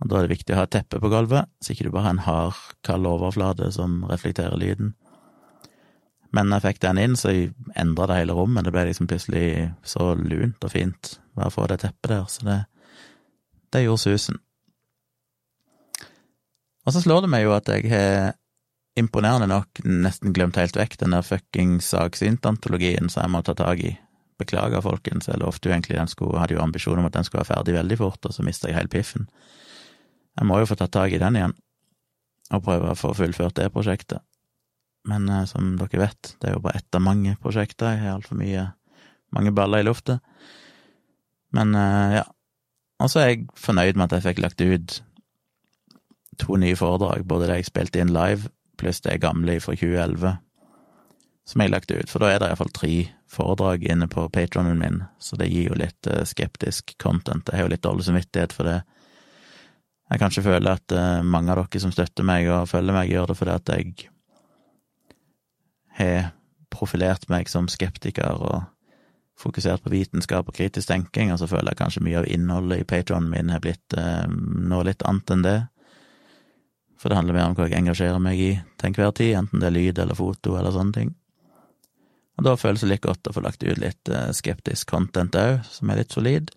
Og 0.05 0.11
da 0.11 0.19
er 0.19 0.27
det 0.27 0.37
viktig 0.37 0.53
å 0.53 0.59
ha 0.61 0.67
et 0.69 0.75
teppe 0.77 1.01
på 1.01 1.09
gulvet, 1.09 1.49
så 1.65 1.73
ikke 1.73 1.87
du 1.89 1.95
bare 1.95 2.11
har 2.11 2.15
en 2.19 2.27
hard, 2.27 2.61
kald 2.85 3.09
overflate 3.09 3.71
som 3.73 4.03
reflekterer 4.11 4.61
lyden. 4.61 4.93
Men 6.35 6.51
når 6.51 6.61
jeg 6.61 6.75
fikk 6.75 6.83
den 6.83 7.01
inn, 7.01 7.17
så 7.17 7.33
endra 7.79 8.09
det 8.11 8.19
hele 8.19 8.37
rommet. 8.37 8.67
Det 8.67 8.73
ble 8.75 8.89
liksom 8.89 9.09
plutselig 9.09 9.71
så 9.87 10.13
lunt 10.19 10.67
og 10.67 10.73
fint 10.73 11.15
bare 11.35 11.49
å 11.49 11.55
få 11.55 11.67
det 11.71 11.81
teppet 11.83 12.11
der, 12.11 12.27
så 12.29 12.47
det, 12.49 12.59
det 13.73 13.85
gjorde 13.87 14.03
susen. 14.05 14.41
Og 16.85 16.93
så 16.93 17.01
slår 17.01 17.25
det 17.25 17.33
meg 17.33 17.47
jo 17.47 17.55
at 17.57 17.71
jeg 17.73 17.89
har 17.89 18.35
imponerende 18.99 19.49
nok 19.51 19.81
nesten 19.89 20.35
glemt 20.37 20.59
helt 20.61 20.77
vekk 20.79 20.99
den 21.01 21.17
der 21.17 21.25
fuckings 21.27 21.89
saksintantologien 21.95 23.09
som 23.11 23.25
jeg 23.25 23.33
må 23.33 23.41
ta 23.47 23.57
tak 23.59 23.81
i. 23.83 23.95
Beklager, 24.39 24.83
folkens, 24.85 25.31
jeg 25.31 25.41
lovte 25.41 25.71
jo 25.71 25.75
egentlig 25.75 25.97
den 25.97 26.11
skulle, 26.11 26.39
hadde 26.43 26.59
jo 26.59 26.63
ambisjon 26.63 27.01
om 27.01 27.09
at 27.09 27.17
den 27.17 27.27
skulle 27.27 27.41
være 27.41 27.55
ferdig 27.55 27.79
veldig 27.79 27.99
fort, 28.03 28.27
og 28.27 28.35
så 28.35 28.45
mista 28.47 28.69
jeg 28.69 28.77
helt 28.77 28.93
piffen. 28.93 29.29
Jeg 30.35 30.49
må 30.49 30.59
jo 30.61 30.69
få 30.69 30.77
tatt 30.79 30.95
tak 30.95 31.15
i 31.15 31.21
den 31.23 31.39
igjen, 31.39 31.57
og 32.51 32.65
prøve 32.67 32.93
å 32.93 32.99
få 32.99 33.13
fullført 33.17 33.57
det 33.59 33.71
prosjektet. 33.75 34.25
Men 35.09 35.29
eh, 35.29 35.45
som 35.49 35.75
dere 35.79 36.01
vet, 36.07 36.35
det 36.41 36.51
er 36.51 36.57
jo 36.57 36.65
bare 36.65 36.81
ett 36.81 36.97
av 36.97 37.05
mange 37.05 37.37
prosjekter, 37.43 37.93
jeg 37.93 38.07
har 38.07 38.19
altfor 38.19 38.41
mye 38.41 38.69
mange 39.35 39.53
baller 39.55 39.83
i 39.83 39.87
lufta. 39.87 40.19
Men 41.55 41.75
eh, 41.79 42.21
ja. 42.21 42.25
Og 43.03 43.11
så 43.11 43.21
er 43.21 43.33
jeg 43.33 43.49
fornøyd 43.59 43.99
med 43.99 44.07
at 44.07 44.17
jeg 44.17 44.27
fikk 44.29 44.41
lagt 44.45 44.63
ut 44.63 45.01
to 46.39 46.57
nye 46.59 46.77
foredrag, 46.79 47.27
både 47.27 47.49
det 47.51 47.61
jeg 47.61 47.69
spilte 47.71 48.01
inn 48.01 48.15
live, 48.15 48.49
pluss 48.81 49.03
det 49.05 49.21
gamle 49.23 49.59
fra 49.63 49.75
2011, 49.77 50.37
som 51.47 51.63
jeg 51.63 51.73
lagt 51.73 51.93
ut. 51.93 52.11
For 52.11 52.23
da 52.23 52.31
er 52.31 52.41
det 52.41 52.51
iallfall 52.51 52.73
tre 52.75 52.95
foredrag 53.31 53.85
inne 53.91 54.09
på 54.11 54.27
patronen 54.35 54.81
min, 54.81 55.03
så 55.19 55.39
det 55.41 55.51
gir 55.51 55.73
jo 55.73 55.79
litt 55.79 56.11
uh, 56.11 56.23
skeptisk 56.27 56.95
content. 57.03 57.51
Jeg 57.51 57.61
har 57.61 57.69
jo 57.69 57.75
litt 57.75 57.85
dårlig 57.85 58.07
samvittighet 58.09 58.55
for 58.57 58.71
det. 58.71 58.81
Jeg 60.15 60.21
kanskje 60.23 60.45
føler 60.47 60.77
at 60.77 60.93
uh, 60.95 61.25
mange 61.27 61.51
av 61.51 61.65
dere 61.65 61.81
som 61.83 61.91
støtter 61.91 62.23
meg 62.23 62.47
og 62.47 62.69
følger 62.71 62.95
meg, 62.95 63.11
gjør 63.11 63.33
det 63.33 63.35
fordi 63.41 63.55
at 63.57 63.73
jeg 63.75 64.11
har 65.99 66.29
profilert 66.71 67.27
meg 67.31 67.51
som 67.51 67.67
skeptiker 67.71 68.39
og 68.47 68.61
fokusert 69.43 69.83
på 69.83 69.91
vitenskap 69.91 70.47
og 70.47 70.55
kritisk 70.55 70.87
tenking, 70.87 71.33
og 71.35 71.41
så 71.43 71.49
føler 71.51 71.73
jeg 71.73 71.81
kanskje 71.81 72.05
mye 72.07 72.21
av 72.21 72.31
innholdet 72.31 72.85
i 72.85 72.87
patronen 72.87 73.33
min 73.33 73.51
har 73.51 73.63
blitt 73.65 73.99
uh, 73.99 74.23
noe 74.31 74.87
litt 74.87 75.03
annet 75.03 75.35
enn 75.35 75.43
det. 75.49 75.59
For 76.95 77.11
det 77.11 77.19
handler 77.19 77.41
mer 77.41 77.51
om 77.51 77.59
hva 77.59 77.67
jeg 77.67 77.83
engasjerer 77.83 78.23
meg 78.23 78.39
i 78.39 78.53
til 78.79 78.93
enhver 78.93 79.15
tid, 79.19 79.35
enten 79.41 79.67
det 79.67 79.73
er 79.73 79.79
lyd 79.81 79.99
eller 79.99 80.19
foto 80.19 80.55
eller 80.55 80.79
sånne 80.79 80.99
ting. 81.01 81.11
Og 82.39 82.47
da 82.47 82.55
føles 82.59 82.87
det 82.87 82.93
litt 82.93 83.03
godt 83.03 83.27
å 83.27 83.35
få 83.35 83.43
lagt 83.43 83.67
ut 83.67 83.83
litt 83.83 84.11
eh, 84.11 84.31
skeptisk 84.35 84.95
content 84.95 85.35
òg, 85.39 85.59
som 85.67 85.91
er 85.91 86.05
litt 86.05 86.15
solid. 86.15 86.55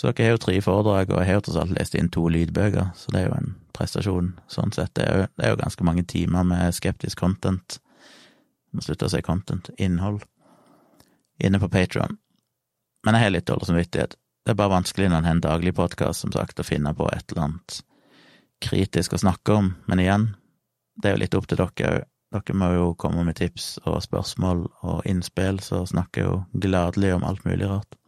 Så 0.00 0.08
dere 0.08 0.30
har 0.30 0.38
jo 0.38 0.40
tre 0.40 0.54
foredrag, 0.64 1.10
og 1.12 1.18
jeg 1.20 1.28
har 1.28 1.36
jo 1.36 1.40
tross 1.44 1.58
alt 1.60 1.74
lest 1.76 1.94
inn 1.98 2.06
to 2.08 2.22
lydbøker, 2.32 2.94
så 2.96 3.12
det 3.12 3.20
er 3.20 3.26
jo 3.26 3.34
en 3.36 3.50
prestasjon 3.76 4.30
sånn 4.48 4.72
sett. 4.72 4.94
Det 4.96 5.04
er 5.04 5.18
jo, 5.18 5.26
det 5.36 5.44
er 5.44 5.52
jo 5.52 5.58
ganske 5.60 5.84
mange 5.84 6.04
timer 6.08 6.46
med 6.48 6.72
skeptisk 6.72 7.20
content. 7.20 7.76
Man 8.70 8.80
må 8.80 8.86
slutte 8.86 9.10
å 9.10 9.12
si 9.12 9.20
content, 9.26 9.68
innhold, 9.76 10.24
inne 11.36 11.60
på 11.60 11.68
Patron. 11.68 12.16
Men 13.04 13.18
jeg 13.18 13.26
har 13.26 13.34
litt 13.34 13.48
dårlig 13.52 13.68
samvittighet. 13.68 14.16
Det 14.16 14.54
er 14.54 14.58
bare 14.62 14.72
vanskelig 14.78 15.10
når 15.10 15.20
en 15.20 15.28
har 15.28 15.36
en 15.36 15.44
daglig 15.50 15.76
podkast, 15.76 16.24
som 16.24 16.32
sagt, 16.32 16.64
å 16.64 16.68
finne 16.70 16.96
på 16.96 17.10
et 17.12 17.34
eller 17.34 17.50
annet 17.50 17.78
kritisk 18.64 19.12
å 19.18 19.20
snakke 19.20 19.52
om, 19.52 19.72
men 19.84 20.00
igjen, 20.00 20.28
det 20.96 21.10
er 21.10 21.18
jo 21.18 21.24
litt 21.26 21.36
opp 21.36 21.52
til 21.52 21.60
dere 21.60 21.92
òg. 21.92 22.08
Dere 22.30 22.54
må 22.56 22.72
jo 22.72 22.90
komme 22.94 23.26
med 23.26 23.36
tips 23.36 23.74
og 23.84 24.00
spørsmål 24.06 24.64
og 24.86 25.06
innspill, 25.10 25.60
så 25.60 25.84
snakker 25.92 26.22
jeg 26.22 26.28
jo 26.30 26.62
gladelig 26.70 27.16
om 27.18 27.24
alt 27.26 27.44
mulig 27.44 27.68
rart. 27.68 27.99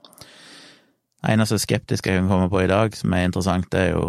Det 1.22 1.30
eneste 1.30 1.58
skeptiske 1.62 2.10
jeg 2.10 2.18
kan 2.18 2.28
komme 2.28 2.50
på 2.50 2.64
i 2.64 2.70
dag, 2.70 2.96
som 2.98 3.12
er 3.14 3.28
interessant, 3.28 3.68
det 3.70 3.80
er 3.80 3.92
jo 3.94 4.06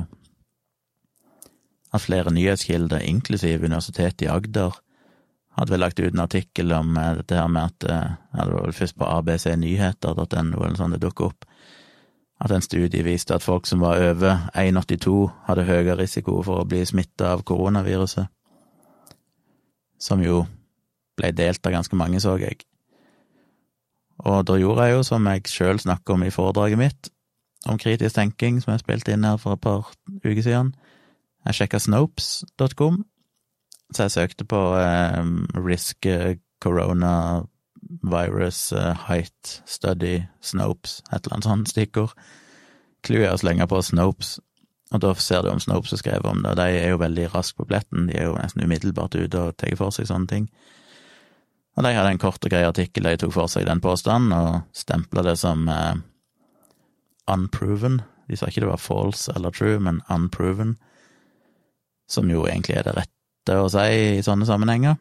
at 1.93 2.01
flere 2.01 2.33
nyhetskilder, 2.33 3.05
inklusiv 3.05 3.63
Universitetet 3.63 4.25
i 4.25 4.31
Agder, 4.33 4.73
hadde 5.53 5.75
vel 5.75 5.83
lagt 5.83 5.99
ut 5.99 6.13
en 6.13 6.23
artikkel 6.23 6.73
om 6.73 6.97
eh, 6.97 7.11
dette 7.19 7.37
her 7.37 7.51
med 7.53 7.69
at 7.69 7.85
eh, 7.85 8.15
ja, 8.33 8.45
Det 8.45 8.55
var 8.55 8.65
vel 8.65 8.73
først 8.73 8.97
på 8.97 9.05
abcnyheter.no 9.05 10.23
eller 10.41 10.73
noe 10.73 10.79
sånt 10.79 10.97
det 10.97 11.03
dukket 11.03 11.27
opp, 11.27 11.45
at 12.41 12.51
en 12.51 12.65
studie 12.65 13.05
viste 13.05 13.35
at 13.35 13.45
folk 13.45 13.69
som 13.69 13.85
var 13.85 14.01
over 14.01 14.47
1,82 14.57 15.13
hadde 15.45 15.67
høyere 15.69 15.99
risiko 16.01 16.41
for 16.41 16.63
å 16.63 16.67
bli 16.67 16.81
smitta 16.85 17.35
av 17.35 17.45
koronaviruset, 17.45 18.25
som 20.01 20.25
jo 20.25 20.47
ble 21.13 21.29
delt 21.37 21.61
av 21.61 21.77
ganske 21.77 21.95
mange, 21.95 22.19
så 22.19 22.39
jeg. 22.41 22.65
Og 24.19 24.45
da 24.47 24.57
gjorde 24.59 24.85
jeg 24.87 24.97
jo 24.97 25.03
som 25.07 25.27
jeg 25.27 25.47
sjøl 25.49 25.79
snakker 25.81 26.13
om 26.13 26.23
i 26.23 26.31
foredraget 26.33 26.79
mitt, 26.79 27.09
om 27.65 27.79
kritisk 27.79 28.15
tenking, 28.15 28.61
som 28.61 28.73
jeg 28.73 28.83
spilte 28.83 29.15
inn 29.15 29.25
her 29.25 29.39
for 29.41 29.55
et 29.55 29.63
par 29.63 29.89
uker 30.23 30.43
siden. 30.43 30.73
Jeg 31.47 31.57
sjekka 31.57 31.79
snopes.com, 31.79 33.01
så 33.93 34.05
jeg 34.05 34.15
søkte 34.15 34.45
på 34.47 34.61
eh, 34.79 35.23
risk 35.59 36.05
eh, 36.05 36.37
corona 36.63 37.43
virus 38.03 38.71
uh, 38.73 38.93
height 39.07 39.61
study 39.65 40.23
Snopes, 40.41 41.01
et 41.11 41.25
eller 41.25 41.33
annet 41.37 41.47
sånt 41.49 41.71
stikkord. 41.71 42.15
Clouet 43.03 43.27
er 43.27 43.35
å 43.35 43.41
slenge 43.41 43.67
på 43.67 43.81
Snopes, 43.83 44.37
og 44.93 45.01
da 45.03 45.11
ser 45.19 45.43
du 45.43 45.51
om 45.51 45.59
Snopes 45.59 45.91
har 45.95 45.99
skrevet 45.99 46.29
om 46.29 46.43
det. 46.45 46.55
De 46.59 46.79
er 46.79 46.93
jo 46.93 47.01
veldig 47.01 47.27
raskt 47.33 47.57
på 47.59 47.67
pletten, 47.67 48.07
de 48.07 48.17
er 48.19 48.29
jo 48.29 48.37
nesten 48.37 48.63
umiddelbart 48.63 49.17
ute 49.17 49.41
og 49.41 49.57
tar 49.59 49.75
for 49.79 49.95
seg 49.95 50.07
sånne 50.09 50.31
ting. 50.31 50.47
Og 51.73 51.85
de 51.85 51.93
hadde 51.95 52.13
en 52.13 52.21
kort 52.21 52.43
og 52.45 52.53
grei 52.53 52.63
artikkel, 52.67 53.07
de 53.07 53.19
tok 53.23 53.33
for 53.33 53.49
seg 53.49 53.65
den 53.65 53.81
påstanden, 53.81 54.33
og 54.35 54.77
stempla 54.77 55.23
det 55.25 55.37
som 55.41 55.65
eh, 55.71 55.95
unproven. 57.33 58.01
De 58.29 58.37
sa 58.37 58.49
ikke 58.49 58.63
det 58.63 58.69
var 58.69 58.81
false 58.81 59.33
eller 59.33 59.53
true, 59.55 59.79
men 59.81 60.03
unproven, 60.13 60.77
som 62.09 62.29
jo 62.29 62.45
egentlig 62.45 62.77
er 62.77 62.87
det 62.87 62.97
rette 62.99 63.57
å 63.57 63.69
si 63.73 63.87
i 64.19 64.23
sånne 64.25 64.47
sammenhenger. 64.47 64.99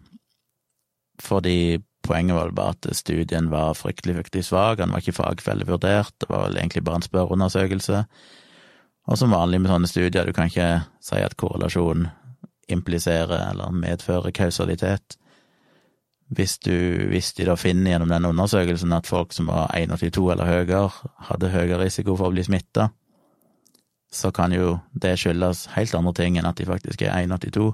Fordi 1.23 1.83
poenget 2.03 2.39
var 2.39 2.55
bare 2.57 2.75
at 2.75 2.89
studien 2.99 3.51
var 3.53 3.77
fryktelig, 3.79 4.17
fryktelig 4.19 4.49
svak, 4.49 4.81
han 4.81 4.95
var 4.95 5.05
ikke 5.05 5.21
fagfellevurdert, 5.21 6.17
det 6.19 6.31
var 6.31 6.49
vel 6.49 6.59
egentlig 6.59 6.83
bare 6.89 7.03
en 7.03 7.07
spørreundersøkelse. 7.07 8.05
Og 9.11 9.19
som 9.19 9.35
vanlig 9.35 9.61
med 9.61 9.71
sånne 9.71 9.91
studier, 9.91 10.27
du 10.27 10.35
kan 10.35 10.51
ikke 10.51 10.87
si 11.03 11.21
at 11.21 11.37
korrelasjon 11.39 12.09
impliserer 12.71 13.51
eller 13.51 13.75
medfører 13.75 14.35
kausalitet. 14.35 15.19
Hvis, 16.33 16.57
du, 16.65 16.73
hvis 17.11 17.35
de 17.37 17.45
da 17.45 17.59
finner 17.61 17.93
gjennom 17.93 18.09
den 18.09 18.25
undersøkelsen 18.31 18.95
at 18.97 19.09
folk 19.09 19.35
som 19.37 19.51
var 19.53 19.73
1,82 19.77 20.31
eller 20.33 20.49
høyere, 20.49 20.87
hadde 21.29 21.53
høyere 21.53 21.83
risiko 21.83 22.17
for 22.17 22.31
å 22.31 22.35
bli 22.35 22.45
smitta, 22.47 22.89
så 24.13 24.31
kan 24.33 24.53
jo 24.53 24.79
det 24.93 25.17
skyldes 25.21 25.67
helt 25.77 25.95
andre 25.97 26.13
ting 26.17 26.39
enn 26.39 26.49
at 26.49 26.61
de 26.61 26.69
faktisk 26.69 27.05
er 27.05 27.15
1,82. 27.17 27.73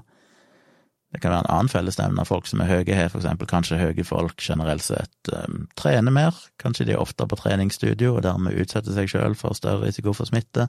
Det 1.09 1.21
kan 1.23 1.33
være 1.33 1.45
en 1.47 1.51
annen 1.55 1.71
fellesnevner. 1.71 2.27
Folk 2.27 2.47
som 2.47 2.61
er 2.61 2.69
høye, 2.69 2.95
har 2.95 3.09
for 3.09 3.23
eksempel 3.23 3.49
kanskje 3.49 3.79
høye 3.79 4.05
folk 4.05 4.43
generelt 4.45 4.85
sett 4.85 5.31
um, 5.33 5.65
trener 5.79 6.13
mer. 6.13 6.37
Kanskje 6.61 6.85
de 6.85 6.93
er 6.93 7.01
ofte 7.01 7.25
på 7.25 7.39
treningsstudio 7.39 8.13
og 8.17 8.23
dermed 8.27 8.59
utsetter 8.61 8.93
seg 8.93 9.09
sjøl 9.09 9.35
for 9.39 9.57
større 9.57 9.87
risiko 9.87 10.13
for 10.13 10.29
smitte. 10.29 10.67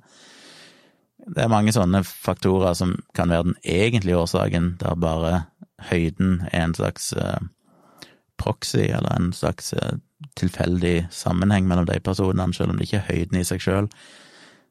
Det 1.21 1.45
er 1.45 1.53
mange 1.53 1.75
sånne 1.77 2.01
faktorer 2.09 2.73
som 2.79 2.97
kan 3.15 3.29
være 3.29 3.51
den 3.51 3.59
egentlige 3.69 4.23
årsaken, 4.23 4.77
der 4.81 4.97
bare 4.97 5.35
høyden 5.91 6.41
er 6.49 6.65
en 6.65 6.77
slags 6.79 7.13
uh, 7.13 7.37
proxy, 8.41 8.89
eller 8.89 9.13
en 9.15 9.31
slags 9.37 9.75
uh, 9.77 9.99
tilfeldig 10.41 11.11
sammenheng 11.15 11.69
mellom 11.69 11.87
de 11.89 12.01
personene, 12.05 12.55
selv 12.57 12.73
om 12.73 12.81
det 12.81 12.89
ikke 12.89 13.03
er 13.03 13.09
høyden 13.13 13.41
i 13.41 13.47
seg 13.47 13.63
sjøl. 13.65 13.89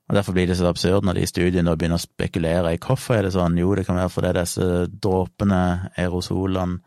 Og 0.10 0.16
Derfor 0.18 0.34
blir 0.34 0.50
det 0.50 0.58
så 0.58 0.66
absurd 0.66 1.06
når 1.06 1.20
de 1.20 1.24
i 1.24 1.30
studiene 1.30 1.76
begynner 1.78 2.00
å 2.00 2.02
spekulere 2.02 2.74
i 2.74 2.80
hvorfor 2.82 3.20
er 3.20 3.28
det 3.28 3.36
sånn. 3.36 3.60
Jo, 3.62 3.76
det 3.78 3.86
kan 3.86 4.00
være 4.00 4.10
fordi 4.10 4.32
disse 4.40 4.70
dråpene, 4.90 5.60
aerosolene, 6.02 6.80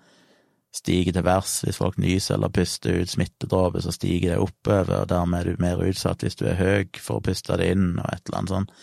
stiger 0.74 1.14
til 1.14 1.26
værs. 1.26 1.60
Hvis 1.66 1.78
folk 1.78 2.00
nyser 2.02 2.34
eller 2.34 2.50
puster 2.50 2.98
ut 3.02 3.12
smittedråper, 3.12 3.84
så 3.84 3.94
stiger 3.94 4.34
det 4.34 4.40
oppover, 4.42 5.04
og 5.04 5.08
dermed 5.12 5.38
er 5.38 5.52
du 5.52 5.62
mer 5.62 5.84
utsatt 5.84 6.24
hvis 6.24 6.38
du 6.40 6.46
er 6.48 6.58
høy 6.58 6.98
for 6.98 7.20
å 7.20 7.24
puste 7.24 7.58
det 7.60 7.70
inn, 7.76 7.92
og 8.00 8.08
et 8.08 8.26
eller 8.26 8.40
annet 8.40 8.54
sånt. 8.56 8.76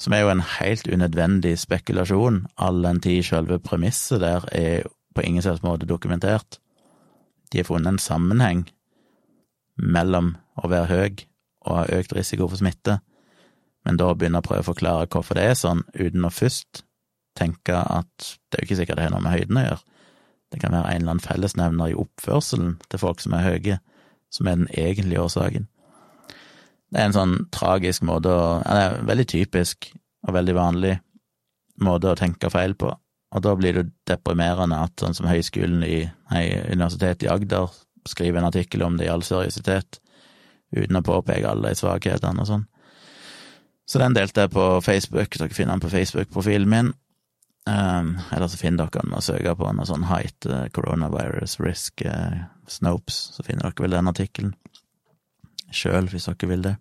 Som 0.00 0.14
er 0.14 0.24
jo 0.24 0.32
en 0.32 0.44
helt 0.56 0.88
unødvendig 0.90 1.54
spekulasjon, 1.60 2.44
all 2.56 2.80
den 2.82 3.00
tid 3.04 3.22
selve 3.26 3.60
premisset 3.62 4.22
der 4.24 4.46
er 4.54 4.88
på 5.14 5.22
ingen 5.22 5.44
slags 5.44 5.62
måte 5.66 5.86
dokumentert. 5.86 6.58
De 7.54 7.62
har 7.62 7.70
funnet 7.70 7.94
en 7.94 8.02
sammenheng 8.02 8.66
mellom 9.78 10.34
å 10.58 10.70
være 10.70 10.90
høy 10.90 11.24
og 11.64 11.76
ha 11.78 11.84
økt 11.94 12.12
risiko 12.18 12.50
for 12.50 12.58
smitte 12.58 12.98
men 13.84 14.00
da 14.00 14.12
begynne 14.16 14.40
å 14.40 14.44
prøve 14.44 14.64
å 14.64 14.70
forklare 14.72 15.08
hvorfor 15.12 15.38
det 15.38 15.48
er 15.50 15.58
sånn, 15.58 15.82
uten 15.92 16.24
å 16.24 16.32
først 16.32 16.84
tenke 17.36 17.76
at 17.76 18.30
det 18.48 18.58
er 18.58 18.62
jo 18.62 18.68
ikke 18.68 18.78
sikkert 18.80 19.00
det 19.00 19.06
har 19.08 19.12
noe 19.12 19.24
med 19.24 19.34
høyden 19.34 19.60
å 19.60 19.64
gjøre. 19.66 19.82
Det 20.52 20.60
kan 20.62 20.76
være 20.76 20.92
en 20.92 21.02
eller 21.02 21.14
annen 21.14 21.24
fellesnevner 21.24 21.90
i 21.90 21.98
oppførselen 21.98 22.76
til 22.88 23.02
folk 23.02 23.20
som 23.20 23.34
er 23.36 23.44
høye, 23.44 23.78
som 24.32 24.48
er 24.48 24.60
den 24.60 24.70
egentlige 24.70 25.24
årsaken. 25.24 25.66
Det 26.94 27.00
er 27.00 27.08
en 27.08 27.16
sånn 27.16 27.34
tragisk 27.52 28.04
måte 28.06 28.30
å 28.30 28.44
Eller 28.62 29.00
veldig 29.08 29.26
typisk 29.28 29.90
og 30.24 30.34
veldig 30.36 30.54
vanlig 30.54 30.94
måte 31.82 32.12
å 32.12 32.16
tenke 32.16 32.52
feil 32.54 32.76
på. 32.78 32.92
Og 33.34 33.42
da 33.42 33.54
blir 33.58 33.74
det 33.74 33.88
deprimerende 34.06 34.78
at 34.86 35.02
sånn 35.02 35.16
som 35.16 35.26
Høgskolen 35.26 35.82
i 35.86 36.04
nei, 36.30 36.44
Universitetet 36.70 37.26
i 37.26 37.32
Agder 37.32 37.72
skriver 38.06 38.40
en 38.40 38.50
artikkel 38.50 38.84
om 38.86 38.98
det 38.98 39.08
i 39.08 39.10
all 39.10 39.24
seriøsitet, 39.26 39.98
uten 40.74 41.00
å 41.00 41.04
påpeke 41.06 41.50
alle 41.50 41.72
de 41.72 41.78
svakhetene 41.78 42.44
og 42.44 42.50
sånn. 42.50 42.66
Så 43.90 44.00
den 44.00 44.14
delte 44.16 44.46
jeg 44.46 44.54
på 44.54 44.66
Facebook, 44.84 45.34
dere 45.36 45.56
finner 45.56 45.74
den 45.74 45.84
på 45.84 45.92
Facebook-profilen 45.92 46.70
min. 46.70 46.92
Um, 47.64 48.14
eller 48.32 48.48
så 48.48 48.60
finner 48.60 48.84
dere 48.84 49.00
den 49.02 49.10
med 49.10 49.22
å 49.22 49.24
søke 49.24 49.54
på 49.56 49.72
noe 49.72 49.88
sånn 49.88 50.06
height 50.08 50.48
uh, 50.48 50.66
coronavirus 50.72 51.58
risk 51.64 52.04
uh, 52.04 52.44
Snopes, 52.68 53.18
så 53.36 53.44
finner 53.44 53.70
dere 53.70 53.86
vel 53.86 53.96
den 53.96 54.10
artikkelen 54.12 54.54
sjøl, 55.74 56.08
hvis 56.12 56.28
dere 56.28 56.50
vil 56.50 56.66
det. 56.68 56.74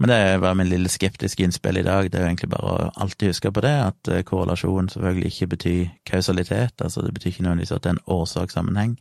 Men 0.00 0.08
det 0.08 0.40
var 0.40 0.54
min 0.56 0.68
lille 0.68 0.88
skeptiske 0.88 1.44
innspill 1.44 1.76
i 1.76 1.84
dag. 1.84 2.06
Det 2.08 2.16
er 2.16 2.22
jo 2.24 2.28
egentlig 2.30 2.48
bare 2.54 2.68
å 2.72 2.90
alltid 3.04 3.34
huske 3.34 3.50
på 3.52 3.60
det, 3.60 3.72
at 3.84 4.08
uh, 4.08 4.22
korrelasjon 4.24 4.88
selvfølgelig 4.88 5.28
ikke 5.28 5.48
betyr 5.54 5.90
kausalitet. 6.08 6.80
Altså 6.80 7.02
det 7.04 7.12
betyr 7.14 7.34
ikke 7.34 7.44
nødvendigvis 7.44 7.74
at 7.76 7.84
det 7.84 7.90
er 7.90 7.98
en 7.98 8.06
årsakssammenheng. 8.14 8.94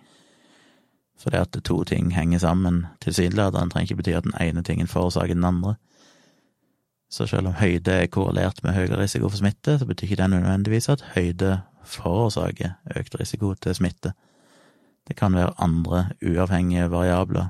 For 1.19 1.31
det 1.31 1.39
at 1.39 1.62
to 1.63 1.77
ting 1.88 2.12
henger 2.15 2.43
sammen 2.43 2.81
tilsynelatende, 2.99 3.71
trenger 3.71 3.88
ikke 3.88 4.01
bety 4.01 4.17
at 4.17 4.27
den 4.27 4.35
ene 4.43 4.63
tingen 4.63 4.91
forårsaker 4.91 5.39
den 5.39 5.47
andre. 5.47 5.77
Så 7.09 7.29
selv 7.31 7.47
om 7.47 7.55
høyde 7.62 7.95
er 7.95 8.12
korrelert 8.12 8.59
med 8.63 8.75
høyere 8.75 8.99
risiko 8.99 9.29
for 9.29 9.39
smitte, 9.39 9.79
så 9.79 9.88
betyr 9.88 10.12
ikke 10.12 10.19
det 10.19 10.29
nødvendigvis 10.35 10.89
at 10.91 11.05
høyde 11.15 11.62
forårsaker 11.88 12.75
økt 12.99 13.15
risiko 13.19 13.53
til 13.55 13.75
smitte. 13.75 14.12
Det 15.07 15.15
kan 15.15 15.33
være 15.35 15.55
andre 15.57 16.09
uavhengige 16.19 16.91
variabler 16.91 17.47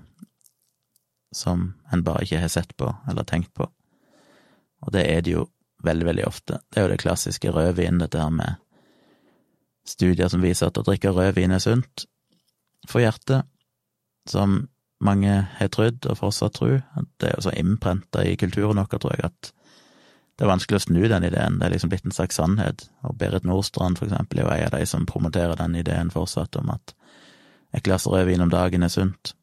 som 1.33 1.73
en 1.93 2.03
bare 2.05 2.23
ikke 2.25 2.41
har 2.43 2.51
sett 2.53 2.75
på 2.77 2.89
eller 3.09 3.27
tenkt 3.27 3.53
på. 3.57 3.67
Og 4.85 4.93
det 4.95 5.05
er 5.09 5.21
det 5.25 5.35
jo 5.35 5.45
veldig, 5.83 6.05
veldig 6.05 6.25
ofte. 6.27 6.59
Det 6.69 6.79
er 6.79 6.87
jo 6.87 6.93
det 6.93 7.01
klassiske 7.01 7.51
rødvin, 7.55 8.01
dette 8.01 8.19
her 8.19 8.33
med 8.33 8.59
studier 9.87 10.29
som 10.29 10.43
viser 10.43 10.69
at 10.69 10.77
å 10.77 10.85
drikke 10.85 11.13
rødvin 11.15 11.55
er 11.55 11.63
sunt 11.63 12.05
for 12.87 13.03
hjertet, 13.03 13.47
som 14.29 14.67
mange 15.03 15.31
har 15.57 15.71
trodd, 15.71 16.03
og 16.05 16.19
fortsatt 16.19 16.57
tror. 16.59 16.81
Det 17.19 17.29
er 17.29 17.37
jo 17.37 17.47
så 17.47 17.55
innprenta 17.55 18.23
i 18.27 18.35
kulturen 18.39 18.81
vår, 18.81 18.99
tror 18.99 19.15
jeg, 19.15 19.31
at 19.31 19.53
det 20.39 20.45
er 20.45 20.51
vanskelig 20.53 20.79
å 20.79 20.83
snu 20.85 21.01
den 21.11 21.25
ideen. 21.27 21.57
Det 21.59 21.67
er 21.67 21.73
liksom 21.73 21.91
blitt 21.91 22.05
en 22.07 22.15
slags 22.15 22.37
sannhet. 22.39 22.85
Og 23.07 23.17
Berit 23.19 23.43
Nordstrand, 23.47 23.99
for 23.99 24.07
eksempel, 24.07 24.39
er 24.39 24.45
jo 24.45 24.53
en 24.55 24.69
av 24.69 24.77
de 24.77 24.85
som 24.87 25.07
promoterer 25.07 25.59
den 25.59 25.75
ideen 25.75 26.11
fortsatt, 26.13 26.55
om 26.59 26.71
at 26.71 26.93
et 27.75 27.83
glass 27.83 28.07
rødvin 28.07 28.45
om 28.45 28.51
dagen 28.51 28.85
er 28.87 28.93
sunt. 28.93 29.33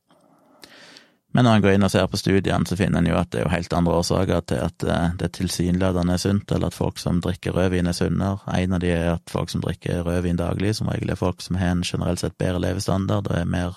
Men 1.37 1.45
når 1.45 1.59
en 1.59 1.65
går 1.67 1.75
inn 1.77 1.85
og 1.85 1.91
ser 1.93 2.07
på 2.09 2.17
studiene, 2.17 2.65
så 2.65 2.79
finner 2.81 3.03
en 3.03 3.09
jo 3.11 3.17
at 3.21 3.29
det 3.29 3.43
er 3.43 3.45
jo 3.45 3.53
helt 3.53 3.75
andre 3.77 3.97
årsaker 3.99 4.45
til 4.49 4.61
at 4.65 4.85
eh, 4.89 5.17
det 5.21 5.35
tilsynelatende 5.37 6.15
er 6.15 6.21
sunt, 6.23 6.53
eller 6.57 6.71
at 6.73 6.77
folk 6.77 6.97
som 6.97 7.19
drikker 7.21 7.53
rødvin 7.53 7.91
er 7.91 7.97
sunnere. 7.97 8.39
En 8.57 8.73
av 8.73 8.81
de 8.81 8.95
er 8.95 9.11
at 9.19 9.29
folk 9.29 9.51
som 9.53 9.61
drikker 9.61 10.07
rødvin 10.07 10.39
daglig, 10.41 10.71
som 10.79 10.89
regel 10.89 11.13
er 11.13 11.19
folk 11.21 11.43
som 11.45 11.59
har 11.61 11.75
en 11.75 11.83
generelt 11.85 12.23
sett 12.23 12.39
bedre 12.41 12.63
levestandard 12.65 13.29
og 13.29 13.37
er 13.37 13.51
mer 13.53 13.77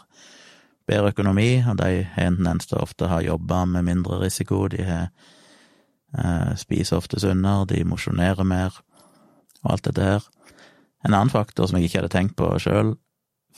bedre 0.88 1.12
økonomi, 1.12 1.50
og 1.68 1.82
de 1.82 2.06
har 2.14 2.30
en 2.30 2.38
tendens 2.38 2.70
til 2.70 2.78
å 2.80 2.86
ofte 2.86 3.10
ha 3.12 3.18
jobber 3.26 3.68
med 3.74 3.90
mindre 3.90 4.22
risiko, 4.22 4.62
de 4.72 4.86
har 4.88 5.10
eh, 6.16 6.54
spiser 6.62 7.02
ofte 7.02 7.20
sunnere, 7.20 7.68
de 7.74 7.82
mosjonerer 7.84 8.48
mer, 8.48 8.78
og 9.66 9.74
alt 9.74 9.90
dette 9.90 10.06
her. 10.06 10.30
En 11.04 11.12
annen 11.12 11.34
faktor 11.34 11.68
som 11.68 11.76
jeg 11.76 11.90
ikke 11.90 12.00
hadde 12.06 12.14
tenkt 12.16 12.38
på 12.40 12.54
sjøl, 12.56 12.96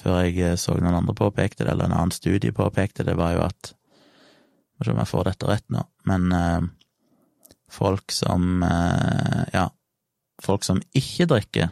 før 0.01 0.23
jeg 0.25 0.41
eh, 0.41 0.57
så 0.57 0.73
noen 0.79 1.03
andre 1.03 1.15
påpekte 1.21 1.67
det, 1.67 1.75
eller 1.75 1.85
en 1.85 1.99
annen 1.99 2.15
studie 2.17 2.49
påpekte 2.49 3.05
det, 3.05 3.13
var 3.21 3.37
jo 3.37 3.45
at 3.45 3.75
Må 4.82 4.88
se 4.88 4.96
om 4.96 5.02
jeg 5.04 5.12
får 5.12 5.28
dette 5.28 5.46
rett 5.46 5.67
nå, 5.70 5.84
men 6.10 6.32
eh, 6.34 6.63
folk 7.70 8.10
som 8.15 8.63
eh, 8.65 9.44
Ja, 9.54 9.67
folk 10.41 10.65
som 10.65 10.82
ikke 10.98 11.28
drikker 11.30 11.70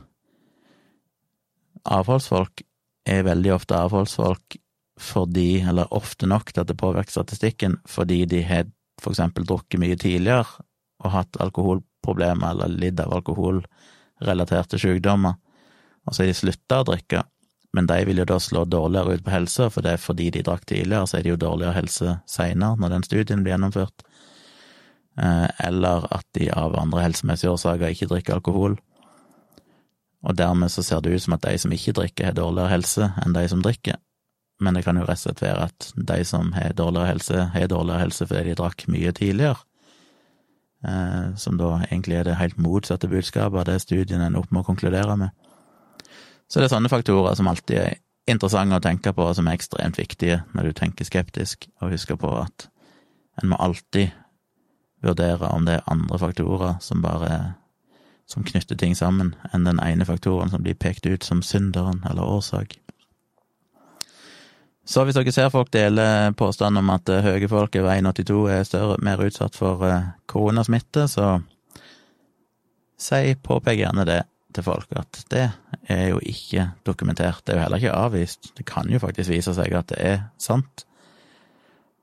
avholdsfolk, 1.89 2.61
er 3.09 3.23
veldig 3.25 3.53
ofte 3.55 3.77
avholdsfolk 3.79 4.59
fordi, 4.99 5.61
eller 5.63 5.89
ofte 5.95 6.27
nok 6.27 6.51
til 6.51 6.61
at 6.61 6.69
det 6.69 6.77
påvirker 6.77 7.13
statistikken, 7.13 7.77
fordi 7.87 8.25
de 8.29 8.43
har 8.43 8.67
for 8.99 9.15
eksempel 9.15 9.47
drukket 9.47 9.79
mye 9.79 9.95
tidligere 9.97 10.43
og 10.99 11.13
hatt 11.13 11.39
alkoholproblemer 11.39 12.51
eller 12.51 12.73
lidd 12.73 12.99
av 12.99 13.15
alkoholrelaterte 13.15 14.77
sykdommer, 14.81 15.39
og 16.03 16.13
så 16.13 16.25
har 16.25 16.33
de 16.33 16.35
slutta 16.35 16.81
å 16.83 16.89
drikke, 16.91 17.23
men 17.73 17.87
de 17.89 17.99
vil 18.05 18.21
jo 18.21 18.25
da 18.25 18.39
slå 18.41 18.63
dårligere 18.65 19.17
ut 19.17 19.23
på 19.25 19.33
helsa, 19.33 19.69
for 19.69 19.85
det 19.85 19.93
er 19.93 20.01
fordi 20.01 20.29
de 20.33 20.43
drakk 20.45 20.65
tidligere, 20.65 21.05
så 21.07 21.19
er 21.19 21.25
det 21.25 21.33
jo 21.33 21.41
dårligere 21.41 21.77
helse 21.77 22.15
seinere, 22.29 22.79
når 22.81 22.95
den 22.95 23.05
studien 23.05 23.43
blir 23.45 23.53
gjennomført, 23.53 24.05
eh, 25.21 25.47
eller 25.67 26.07
at 26.15 26.25
de 26.37 26.49
av 26.49 26.77
andre 26.79 27.05
helsemessige 27.05 27.53
årsaker 27.53 27.93
ikke 27.93 28.09
drikker 28.09 28.39
alkohol. 28.39 28.79
Og 30.25 30.35
dermed 30.35 30.71
så 30.73 30.83
ser 30.83 31.01
det 31.01 31.13
ut 31.13 31.23
som 31.23 31.37
at 31.37 31.45
de 31.45 31.57
som 31.61 31.71
ikke 31.71 31.95
drikker, 32.01 32.31
har 32.31 32.37
dårligere 32.37 32.73
helse 32.73 33.11
enn 33.23 33.37
de 33.37 33.47
som 33.47 33.61
drikker. 33.65 33.97
men 34.61 34.73
det 34.73 34.81
kan 34.83 34.97
jo 34.97 35.05
rett 35.07 35.15
og 35.15 35.23
slett 35.23 35.41
være 35.41 35.67
at 35.69 35.85
de 35.95 36.23
som 36.27 36.49
har 36.51 36.73
dårligere 36.75 37.07
helse, 37.07 37.43
har 37.53 37.67
dårligere 37.71 37.99
helse 38.01 38.25
fordi 38.27 38.49
de 38.49 38.55
drakk 38.59 38.87
mye 38.91 39.11
tidligere. 39.15 39.55
Eh, 40.83 41.35
som 41.35 41.55
da 41.55 41.77
egentlig 41.85 42.17
er 42.19 42.23
det 42.27 42.35
helt 42.39 42.57
motsatte 42.57 43.07
budskapet 43.07 43.59
av 43.59 43.65
det 43.65 43.79
studien 43.79 44.21
en 44.21 44.35
opp 44.35 44.51
med 44.51 44.65
å 44.65 44.67
konkludere 44.67 45.15
med. 45.15 45.29
Så 46.49 46.59
det 46.59 46.67
er 46.67 46.73
sånne 46.73 46.89
faktorer 46.89 47.37
som 47.37 47.47
alltid 47.47 47.77
er 47.77 47.99
interessante 48.29 48.77
å 48.77 48.83
tenke 48.83 49.13
på, 49.13 49.25
og 49.29 49.37
som 49.37 49.47
er 49.47 49.57
ekstremt 49.57 49.99
viktige 49.99 50.41
når 50.57 50.69
du 50.69 50.79
tenker 50.81 51.07
skeptisk, 51.07 51.69
og 51.81 51.93
husker 51.93 52.17
på 52.19 52.31
at 52.41 52.69
en 53.41 53.51
må 53.51 53.59
alltid 53.61 54.09
vurdere 55.05 55.47
om 55.53 55.65
det 55.65 55.77
er 55.77 55.89
andre 55.91 56.19
faktorer 56.19 56.79
som 56.83 57.03
bare 57.05 57.55
som 58.29 58.45
knytter 58.45 58.77
ting 58.77 58.93
sammen, 58.97 59.33
enn 59.53 59.65
den 59.65 59.79
ene 59.81 60.05
faktoren 60.05 60.51
som 60.51 60.61
blir 60.61 60.77
pekt 60.77 61.07
ut 61.09 61.25
som 61.25 61.41
synderen 61.41 62.03
eller 62.09 62.27
årsak. 62.29 62.75
Så 64.89 65.03
hvis 65.05 65.17
dere 65.17 65.33
ser 65.33 65.51
folk 65.53 65.69
dele 65.73 66.33
påstanden 66.37 66.81
om 66.81 66.91
at 66.93 67.09
eh, 67.13 67.25
høye 67.25 67.49
folk 67.49 67.75
over 67.77 67.93
1,82 67.93 68.37
er 68.49 68.63
større, 68.65 68.97
mer 69.05 69.21
utsatt 69.21 69.57
for 69.57 69.85
eh, 69.85 70.11
koronasmitte, 70.29 71.05
så 71.09 71.39
si, 72.97 73.35
påpek 73.45 73.83
gjerne 73.83 74.05
det 74.09 74.23
til 74.55 74.65
folk, 74.65 74.89
at 74.97 75.21
det 75.31 75.45
er 75.89 76.07
jo 76.09 76.19
ikke 76.25 76.71
dokumentert. 76.85 77.43
Det 77.45 77.53
er 77.53 77.59
jo 77.59 77.63
heller 77.63 77.81
ikke 77.81 77.95
avvist. 77.95 78.51
Det 78.57 78.65
kan 78.65 78.89
jo 78.89 78.99
faktisk 78.99 79.29
vise 79.29 79.53
seg 79.53 79.73
at 79.77 79.91
det 79.91 79.99
er 80.01 80.21
sant, 80.41 80.85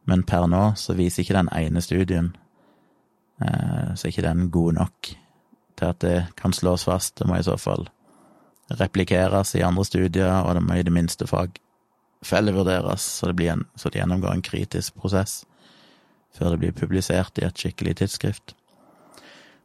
men 0.07 0.23
per 0.23 0.47
nå 0.47 0.69
så 0.79 0.95
viser 0.95 1.25
ikke 1.25 1.39
den 1.41 1.51
ene 1.51 1.83
studien 1.83 2.31
eh, 3.43 3.95
så 3.95 4.07
er 4.07 4.13
ikke 4.13 4.29
den 4.29 4.51
god 4.55 4.79
nok 4.79 5.11
til 5.77 5.91
at 5.91 6.01
det 6.01 6.19
kan 6.39 6.55
slås 6.55 6.87
fast. 6.87 7.19
Det 7.19 7.27
må 7.27 7.41
i 7.41 7.47
så 7.47 7.57
fall 7.59 7.89
replikeres 8.71 9.55
i 9.59 9.65
andre 9.67 9.85
studier, 9.85 10.31
og 10.43 10.55
det 10.55 10.63
må 10.63 10.79
i 10.79 10.87
det 10.87 10.95
minste 10.95 11.27
fag 11.27 11.59
fellevurderes, 12.25 13.03
så, 13.21 13.31
det 13.33 13.51
en, 13.53 13.67
så 13.77 13.91
det 13.91 14.01
gjennomgår 14.01 14.33
en 14.33 14.47
kritisk 14.47 14.97
prosess 14.99 15.45
før 16.37 16.53
det 16.53 16.61
blir 16.61 16.77
publisert 16.77 17.39
i 17.41 17.47
et 17.47 17.57
skikkelig 17.57 17.95
tidsskrift. 18.01 18.55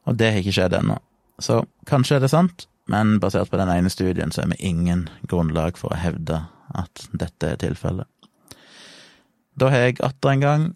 Og 0.08 0.16
det 0.18 0.30
har 0.32 0.40
ikke 0.40 0.54
skjedd 0.56 0.76
ennå. 0.78 0.96
Så 1.40 1.64
kanskje 1.90 2.18
er 2.18 2.26
det 2.26 2.32
sant, 2.34 2.68
men 2.92 3.20
basert 3.22 3.52
på 3.52 3.60
den 3.60 3.72
ene 3.72 3.90
studien 3.90 4.34
så 4.34 4.44
er 4.44 4.52
vi 4.54 4.72
ingen 4.72 5.08
grunnlag 5.30 5.78
for 5.80 5.94
å 5.94 6.02
hevde 6.02 6.44
at 6.78 7.08
dette 7.14 7.54
er 7.54 7.62
tilfellet. 7.62 8.08
Da 9.60 9.70
har 9.72 9.86
jeg 9.86 10.02
atter 10.04 10.34
en 10.34 10.44
gang, 10.44 10.68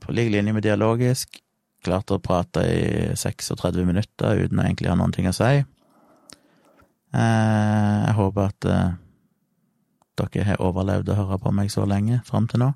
på 0.00 0.14
lik 0.16 0.30
linje 0.32 0.54
med 0.56 0.64
dialogisk, 0.64 1.40
klart 1.84 2.12
å 2.12 2.20
prate 2.22 2.64
i 2.64 3.16
36 3.16 3.84
minutter 3.88 4.44
uten 4.44 4.60
å 4.60 4.64
egentlig 4.64 4.90
ha 4.92 4.96
noen 4.96 5.12
ting 5.12 5.28
å 5.28 5.34
si. 5.36 5.60
Eh, 7.10 7.96
jeg 8.06 8.16
håper 8.16 8.50
at 8.52 8.68
eh, 8.70 8.90
dere 10.20 10.46
har 10.52 10.62
overlevd 10.62 11.10
å 11.10 11.18
høre 11.18 11.40
på 11.40 11.52
meg 11.56 11.72
så 11.72 11.86
lenge 11.88 12.20
fram 12.28 12.46
til 12.50 12.62
nå. 12.64 12.72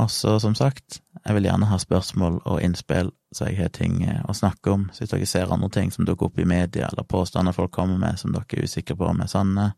Og 0.00 0.10
så, 0.10 0.38
som 0.40 0.54
sagt, 0.56 1.00
jeg 1.24 1.36
vil 1.36 1.44
gjerne 1.44 1.68
ha 1.68 1.76
spørsmål 1.78 2.40
og 2.48 2.60
innspill, 2.64 3.10
så 3.34 3.50
jeg 3.50 3.58
har 3.60 3.72
ting 3.76 4.00
eh, 4.06 4.22
å 4.24 4.34
snakke 4.34 4.72
om. 4.72 4.88
Så 4.94 5.04
hvis 5.04 5.12
dere 5.12 5.28
ser 5.28 5.52
andre 5.52 5.68
ting 5.74 5.92
som 5.92 6.06
dukker 6.08 6.30
opp 6.30 6.38
i 6.40 6.48
media, 6.48 6.88
eller 6.88 7.04
påstander 7.04 7.56
folk 7.56 7.72
kommer 7.74 8.00
med 8.00 8.20
som 8.20 8.32
dere 8.32 8.48
er 8.56 8.64
usikre 8.64 8.96
på 8.96 9.10
om 9.10 9.20
er 9.20 9.30
sanne, 9.30 9.72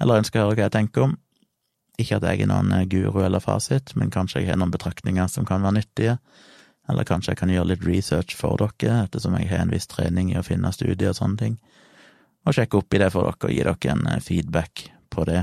eller 0.00 0.22
ønsker 0.22 0.40
å 0.40 0.46
høre 0.46 0.56
hva 0.56 0.68
jeg 0.68 0.76
tenker 0.78 1.08
om, 1.08 1.16
ikke 1.98 2.20
at 2.20 2.28
jeg 2.30 2.44
er 2.44 2.50
noen 2.50 2.72
eh, 2.72 2.86
guru 2.88 3.20
eller 3.26 3.42
fasit, 3.44 3.92
men 3.98 4.12
kanskje 4.14 4.42
jeg 4.42 4.52
har 4.52 4.60
noen 4.60 4.72
betraktninger 4.72 5.28
som 5.30 5.46
kan 5.48 5.64
være 5.66 5.80
nyttige, 5.80 6.18
eller 6.88 7.04
kanskje 7.04 7.34
jeg 7.34 7.42
kan 7.42 7.52
gjøre 7.52 7.72
litt 7.74 7.84
research 7.84 8.36
for 8.38 8.56
dere, 8.62 9.02
ettersom 9.04 9.36
jeg 9.36 9.50
har 9.50 9.64
en 9.64 9.74
viss 9.74 9.90
trening 9.90 10.32
i 10.32 10.38
å 10.40 10.46
finne 10.46 10.72
studier 10.72 11.12
og 11.12 11.18
sånne 11.18 11.42
ting, 11.42 11.58
og 12.46 12.56
sjekke 12.56 12.80
opp 12.80 12.94
i 12.94 13.02
det 13.02 13.10
for 13.12 13.28
dere 13.28 13.50
og 13.50 13.52
gi 13.52 13.64
dere 13.66 13.92
en 13.92 14.06
eh, 14.14 14.22
feedback 14.24 14.88
på 15.12 15.28
det. 15.28 15.42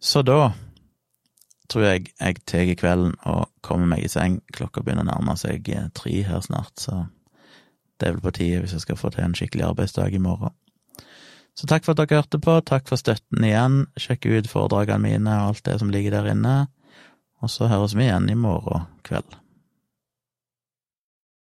Så 0.00 0.22
da 0.22 0.54
tror 1.72 1.86
jeg 1.86 2.06
jeg 2.12 2.40
tar 2.46 2.72
kvelden 2.78 3.14
og 3.28 3.48
kommer 3.66 3.90
meg 3.90 4.04
i 4.04 4.10
seng. 4.10 4.40
Klokka 4.54 4.82
begynner 4.84 5.06
å 5.06 5.12
nærme 5.12 5.36
seg 5.40 5.68
eh, 5.72 5.88
tre 5.96 6.20
her 6.26 6.44
snart, 6.44 6.74
så 6.80 7.06
det 7.96 8.08
er 8.08 8.16
vel 8.16 8.24
på 8.26 8.34
tide 8.36 8.60
hvis 8.62 8.76
jeg 8.76 8.84
skal 8.84 9.00
få 9.00 9.10
til 9.14 9.24
en 9.24 9.36
skikkelig 9.36 9.68
arbeidsdag 9.70 10.16
i 10.16 10.22
morgen. 10.22 10.54
Så 11.56 11.68
takk 11.70 11.86
for 11.86 11.96
at 11.96 12.02
dere 12.02 12.20
hørte 12.20 12.40
på, 12.42 12.58
takk 12.68 12.84
for 12.90 13.00
støtten 13.00 13.44
igjen. 13.46 13.86
Sjekk 13.96 14.28
ut 14.28 14.50
foredragene 14.50 15.00
mine 15.06 15.38
og 15.40 15.54
alt 15.54 15.64
det 15.64 15.78
som 15.80 15.92
ligger 15.92 16.18
der 16.18 16.34
inne. 16.34 16.56
Og 17.40 17.52
så 17.52 17.70
høres 17.70 17.96
vi 17.96 18.04
igjen 18.04 18.28
i 18.28 18.36
morgen 18.36 18.84
kveld. 19.08 19.38